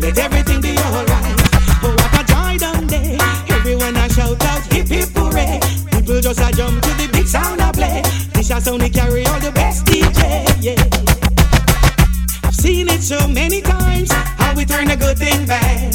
Let 0.00 0.16
everything 0.16 0.35
sound 8.66 8.92
carry 8.92 9.24
all 9.26 9.38
the 9.38 9.52
best 9.52 9.86
DJ. 9.86 10.22
Yeah. 10.60 10.74
I've 12.42 12.54
seen 12.54 12.88
it 12.88 13.00
so 13.00 13.28
many 13.28 13.60
times. 13.62 14.10
How 14.10 14.56
we 14.56 14.64
turn 14.64 14.90
a 14.90 14.96
good 14.96 15.16
thing 15.16 15.46
bad. 15.46 15.94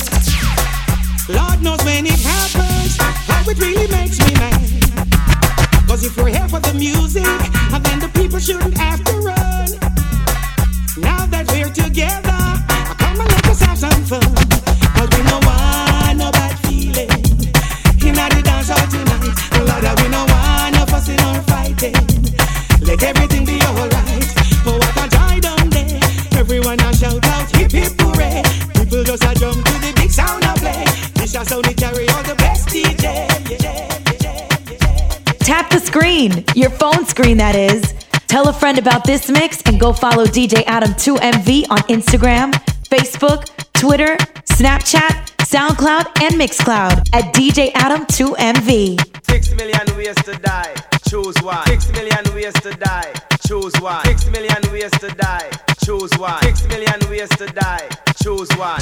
Lord 1.28 1.62
knows 1.62 1.84
when 1.84 2.06
it 2.06 2.22
happens. 2.22 2.96
How 3.28 3.44
it 3.52 3.58
really 3.60 3.88
makes 3.92 4.20
me 4.20 4.34
mad. 4.36 5.88
Cause 5.88 6.06
if 6.06 6.16
we're 6.16 6.30
here 6.30 6.48
for 6.48 6.62
the 6.62 6.74
music, 6.74 7.24
then 7.84 8.00
the 8.00 8.10
people 8.14 8.40
shouldn't 8.40 8.78
have 8.78 9.04
to 9.04 9.16
run. 9.20 9.68
Now 10.98 11.26
that 11.26 11.46
we're 11.52 11.74
together, 11.84 12.42
come 13.02 13.20
and 13.20 13.30
let 13.36 13.48
us 13.48 13.60
have 13.60 13.80
some 13.80 14.04
fun. 14.06 14.61
Be 23.46 23.60
alright. 23.66 24.26
What. 24.64 24.92
Everyone 26.38 26.78
shout 26.94 27.26
out 27.26 27.56
hip. 27.56 27.72
People 27.72 29.04
just 29.04 29.24
jump 29.40 29.66
to 29.66 29.74
the 29.82 29.94
big 29.96 30.12
sound 30.12 30.44
play. 30.60 30.86
All 32.10 32.24
the 32.24 32.36
best 32.38 32.68
DJ. 32.70 33.28
Tap 35.40 35.70
the 35.72 35.80
screen, 35.80 36.46
your 36.56 36.70
phone 36.70 37.06
screen, 37.06 37.38
that 37.38 37.56
is. 37.56 37.94
Tell 38.28 38.48
a 38.48 38.54
friend 38.54 38.78
about 38.78 39.04
this 39.04 39.30
mix 39.30 39.62
and 39.64 39.80
go 39.80 39.92
follow 39.94 40.26
DJ 40.26 40.64
Adam 40.68 40.92
2MV 40.92 41.70
on 41.70 41.80
Instagram, 41.90 42.54
Facebook, 42.90 43.50
Twitter, 43.74 44.16
Snapchat, 44.46 45.31
SoundCloud, 45.52 46.06
and 46.22 46.36
Mixcloud 46.36 47.10
at 47.12 47.34
DJ 47.34 47.72
Adam 47.76 48.06
2MV. 48.06 48.98
Six 49.30 49.54
million 49.54 49.98
ways 49.98 50.16
to 50.24 50.32
die. 50.38 50.74
Choose 51.10 51.36
one. 51.44 51.68
Six 51.68 51.92
million 51.92 52.24
ways 52.34 52.54
to 52.54 52.72
die. 52.72 53.12
Choose 53.46 53.74
one. 53.82 54.06
Six 54.06 54.30
million 54.30 54.72
ways 54.72 54.92
to 54.92 55.10
die. 55.10 55.50
Choose 55.84 56.18
one. 56.18 56.42
Six 56.42 56.66
million 56.70 57.00
ways 57.10 57.28
to 57.36 57.48
die. 57.48 57.90
Choose 58.24 58.50
one. 58.58 58.80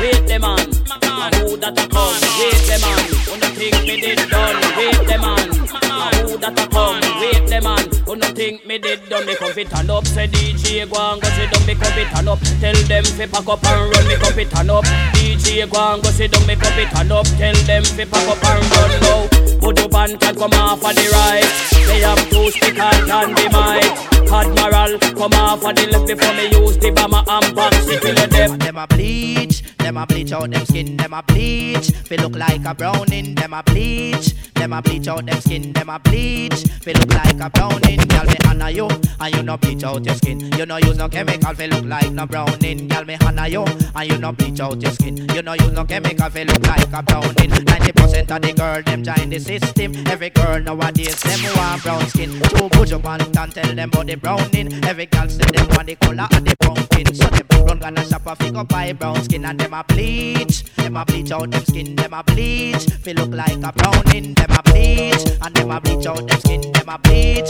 Wait, 0.00 0.14
wait 0.14 0.26
the 0.28 0.38
man. 0.38 0.58
A 0.58 1.36
who 1.42 1.56
that 1.56 1.78
a 1.78 1.88
come? 1.88 2.14
Wait 2.38 2.62
the 2.70 2.76
man. 2.82 3.02
When 3.26 3.40
the 3.40 3.48
think 3.58 3.76
me 3.82 4.00
did 4.00 4.30
done. 4.30 4.56
Wait 4.78 4.94
the 4.94 5.18
man. 5.18 5.48
A 5.50 6.16
who 6.22 6.38
that 6.38 6.58
a 6.58 6.66
come? 6.70 7.00
Wait 7.20 7.46
the 7.50 7.60
man. 7.60 7.84
When 8.06 8.20
the 8.20 8.26
think 8.28 8.66
me 8.66 8.78
did 8.78 9.08
done. 9.08 9.26
Me 9.26 9.34
come 9.34 9.52
fit 9.52 9.70
turn 9.70 9.90
up. 9.90 10.06
Say 10.06 10.28
DJ 10.28 10.88
go 10.88 10.98
and 11.00 11.20
go 11.20 11.28
sit 11.30 11.50
down. 11.50 11.66
Me 11.66 11.74
come 11.74 11.92
fit 11.92 12.08
turn 12.14 12.28
up. 12.28 12.38
Tell 12.60 12.78
them 12.86 13.04
fi 13.04 13.26
pack 13.26 13.48
up 13.48 13.64
and 13.64 13.92
run. 13.92 14.06
Me 14.06 14.16
come 14.16 14.32
fit 14.34 14.50
turn 14.50 14.70
up. 14.70 14.84
DJ 15.18 15.68
go 15.70 15.94
and 15.94 16.02
go 16.02 16.10
sit 16.10 16.30
down. 16.30 16.46
Me 16.46 16.54
come 16.54 16.72
fit 16.74 16.90
turn 16.94 17.10
up. 17.12 17.26
Tell 17.36 17.58
them 17.66 17.84
fi 17.84 18.04
pack 18.04 18.28
up 18.28 18.44
and 18.44 18.62
run 18.70 18.92
now. 19.02 19.28
Put 19.58 19.80
up 19.82 19.94
and 19.94 20.20
can 20.20 20.34
come 20.36 20.52
off 20.54 20.84
of 20.84 20.94
the 20.94 21.06
right. 21.10 21.48
They 21.90 22.00
have 22.06 22.22
two 22.30 22.50
stick 22.50 22.78
and 22.78 23.06
can 23.06 23.34
be 23.34 23.50
mic. 23.50 24.08
Admiral 24.30 24.98
come 25.16 25.32
off 25.40 25.64
of 25.64 25.74
the 25.74 25.86
left 25.90 26.06
before 26.06 26.34
me 26.34 26.50
use 26.52 26.76
the 26.78 26.90
bomber 26.90 27.24
and 27.26 27.56
box 27.56 27.76
it 27.88 28.00
till 28.02 28.14
the 28.14 28.26
death. 28.28 28.58
Them 28.58 28.76
a 28.76 28.86
bleach, 28.86 29.62
them 29.88 29.96
a 29.96 30.06
bleach 30.06 30.32
out 30.32 30.50
them 30.50 30.66
skin, 30.66 30.98
them 30.98 31.14
a 31.14 31.22
bleach. 31.22 31.90
Feel 32.08 32.20
look 32.20 32.36
like 32.36 32.62
a 32.66 32.74
browning, 32.74 33.34
them 33.34 33.54
a 33.54 33.62
bleach. 33.62 34.34
Them 34.52 34.74
a 34.74 34.82
bleach 34.82 35.08
out 35.08 35.24
them 35.24 35.40
skin, 35.40 35.72
them 35.72 35.88
a 35.88 35.98
bleach. 35.98 36.62
Feel 36.82 36.94
look 36.98 37.14
like 37.14 37.40
a 37.40 37.48
browning, 37.48 37.96
girl 37.96 38.24
me 38.24 38.36
honor 38.46 38.68
you, 38.68 38.86
and 39.18 39.34
you 39.34 39.42
no 39.42 39.56
bleach 39.56 39.84
out 39.84 40.04
your 40.04 40.14
skin. 40.14 40.40
You 40.58 40.66
no 40.66 40.76
use 40.76 40.98
no 40.98 41.08
chemical, 41.08 41.54
feel 41.54 41.70
look 41.70 41.86
like 41.86 42.12
no 42.12 42.26
browning, 42.26 42.86
girl 42.86 43.06
me 43.06 43.16
honor 43.24 43.46
you, 43.46 43.64
and 43.64 44.10
you 44.10 44.18
no 44.18 44.30
bleach 44.30 44.60
out 44.60 44.78
your 44.82 44.92
skin. 44.92 45.26
You 45.34 45.40
no 45.40 45.54
use 45.54 45.72
no 45.72 45.86
chemical, 45.86 46.28
feel 46.28 46.46
look 46.46 46.66
like 46.66 46.92
a 46.92 47.02
browning. 47.02 47.64
Ninety 47.64 47.92
percent 47.92 48.30
of 48.30 48.42
the 48.42 48.52
girl 48.52 48.82
them 48.82 49.02
join 49.02 49.30
the 49.30 49.38
system. 49.38 50.06
Every 50.06 50.28
girl 50.28 50.60
nowadays 50.60 51.18
them 51.22 51.40
want 51.56 51.82
brown 51.82 52.06
skin. 52.08 52.38
Two 52.40 52.68
your 52.88 53.00
pants 53.00 53.36
and 53.36 53.52
tell 53.54 53.74
them 53.74 53.88
about 53.88 54.06
the 54.06 54.16
browning. 54.16 54.84
Every 54.84 55.06
girl 55.06 55.28
say 55.28 55.44
them 55.44 55.66
want 55.70 55.86
the 55.86 55.96
color 55.96 56.28
of 56.30 56.44
the 56.44 56.54
pumpkin. 56.60 57.14
So 57.14 57.26
them 57.28 57.66
run 57.66 57.78
gonna 57.78 58.04
shop 58.04 58.26
a 58.26 58.36
figure 58.36 58.64
buy 58.64 58.92
brown 58.92 59.22
skin 59.22 59.44
and 59.44 59.58
them 59.58 59.74
a 59.78 59.84
bleach. 59.84 60.64
Them 60.76 60.96
a 60.96 61.04
bleach 61.04 61.30
out 61.30 61.50
them 61.50 61.64
skin, 61.64 61.94
them 61.94 62.12
a 62.12 62.22
bleach. 62.24 62.84
Feel 63.02 63.16
look 63.16 63.30
like 63.30 63.62
a 63.62 63.72
browning, 63.72 64.34
them 64.34 64.50
a 64.50 64.62
bleach. 64.62 65.24
And 65.42 65.54
them 65.54 65.70
a 65.70 65.80
bleach 65.80 66.06
out 66.06 66.26
them 66.26 66.40
skin, 66.40 66.72
them 66.72 66.88
a 66.88 66.98
bleach. 66.98 67.48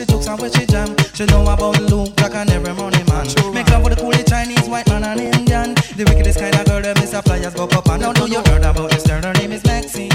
she 0.00 0.06
jokes 0.06 0.26
and 0.28 0.40
where 0.40 0.50
she 0.50 0.66
jam. 0.66 0.96
She 1.14 1.24
know 1.26 1.42
about 1.42 1.80
Luke, 1.90 2.16
Jack 2.16 2.34
and 2.34 2.50
every 2.50 2.72
money 2.74 3.02
man. 3.04 3.26
Make 3.52 3.68
love 3.70 3.84
with 3.84 3.98
a 3.98 4.02
coolie 4.02 4.26
Chinese, 4.28 4.68
white 4.68 4.88
man 4.88 5.04
and 5.04 5.20
Indian. 5.20 5.74
The 5.96 6.04
wickedest 6.08 6.38
kind 6.38 6.54
of 6.54 6.64
girl 6.66 6.80
that 6.80 6.96
Mr. 6.96 7.22
Flyers 7.22 7.54
go 7.54 7.66
pop 7.66 7.88
and 7.88 8.02
now 8.02 8.12
do 8.12 8.26
you 8.30 8.42
heard 8.46 8.64
about 8.64 8.90
this 8.90 9.06
girl? 9.06 9.20
Her 9.22 9.32
name 9.34 9.52
is 9.52 9.64
Maxine. 9.64 10.12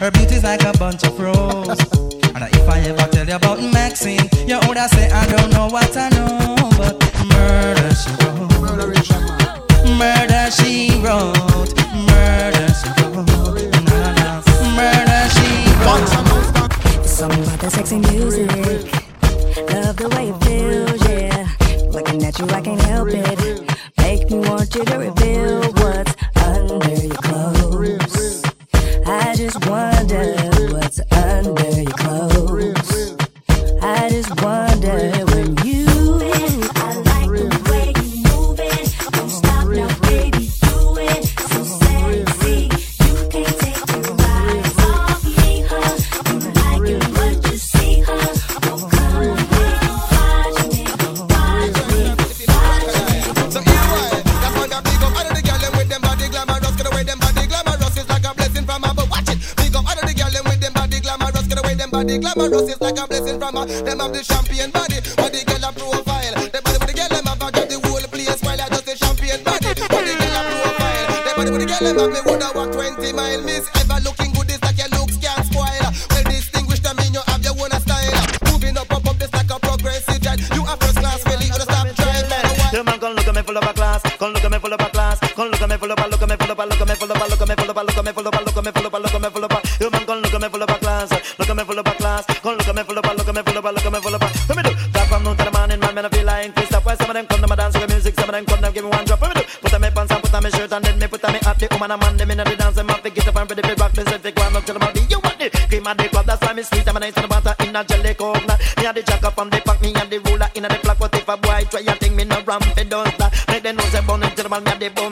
Her 0.00 0.10
beauty's 0.10 0.42
like 0.42 0.62
a 0.64 0.72
bunch 0.78 1.04
of 1.04 1.18
roses. 1.18 1.78
and 2.34 2.42
if 2.42 2.68
I 2.68 2.80
ever 2.80 3.06
tell 3.12 3.28
you 3.28 3.36
about 3.36 3.62
Maxine, 3.72 4.26
you 4.46 4.58
would 4.66 4.78
say 4.90 5.10
I 5.10 5.26
don't 5.26 5.50
know 5.52 5.68
what 5.68 5.96
I 5.96 6.09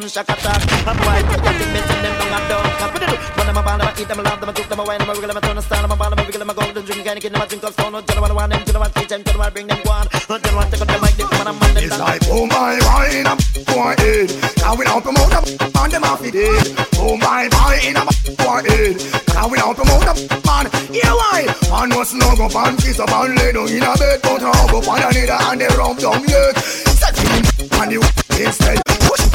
shock 0.08 0.28
attack. 0.28 0.62
I'm 0.88 0.96
white, 1.04 1.24
I'm 1.28 1.40
happy, 1.44 1.66
missing 1.68 2.02
them, 2.02 2.16
I'm 2.32 2.48
down. 2.48 2.64
Cause 2.80 2.92
what 2.92 3.00
do 3.00 3.06
do? 3.06 3.16
When 3.36 3.46
I'm 3.48 3.56
a 3.56 3.62
band, 3.62 3.82
I'm 3.82 3.88
a 3.88 4.00
eat 4.00 4.08
them, 4.08 4.20
I 4.20 4.22
love 4.22 4.40
them, 4.40 4.48
I 4.48 4.52
cook 4.52 4.68
them, 4.68 4.80
I 4.80 4.84
wine 4.84 4.98
them, 4.98 5.10
I 5.10 5.12
wiggle 5.12 5.28
them, 5.28 5.36
I 5.36 5.40
turn 5.40 5.58
a 5.58 5.62
style, 5.62 5.84
I'm 5.84 5.92
a 5.92 5.96
band, 5.96 6.12
I'm 6.14 6.18
a 6.18 6.24
wiggle 6.24 6.38
them, 6.40 6.50
I 6.50 6.54
go 6.54 6.62
to 6.72 6.82
drink, 6.82 7.06
and 7.06 7.18
I 7.18 7.20
get 7.20 7.32
them, 7.32 7.42
I 7.42 7.46
drink, 7.46 7.64
I 7.64 7.70
stone, 7.70 7.94
I 7.94 8.00
tell 8.00 8.16
them, 8.16 8.24
I 8.24 8.32
want 8.32 8.52
them, 8.52 8.64
tell 8.64 8.72
them, 8.72 8.82
I 8.82 8.88
teach 8.88 9.08
them, 9.08 9.22
tell 9.24 9.32
them, 9.34 9.42
I 9.42 9.50
bring 9.50 9.66
them 9.68 9.80
one. 9.84 10.08
Tell 10.08 10.38
them, 10.38 10.58
I 10.58 10.64
take 10.70 10.80
up 10.80 10.88
the 10.88 10.98
mic, 10.98 11.14
this 11.18 11.30
one, 11.30 11.48
I'm 11.48 11.60
on 11.60 11.74
them. 11.74 11.84
It's 11.84 11.98
like, 11.98 12.22
oh 12.32 12.46
my, 12.46 12.72
wine, 12.88 13.26
I'm 13.28 13.40
going 13.68 14.00
in. 14.00 14.26
I 14.64 14.70
will 14.72 14.88
help 14.88 15.04
them 15.04 15.16
out, 15.20 15.32
I'm 15.36 15.44
on 15.76 15.88
them, 15.92 16.04
I'm 16.04 16.22
dead. 16.30 16.64
Oh 16.96 17.16
my, 17.20 17.48
wine, 17.52 17.96
I'm 18.00 18.08
going 18.40 18.66
in. 18.72 18.92
I 19.36 19.44
will 19.44 19.60
help 19.60 19.76
them 19.76 19.88
out, 19.92 20.08
I'm 20.08 20.18
man, 20.48 20.64
you 20.88 21.04
why? 21.04 21.44
Man 21.68 21.88
must 21.92 22.14
know 22.14 22.32
go 22.32 22.48
pan, 22.48 22.76
kiss 22.80 22.98
up 22.98 23.12
and 23.12 23.36
lay 23.36 23.52
down 23.52 23.68
in 23.68 23.84
a 23.84 23.92
bed, 23.92 24.20
but 24.24 24.40
how 24.40 24.72
go 24.72 24.80
pan, 24.80 25.04
I 25.04 25.10
need 25.12 25.28
a 25.28 25.36
hand, 25.36 25.60
they 25.60 25.68
romp 25.76 26.00
down, 26.00 26.24
yeah. 26.24 26.52
Set 26.96 27.16
him, 27.18 27.44
and 27.76 27.92
you 27.92 28.02
instead 28.40 28.87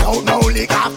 out 0.04 0.24
now, 0.26 0.40
lick 0.40 0.72
up. 0.72 0.92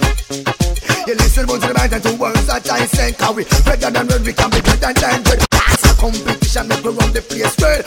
You 1.06 1.14
listen 1.14 1.46
once, 1.46 1.64
the 1.64 1.72
mind 1.74 1.92
and 1.92 2.02
to 2.02 2.12
words 2.16 2.46
that 2.46 2.68
I 2.70 2.86
send. 2.86 3.16
Cause 3.18 3.36
we 3.36 3.44
better 3.44 3.90
than 3.90 4.06
red, 4.06 4.22
we 4.26 4.32
can 4.32 4.50
be 4.50 4.60
better 4.60 4.92
than 4.92 5.22
red. 5.22 5.40
That's 5.50 5.84
a 5.86 5.94
competition, 5.94 6.68
make 6.68 6.82
we 6.82 6.90
run 6.90 7.12
the 7.12 7.22
place 7.22 7.56
well. 7.62 7.85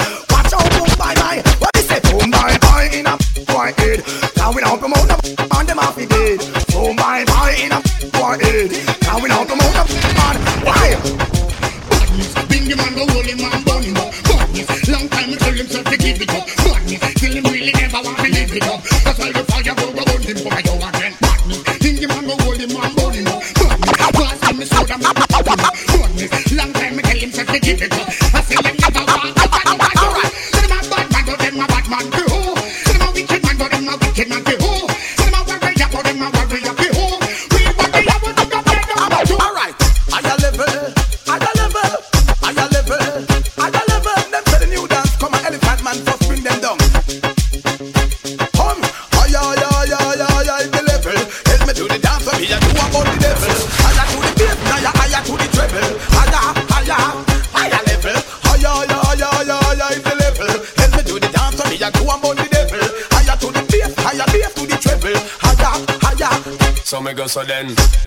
so 67.30 67.44
then. 67.44 67.99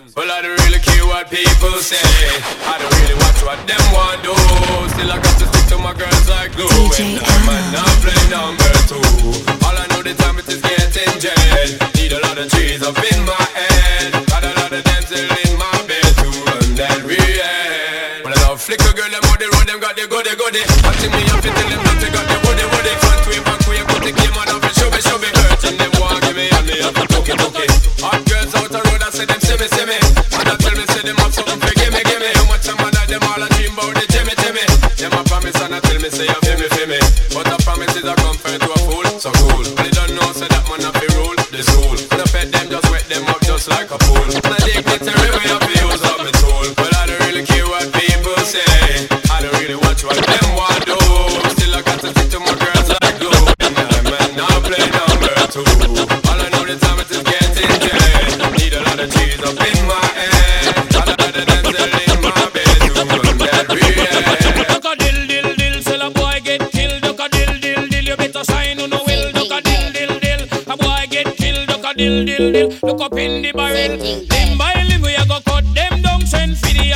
them. 73.99 74.29
Limb 74.29 75.03
go 75.29 75.39
cut 75.45 75.65
them 75.75 76.03
for 76.03 76.73
the. 76.73 76.93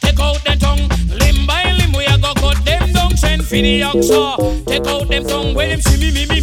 Take 0.00 0.20
out 0.20 0.44
tongue. 0.60 0.88
Go 2.20 2.32
cut 2.34 2.64
them 2.64 3.42
for 3.42 3.56
the. 3.62 4.64
Take 4.66 4.86
out 4.86 5.08
them 5.08 5.24
tongue. 5.24 5.54
when 5.54 5.68
them 5.70 5.80
see 5.80 6.00
me, 6.00 6.12
me, 6.12 6.26
me. 6.26 6.35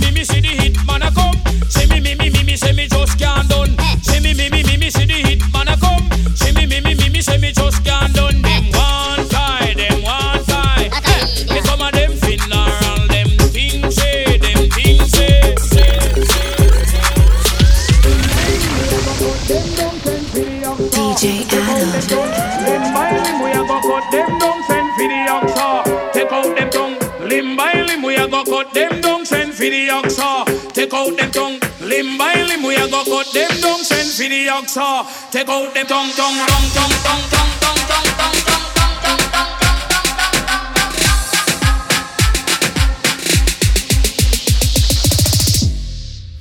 for 29.64 29.70
the 29.70 29.88
oxa. 29.88 30.74
Take 30.74 30.93
out 30.93 31.16
them 31.18 31.32
tongue, 31.32 31.59
limb 31.82 32.18
by 32.18 32.41
limb, 32.43 32.64
we 32.64 32.76
a 32.76 32.88
go 32.88 33.03
cut 33.03 33.32
them 33.34 33.49
down. 33.61 33.80
Send 33.84 34.09
for 34.11 34.28
the 34.30 34.47
oxa. 34.47 35.32
Take 35.32 35.49
out 35.49 35.74
them 35.74 35.86
tongue, 35.88 36.11
tongue, 36.11 36.36
tongue, 36.47 36.70
tongue, 36.76 36.97
tongue, 37.03 37.26
tongue, 37.32 37.53
tongue, 37.61 37.84
tongue, 37.89 38.11
tongue. 38.18 38.43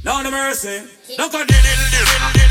Lord 0.04 0.26
mercy, 0.32 0.82
look 1.16 1.32
at 1.34 1.46
the 1.46 1.54
little, 1.54 1.88
little, 1.92 2.26
little. 2.34 2.41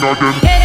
nothing. 0.00 0.59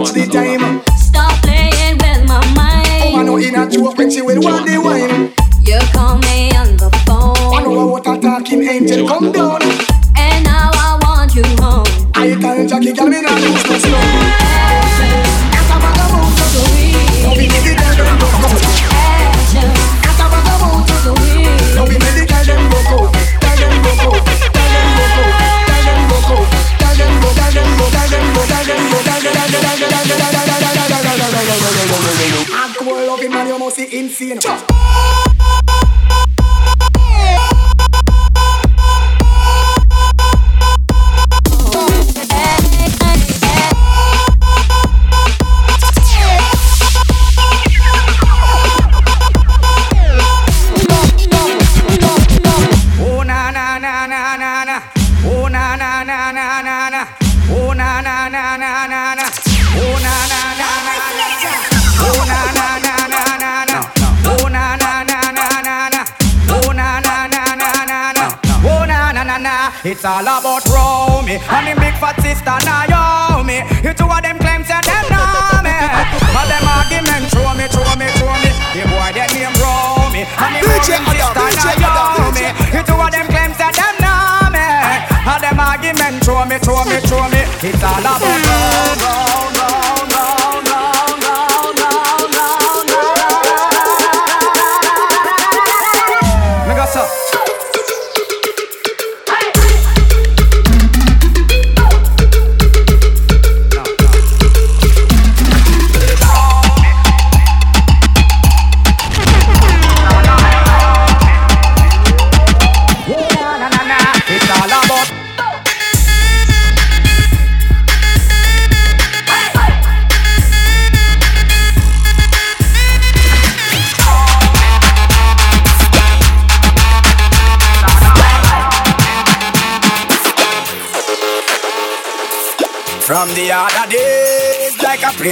match 0.00 0.12
the 0.12 0.26
time. 0.26 0.82
Stop 0.96 1.32
playing 1.42 1.96
with 1.98 2.28
my 2.28 2.40
mind. 2.54 3.14
Oh, 3.14 3.16
I 3.18 3.22
know 3.22 3.36
in 3.36 3.54
a 3.54 3.70
joke 3.70 3.98
when 3.98 4.10
she 4.10 4.22
will 4.22 4.40
want 4.40 4.66
the 4.66 4.78
wine. 4.78 5.32
You 5.64 5.78
call 5.92 6.16
me 6.18 6.50
on 6.56 6.76
the 6.76 6.90
phone. 7.06 7.36
I 7.54 7.62
know 7.62 7.86
what 7.86 8.06
a 8.06 8.18
talking 8.20 8.62
angel 8.62 9.06
come 9.06 9.32
down. 9.32 9.59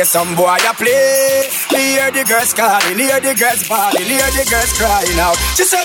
some 0.08 0.34
boy 0.34 0.56
a 0.56 0.72
play. 0.72 1.44
He 1.68 2.00
hear 2.00 2.10
the 2.10 2.24
girls 2.24 2.56
calling, 2.56 2.96
he 2.96 3.04
hear 3.12 3.20
the 3.20 3.36
girls 3.36 3.68
party, 3.68 4.08
he 4.08 4.16
hear 4.16 4.32
the 4.32 4.44
girls 4.48 4.72
crying 4.80 5.20
out. 5.20 5.36
She 5.52 5.68
said, 5.68 5.84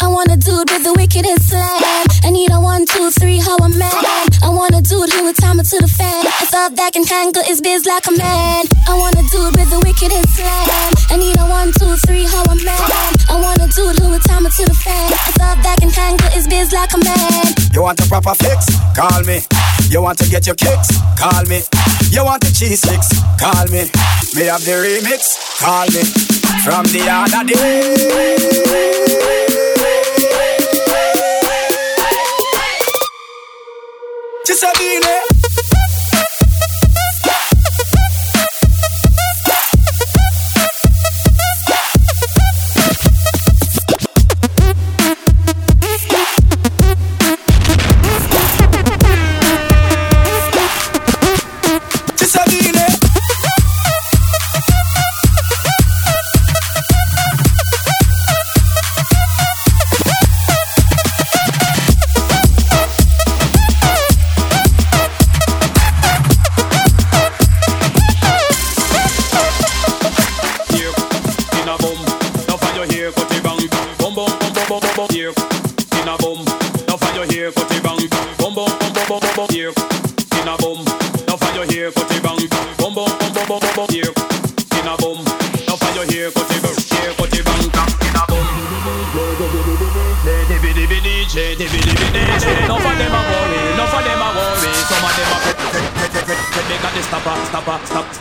I 0.00 0.08
want 0.08 0.32
a 0.32 0.40
dude 0.40 0.72
with 0.72 0.82
the 0.88 0.94
wickedest 0.96 1.52
slam. 1.52 2.04
I 2.24 2.30
need 2.32 2.48
a 2.48 2.56
one, 2.58 2.88
two, 2.88 3.12
three, 3.20 3.36
how 3.36 3.60
a 3.60 3.68
man. 3.68 3.92
I 4.40 4.48
want 4.48 4.72
a 4.72 4.80
dude 4.80 5.12
who 5.12 5.28
would 5.28 5.36
time 5.36 5.60
it 5.60 5.68
to 5.68 5.78
the 5.84 5.86
fan. 5.86 6.24
It's 6.40 6.54
up 6.56 6.72
that 6.80 6.96
can 6.96 7.04
tangle 7.04 7.44
his 7.44 7.60
biz 7.60 7.84
like 7.84 8.08
a 8.08 8.16
man. 8.16 8.64
I 8.88 8.96
want 8.96 9.20
a 9.20 9.24
dude 9.28 9.52
with 9.52 9.68
the 9.68 9.80
wickedest 9.84 10.32
slam. 10.32 10.90
I 11.12 11.20
need 11.20 11.36
a 11.36 11.44
one, 11.44 11.76
two, 11.76 11.92
three, 12.08 12.24
how 12.24 12.48
a 12.48 12.56
man. 12.56 13.12
I 13.28 13.36
want 13.36 13.60
a 13.60 13.68
dude 13.68 14.00
who 14.00 14.16
would 14.16 14.24
time 14.24 14.48
it 14.48 14.56
to 14.58 14.64
the 14.64 14.74
fan. 14.80 15.12
It's 15.28 15.40
up 15.44 15.60
that 15.60 15.76
can 15.76 15.92
tangle 15.92 16.32
his 16.32 16.48
biz 16.48 16.72
like 16.72 16.96
a 16.96 17.00
man. 17.04 17.52
You 17.76 17.84
want 17.84 18.00
a 18.00 18.08
proper 18.08 18.32
fix? 18.32 18.64
Call 18.96 19.20
me. 19.28 19.44
You 19.92 20.00
want 20.00 20.16
to 20.24 20.26
get 20.32 20.48
your 20.48 20.56
kicks? 20.56 20.88
Call 21.20 21.44
me. 21.44 21.60
You 22.12 22.26
want 22.26 22.42
the 22.42 22.52
cheese 22.52 22.82
sticks? 22.82 23.08
Call 23.40 23.64
me. 23.72 23.88
Me 24.36 24.44
have 24.44 24.62
the 24.66 24.76
remix? 24.84 25.32
Call 25.58 25.86
me. 25.86 26.04
From 26.62 26.84
the 26.92 27.08
other 27.08 27.42
day. 27.48 27.80
Just 34.44 34.62
a 34.62 34.72
minute. 34.78 35.31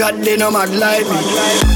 Chat, 0.00 0.16
they 0.24 0.36
no 0.36 0.50
mad 0.50 0.70
like 0.70 1.06
me. 1.06 1.69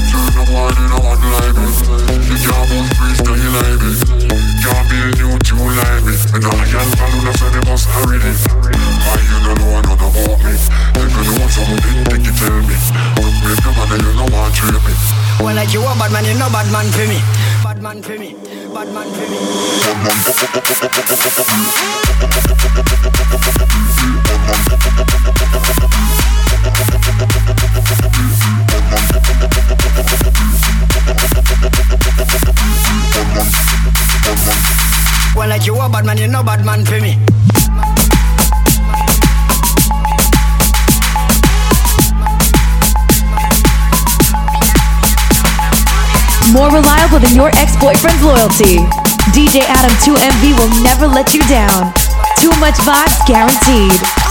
Than 47.15 47.33
your 47.33 47.47
ex-boyfriend's 47.55 48.21
loyalty. 48.23 48.83
DJ 49.31 49.61
Adam 49.61 49.95
2MV 50.03 50.59
will 50.59 50.83
never 50.83 51.07
let 51.07 51.33
you 51.33 51.39
down. 51.47 51.93
Too 52.37 52.51
much 52.59 52.75
vibes 52.83 53.25
guaranteed. 53.25 54.24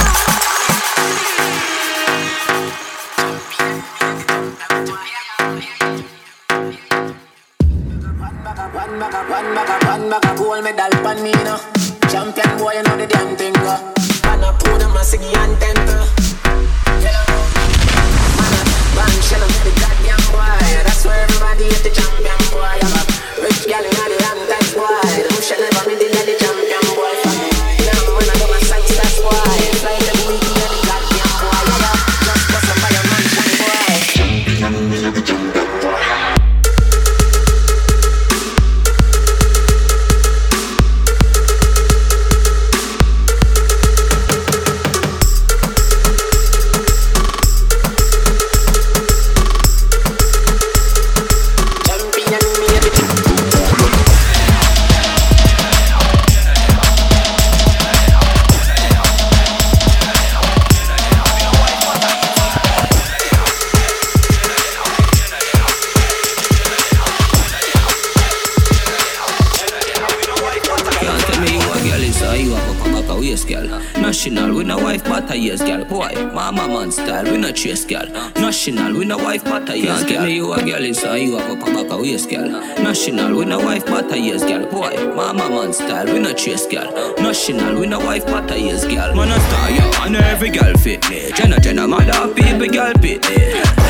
Me 80.24 80.36
you 80.36 80.52
a 80.52 80.64
girl 80.64 80.84
is 80.84 81.02
you 81.02 81.36
have 81.36 81.50
a 81.50 81.56
back 81.56 81.90
a 81.90 81.96
waist 81.96 82.30
girl. 82.30 82.48
National, 82.82 83.36
we 83.36 83.44
no 83.44 83.58
wife 83.58 83.84
but 83.86 84.10
a 84.12 84.18
years 84.18 84.42
girl. 84.42 84.66
Boy, 84.70 84.94
mama 85.14 85.48
man 85.48 85.72
style, 85.72 86.06
we 86.06 86.18
no 86.18 86.32
chase 86.32 86.66
girl. 86.66 86.90
National, 87.18 87.78
we 87.78 87.86
no 87.86 87.98
wife 87.98 88.26
but 88.26 88.50
a 88.50 88.58
years 88.58 88.84
girl. 88.84 89.14
Man 89.14 89.28
a 89.28 89.40
star, 89.40 89.70
yo, 89.70 90.04
and 90.04 90.16
every 90.16 90.50
girl 90.50 90.74
fit 90.76 91.08
me. 91.10 91.30
Jenna, 91.32 91.60
Jenna, 91.60 91.86
mother, 91.86 92.32
people, 92.34 92.68
girl 92.68 92.92
fit 92.94 93.28
me. 93.28 93.83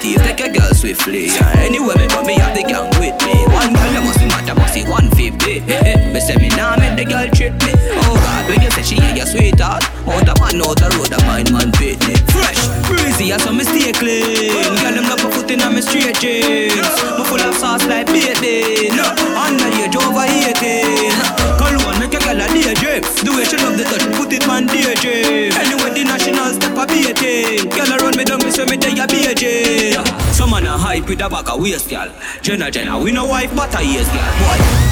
Thief, 0.00 0.16
take 0.24 0.40
a 0.40 0.48
girl 0.48 0.72
swiftly. 0.72 1.26
Yeah, 1.26 1.60
anywhere 1.60 1.96
me 1.96 2.08
go, 2.08 2.24
me 2.24 2.32
have 2.40 2.56
the 2.56 2.64
gang 2.64 2.88
with 2.96 3.12
me. 3.20 3.36
One 3.52 3.68
girl, 3.76 3.92
you 3.92 4.00
must 4.00 4.18
be 4.18 4.26
mad, 4.32 4.48
I 4.48 4.54
must 4.56 4.72
be 4.72 4.82
150. 4.88 5.60
Me 6.12 6.20
say 6.20 6.36
me 6.40 6.48
nah 6.56 6.74
make 6.80 6.96
the 6.96 7.04
girl 7.04 7.28
trip 7.28 7.52
me. 7.68 7.76
Oh 8.00 8.16
God, 8.16 8.48
when 8.48 8.62
you 8.64 8.70
say 8.72 8.82
she 8.82 8.96
ain't 8.96 9.16
your 9.16 9.26
sweetheart, 9.26 9.84
oh, 10.08 10.16
out 10.16 10.24
the 10.24 10.34
man 10.40 10.56
out 10.64 10.80
the 10.80 10.88
road, 10.96 11.12
a 11.12 11.20
mind 11.28 11.52
man 11.52 11.70
fit 11.76 12.00
me. 12.08 12.16
Fresh, 12.32 12.64
breezy, 12.88 13.30
as 13.30 13.44
some 13.44 13.58
mistake 13.60 14.00
clean. 14.00 14.56
Girl, 14.80 14.96
them 14.96 15.04
love 15.04 15.20
a 15.20 15.28
foot 15.30 15.50
in 15.52 15.60
me 15.68 15.84
straight 15.84 16.16
jeans. 16.16 16.80
Me 16.80 17.22
full 17.28 17.44
of 17.44 17.54
sauce 17.60 17.84
like 17.84 18.08
baby. 18.08 18.88
No, 18.96 19.04
under 19.36 19.68
age 19.68 19.96
over 20.00 20.24
18. 20.24 21.59
Cologne 21.70 21.98
make 22.00 22.14
a 22.14 22.18
girl 22.18 22.40
a 22.42 22.46
daydream. 22.50 23.02
The 23.22 23.30
way 23.30 23.44
she 23.46 23.56
love 23.62 23.78
the 23.78 23.84
touch, 23.86 24.02
put 24.18 24.32
it 24.32 24.48
on 24.48 24.66
daydream. 24.66 25.54
Anyway, 25.54 25.90
the 25.94 26.02
national 26.04 26.50
step 26.58 26.74
a 26.74 26.84
beating. 26.86 27.70
Girl, 27.70 27.98
run 28.02 28.16
me 28.16 28.24
down, 28.24 28.42
me 28.42 28.50
say 28.50 28.66
me 28.66 28.76
day 28.76 28.98
a 28.98 29.06
beijing. 29.06 29.94
Some 30.34 30.50
man 30.50 30.66
a 30.66 30.76
hype 30.76 31.06
with 31.06 31.20
a 31.20 31.28
back 31.28 31.48
a 31.48 31.56
waist, 31.56 31.88
girl. 31.88 32.10
Jenna, 32.42 32.70
Jenna, 32.70 32.98
we 32.98 33.12
no 33.12 33.26
wife 33.26 33.54
but 33.54 33.74
a 33.78 33.84
years, 33.84 34.08
girl. 34.08 34.34
Boy. 34.42 34.89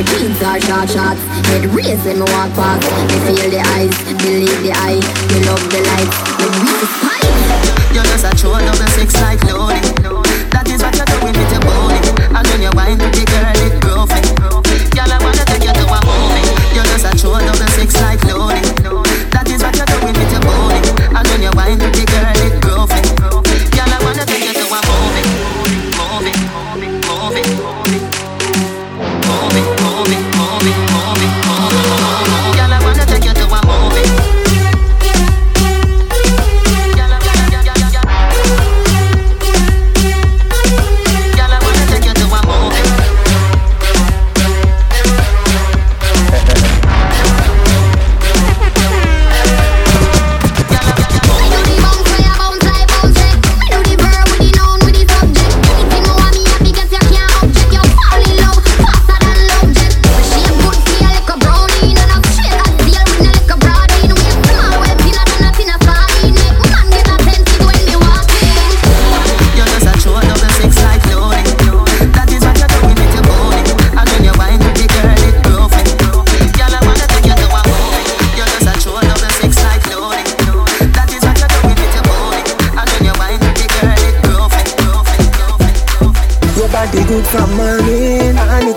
Our 0.00 0.06
jeans 0.16 0.40
are 0.42 0.60
short 0.60 0.88
shots. 0.88 1.20
Head 1.52 1.64
raised 1.76 2.04
when 2.04 2.16
me 2.16 2.26
walk 2.32 2.50
past. 2.56 2.88
Me 3.08 3.16
feel 3.28 3.50
the 3.52 3.60
eyes, 3.76 3.92
believe 4.24 4.60
the 4.64 4.72
eye. 4.72 5.00
Me 5.28 5.38
love 5.44 5.60
the 5.68 5.80
me 6.40 6.48
weak 6.64 6.80
is 6.80 6.90
spite. 6.96 7.28
You're 7.92 8.08
just 8.08 8.24
a 8.24 8.32
true 8.32 8.56
double 8.56 8.90
six 8.96 9.12
like 9.20 9.42
loading. 9.44 9.84
That 10.56 10.64
is 10.72 10.80
what 10.80 10.96
you're 10.96 11.04
doing 11.04 11.36
with 11.36 11.52
your 11.52 11.64
body. 11.68 12.00
And 12.32 12.46
when 12.48 12.60
you 12.64 12.72
wind 12.72 13.00
with 13.02 13.12
the 13.12 13.24
girl, 13.28 13.60
it 13.60 13.76
groovy. 13.84 14.20
Girl, 14.96 15.12
I 15.12 15.18
wanna 15.20 15.44
take 15.44 15.68
you 15.68 15.74
to 15.76 15.84
a 15.84 16.00
movie. 16.08 16.48
You're 16.72 16.88
just 16.88 17.04
a 17.04 17.12
true 17.20 17.36
double 17.36 17.70
six 17.76 17.92
like 18.00 18.20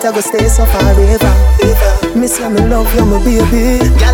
I 0.06 0.12
go 0.12 0.20
stay 0.20 0.50
so 0.50 0.66
forever. 0.66 1.34
Miss 2.14 2.38
you, 2.38 2.50
me 2.50 2.60
love 2.68 2.94
you, 2.94 3.06
my 3.06 3.24
baby. 3.24 4.13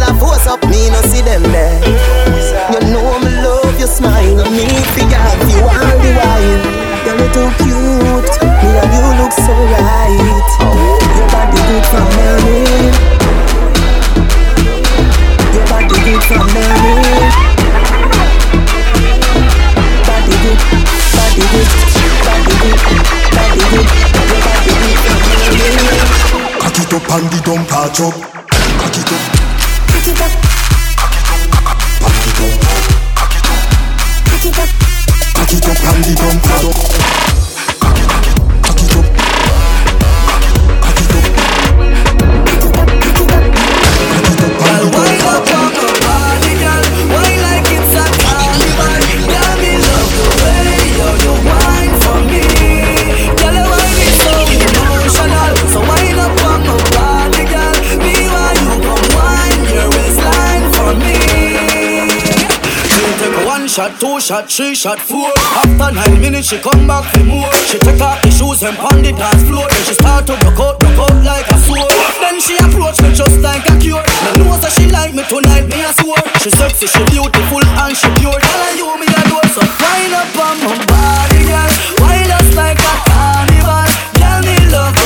shot 64.29 64.45
three, 64.45 64.75
shot 64.75 64.99
four. 65.01 65.25
After 65.57 65.89
nine 65.89 66.21
minutes, 66.21 66.49
she 66.49 66.59
come 66.59 66.85
back 66.85 67.01
for 67.09 67.25
more. 67.25 67.49
She 67.65 67.79
take 67.79 67.99
off 67.99 68.21
the 68.21 68.29
shoes 68.29 68.61
and 68.61 68.77
pound 68.77 69.01
the 69.01 69.09
dance 69.09 69.41
floor. 69.41 69.65
Then 69.65 69.83
she 69.89 69.95
start 69.97 70.27
to 70.29 70.33
rock 70.45 70.59
out, 70.61 70.75
rock 70.85 71.09
out 71.09 71.17
like 71.25 71.49
a 71.49 71.57
sword. 71.57 71.89
Then 72.21 72.37
she 72.37 72.53
approach 72.61 73.01
me 73.01 73.09
just 73.09 73.41
like 73.41 73.65
a 73.65 73.73
cure. 73.81 74.05
Me 74.05 74.29
know 74.37 74.53
that 74.61 74.69
she 74.77 74.85
like 74.93 75.17
me 75.17 75.25
tonight, 75.25 75.65
me 75.65 75.81
a 75.81 75.89
swore. 75.97 76.21
She 76.45 76.53
sexy, 76.53 76.85
she 76.85 77.01
beautiful, 77.09 77.65
and 77.65 77.97
she 77.97 78.05
pure. 78.21 78.37
Tell 78.37 78.61
her 78.69 78.73
you 78.77 78.89
me 79.01 79.09
a 79.09 79.21
door, 79.33 79.45
so 79.49 79.65
wind 79.65 80.13
up 80.13 80.29
on 80.37 80.61
my 80.61 80.77
body, 80.85 81.41
girl. 81.49 81.73
Wild 81.97 82.29
us 82.29 82.49
like 82.53 82.77
a 82.77 82.93
carnival, 83.09 83.89
girl 84.13 84.39
me 84.45 84.57
love. 84.69 84.98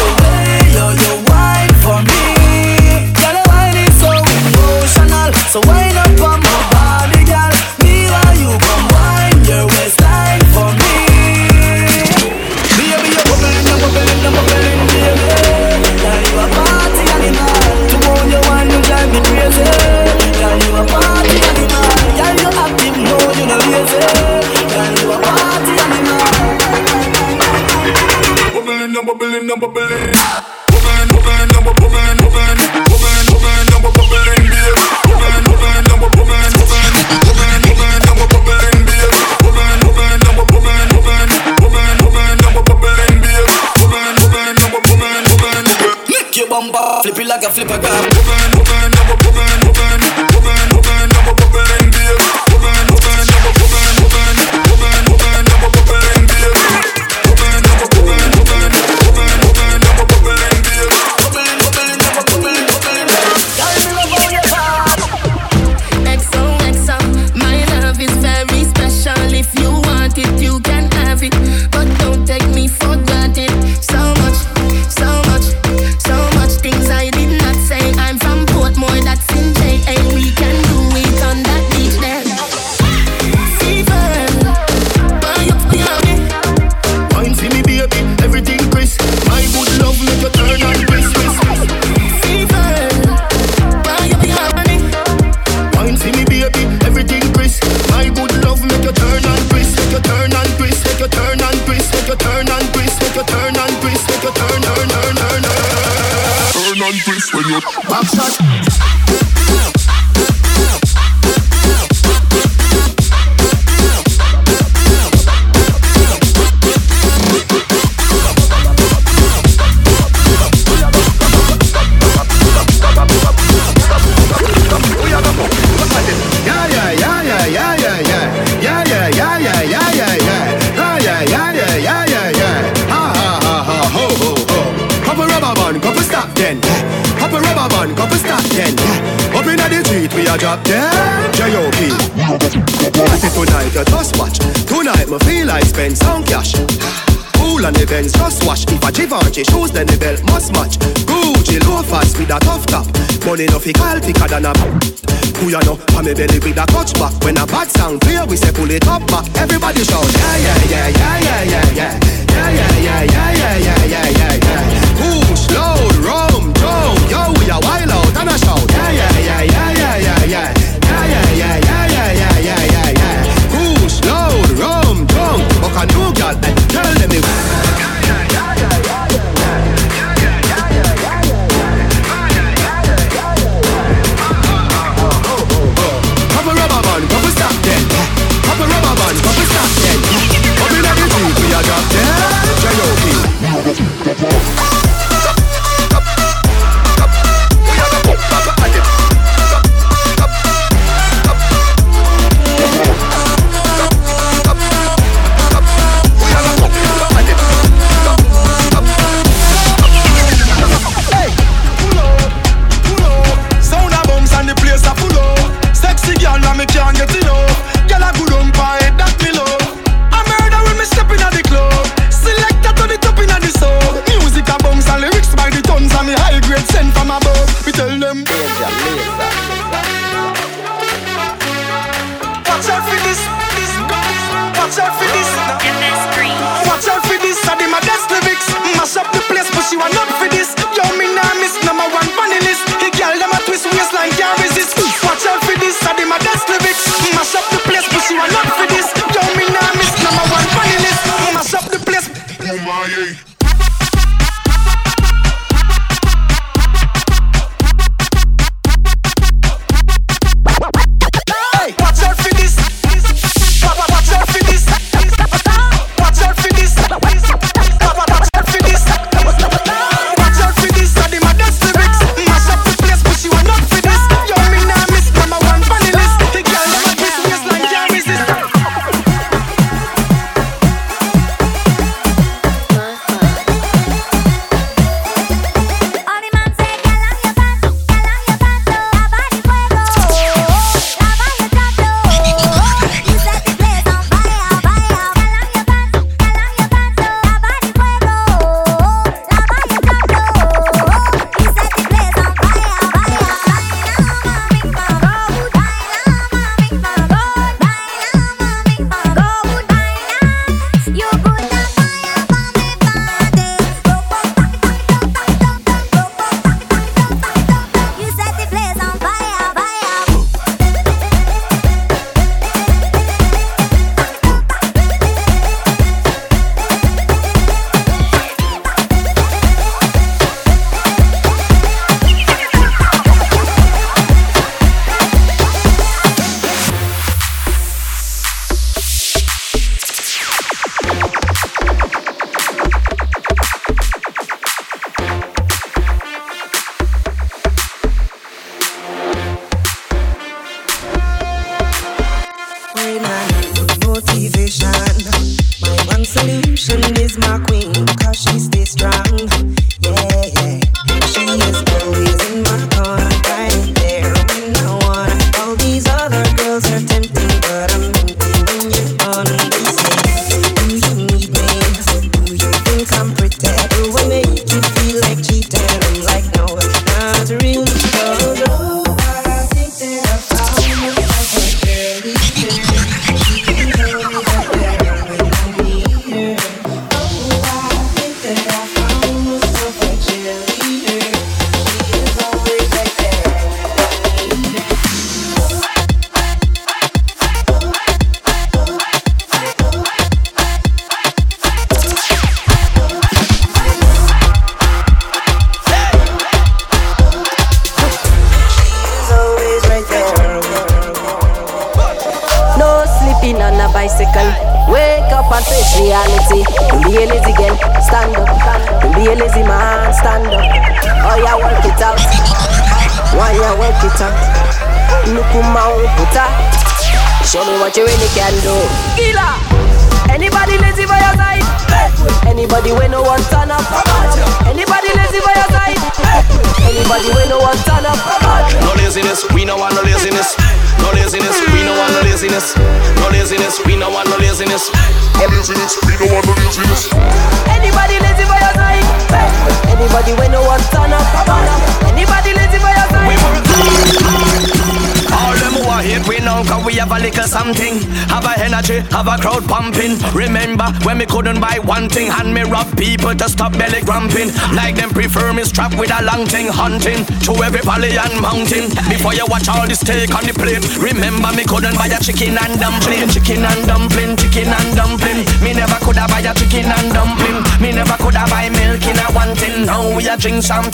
Hunting 466.63 467.03
to 467.19 467.31
every 467.43 467.59
valley 467.59 467.91
and 467.99 468.15
mountain. 468.23 468.71
Before 468.87 469.11
you 469.11 469.27
watch 469.27 469.51
all 469.51 469.67
this 469.67 469.83
steak 469.83 470.15
on 470.15 470.23
the 470.23 470.31
plate, 470.31 470.63
remember 470.79 471.27
me 471.35 471.43
couldn't 471.43 471.75
buy 471.75 471.91
a 471.91 471.99
chicken 471.99 472.39
and 472.39 472.55
dumpling, 472.55 473.11
chicken 473.11 473.43
and 473.43 473.67
dumpling, 473.67 474.15
chicken 474.15 474.47
and 474.47 474.71
dumpling. 474.71 475.27
Me 475.43 475.51
never 475.51 475.75
coulda 475.83 476.07
buy 476.07 476.23
a 476.23 476.31
chicken 476.31 476.71
and 476.71 476.89
dumpling. 476.95 477.43
Me 477.59 477.75
never 477.75 477.99
coulda 477.99 478.23
buy 478.31 478.47
milk 478.47 478.79
in 478.87 478.95
a 478.95 479.07
one 479.11 479.35
tin. 479.35 479.67
Now 479.67 479.91
we 479.91 480.07
a 480.07 480.15
drink 480.15 480.39
champagne 480.39 480.72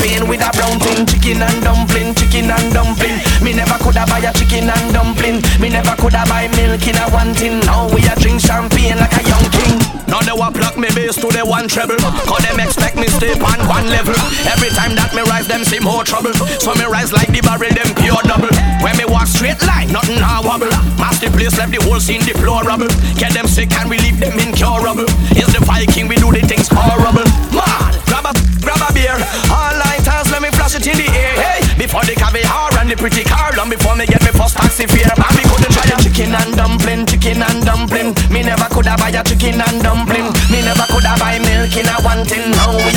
more 15.82 16.04
trouble. 16.04 16.34
So 16.60 16.74
me 16.76 16.86
rise 16.86 17.12
like 17.12 17.32
the 17.32 17.42
barrel, 17.42 17.72
them 17.72 17.92
pure 17.96 18.22
double. 18.24 18.52
When 18.84 18.96
me 18.98 19.06
walk 19.06 19.28
straight 19.28 19.60
line, 19.66 19.92
nothing 19.92 20.20
now 20.20 20.44
wobble. 20.44 20.72
Master 21.00 21.32
place 21.32 21.58
left 21.58 21.72
the 21.72 21.82
whole 21.84 22.00
scene 22.00 22.22
deplorable. 22.22 22.92
Get 23.16 23.34
them 23.34 23.48
sick 23.48 23.72
and 23.80 23.90
we 23.90 23.98
leave 24.00 24.20
them 24.20 24.38
incurable. 24.40 25.08
Is 25.36 25.50
the 25.52 25.64
Viking, 25.64 26.08
we 26.08 26.16
do 26.16 26.32
the 26.32 26.44
things 26.44 26.68
horrible. 26.72 27.26
Man, 27.56 27.92
grab 28.06 28.28
a, 28.28 28.34
grab 28.62 28.82
a 28.84 28.90
beer. 28.94 29.16
All 29.52 29.74
lighters, 29.80 30.28
let 30.32 30.42
me 30.44 30.52
flash 30.52 30.76
it 30.76 30.86
in 30.88 31.00
the 31.00 31.08
air. 31.08 31.36
Hey, 31.40 31.60
before 31.80 32.04
the 32.04 32.16
caviar 32.16 32.76
and 32.80 32.92
the 32.92 32.96
pretty 32.96 33.24
car, 33.24 33.52
long 33.56 33.70
before 33.70 33.96
me 33.96 34.06
get 34.06 34.22
me 34.24 34.32
first 34.36 34.60
taxi 34.60 34.86
fare. 34.86 35.16
And 35.16 35.34
me 35.36 35.44
couldn't 35.48 35.72
try 35.72 35.88
a 35.88 35.96
chicken 36.04 36.36
and 36.36 36.52
dumpling, 36.56 37.08
chicken 37.08 37.40
and 37.40 37.64
dumpling. 37.64 38.16
Me 38.28 38.44
never 38.44 38.68
coulda 38.68 39.00
buy 39.00 39.16
a 39.16 39.24
chicken 39.24 39.64
and 39.64 39.80
dumpling. 39.82 40.28
Me 40.52 40.60
never 40.62 40.86
coulda 40.92 41.16
buy 41.20 41.40
milk 41.40 41.72
in 41.76 41.88
a 41.88 41.96
one 42.04 42.28
tin. 42.28 42.52
Now 42.52 42.76
we 42.76 42.92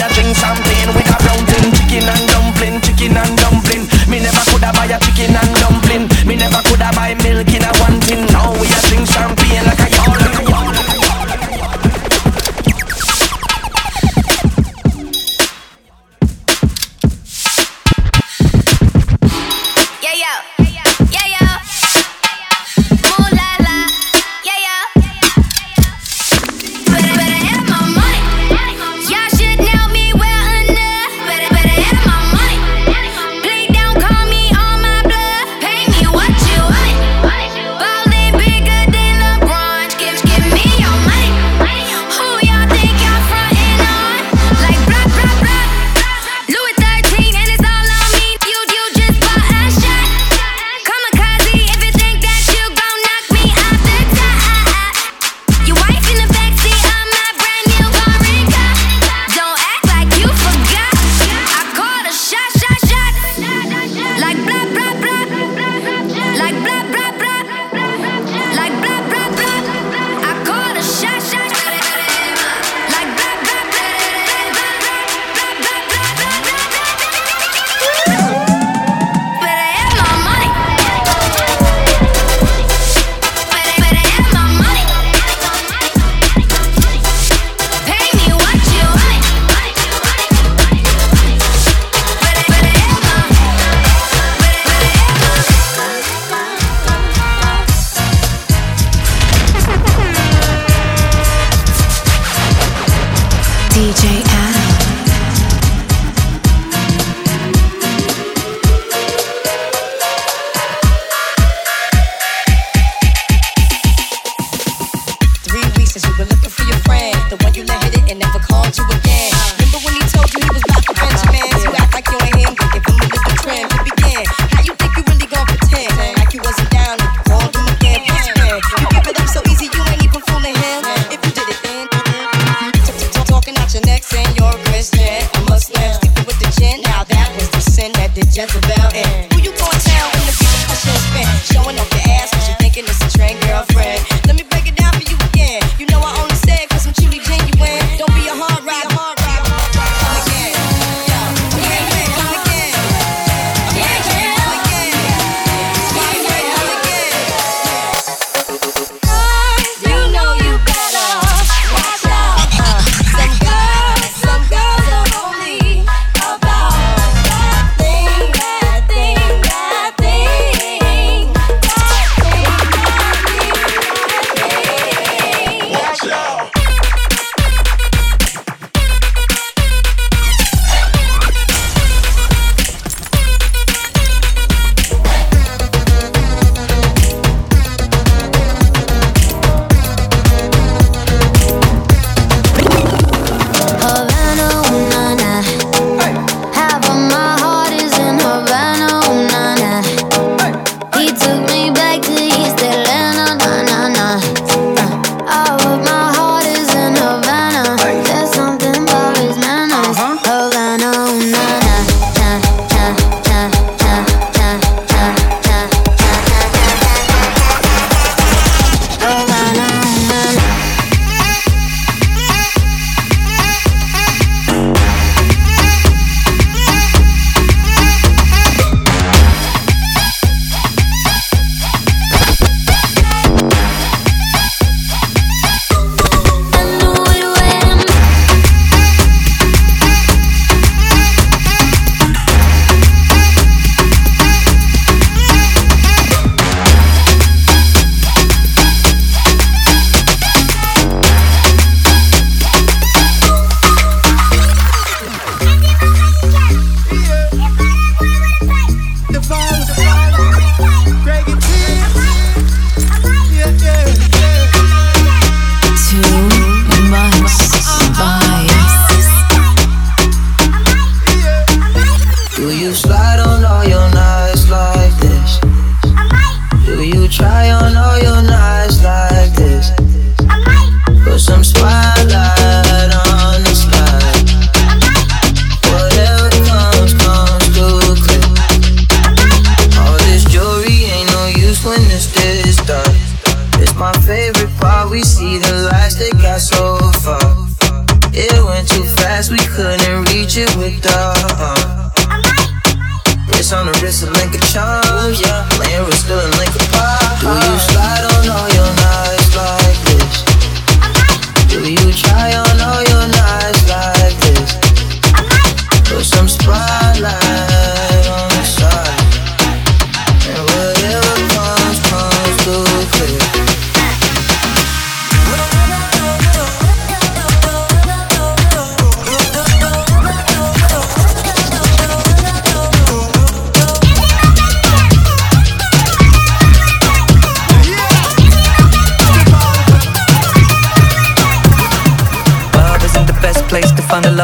and 3.05 3.41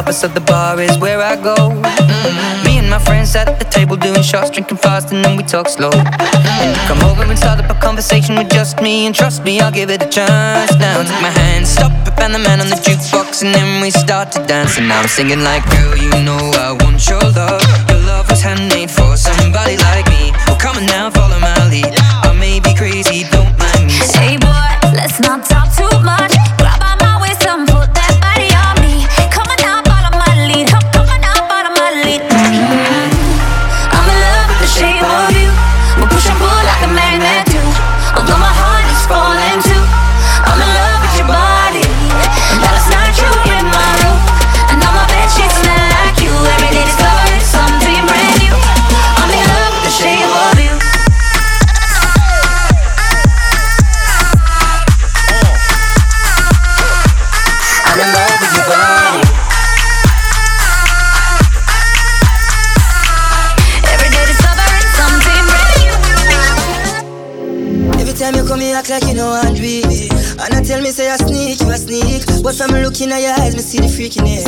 lover, 0.09 0.12
so 0.12 0.28
the 0.28 0.40
bar 0.40 0.80
is 0.80 0.98
where 0.98 1.20
I 1.20 1.36
go. 1.36 1.55
Mm. 1.55 2.64
Me 2.64 2.78
and 2.78 2.90
my 2.90 2.98
friends 2.98 3.35
at 3.36 3.59
the 3.59 3.64
table 3.64 3.97
doing 3.97 4.22
shots, 4.22 4.51
drinking 4.51 4.78
fast, 4.78 5.12
and 5.12 5.24
then 5.24 5.36
we 5.36 5.43
talk 5.43 5.68
slow. 5.68 5.90
And 5.93 6.68
you 6.74 6.82
come 6.86 7.02
over 7.10 7.22
and 7.22 7.39
start 7.39 7.60
up 7.60 7.70
a 7.70 7.78
conversation 7.80 8.36
with 8.36 8.51
just 8.51 8.80
me, 8.80 9.06
and 9.06 9.14
trust 9.14 9.44
me, 9.44 9.60
I'll 9.60 9.72
give 9.72 9.90
it 9.90 10.02
a 10.02 10.09
chance. 10.09 10.72
Now 10.78 11.02
take 11.02 11.22
my 11.22 11.30
hand, 11.30 11.66
stop 11.66 11.93
it, 12.06 12.18
and 12.20 12.35
the 12.35 12.39
man 12.39 12.60
on 12.60 12.68
the 12.68 12.76
jukebox, 12.76 13.43
and 13.43 13.55
then 13.55 13.82
we 13.82 13.90
start 13.90 14.32
to 14.32 14.44
dance. 14.47 14.78
And 14.78 14.89
now 14.89 15.01
I'm 15.01 15.09
singing 15.09 15.43
like, 15.43 15.64
girl, 15.70 15.97
you 15.97 16.10
know 16.24 16.43
I 16.66 16.72
want 16.80 17.06
your 17.09 17.24
love. 17.40 17.62
Your 17.89 18.01
love 18.10 18.28
was 18.30 18.43
handmade 18.43 18.90
for 18.90 19.16
somebody 19.16 19.76
like 19.76 20.06
me. 20.09 20.32
Well, 20.47 20.59
come 20.59 20.76
on 20.76 20.86
now, 20.86 21.10
follow 21.10 21.38
at 73.12 73.22
your 73.22 73.32
eyes, 73.39 73.55
me 73.55 73.62
see 73.62 73.78
the 73.78 73.89
freakiness. 73.89 74.44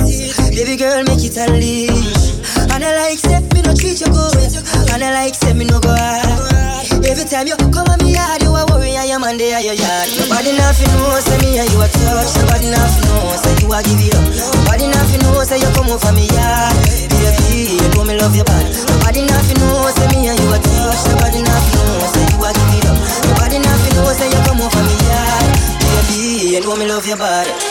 Baby 0.51 0.77
girl, 0.77 1.03
make 1.05 1.23
it 1.23 1.37
unleash. 1.37 2.37
And 2.73 2.83
I 2.85 2.91
like, 3.09 3.19
say, 3.19 3.41
me 3.55 3.63
no 3.63 3.73
treat 3.75 4.01
you 4.01 4.11
good. 4.11 4.53
And 4.91 5.01
I 5.03 5.13
like, 5.15 5.35
say, 5.35 5.55
me 5.55 5.65
no 5.65 5.79
go 5.81 5.93
hard. 5.95 6.85
Every 7.07 7.25
time 7.25 7.47
you 7.47 7.57
come 7.73 7.89
on 7.91 7.99
me 8.05 8.15
yard, 8.15 8.43
you 8.43 8.51
a 8.53 8.63
worry, 8.71 8.97
I 8.97 9.09
am 9.13 9.25
on 9.25 9.37
there, 9.39 9.61
your 9.61 9.75
yard. 9.75 10.09
Nobody 10.19 10.53
nothing 10.57 10.91
know, 10.99 11.19
say 11.23 11.39
me 11.43 11.59
and 11.59 11.69
you 11.71 11.79
a 11.81 11.87
touch. 11.89 12.31
Nobody 12.43 12.69
nothing 12.71 13.07
know, 13.09 13.35
say 13.41 13.55
you 13.63 13.69
a 13.71 13.79
give 13.83 14.01
it 14.03 14.15
up. 14.15 14.25
Nobody 14.63 14.87
nothing 14.91 15.21
know, 15.25 15.41
say 15.45 15.59
you 15.61 15.71
come 15.77 15.91
over 15.91 16.13
me 16.13 16.27
yard. 16.31 16.75
Baby, 17.11 17.77
you 17.81 17.89
know 17.97 18.05
me 18.05 18.15
love 18.19 18.35
your 18.37 18.47
body. 18.47 18.69
Nobody 18.89 19.23
nothing 19.27 19.59
know, 19.63 19.89
say 19.95 20.07
me 20.13 20.29
and 20.29 20.39
you 20.39 20.49
a 20.53 20.59
touch. 20.59 21.01
Nobody 21.11 21.41
nothing 21.43 21.79
know, 21.87 22.07
say 22.11 22.25
you 22.31 22.39
a 22.41 22.49
give 22.51 22.75
it 22.79 22.87
up. 22.91 22.97
Nobody 23.31 23.59
nothing 23.63 23.95
know, 23.97 24.11
say 24.15 24.29
you 24.31 24.41
come 24.47 24.61
over 24.61 24.83
me 24.85 24.97
yard. 25.07 25.49
Baby, 25.81 26.57
you 26.57 26.61
know 26.63 26.77
me 26.77 26.87
love 26.87 27.07
your 27.07 27.19
body. 27.19 27.70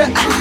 Give 0.00 0.39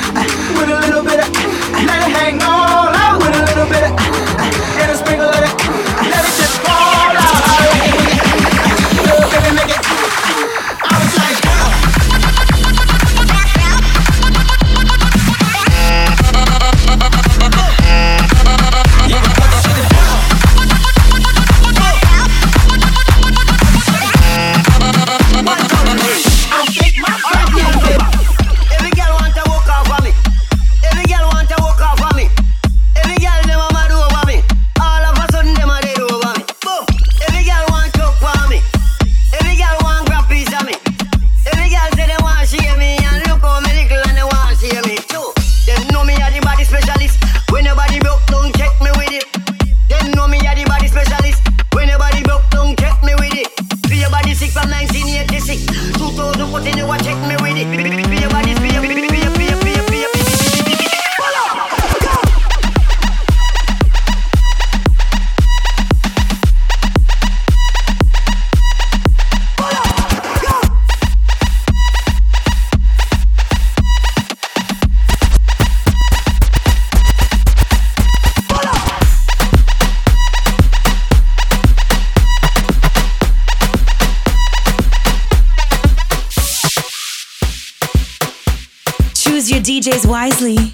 wisely. 90.20 90.69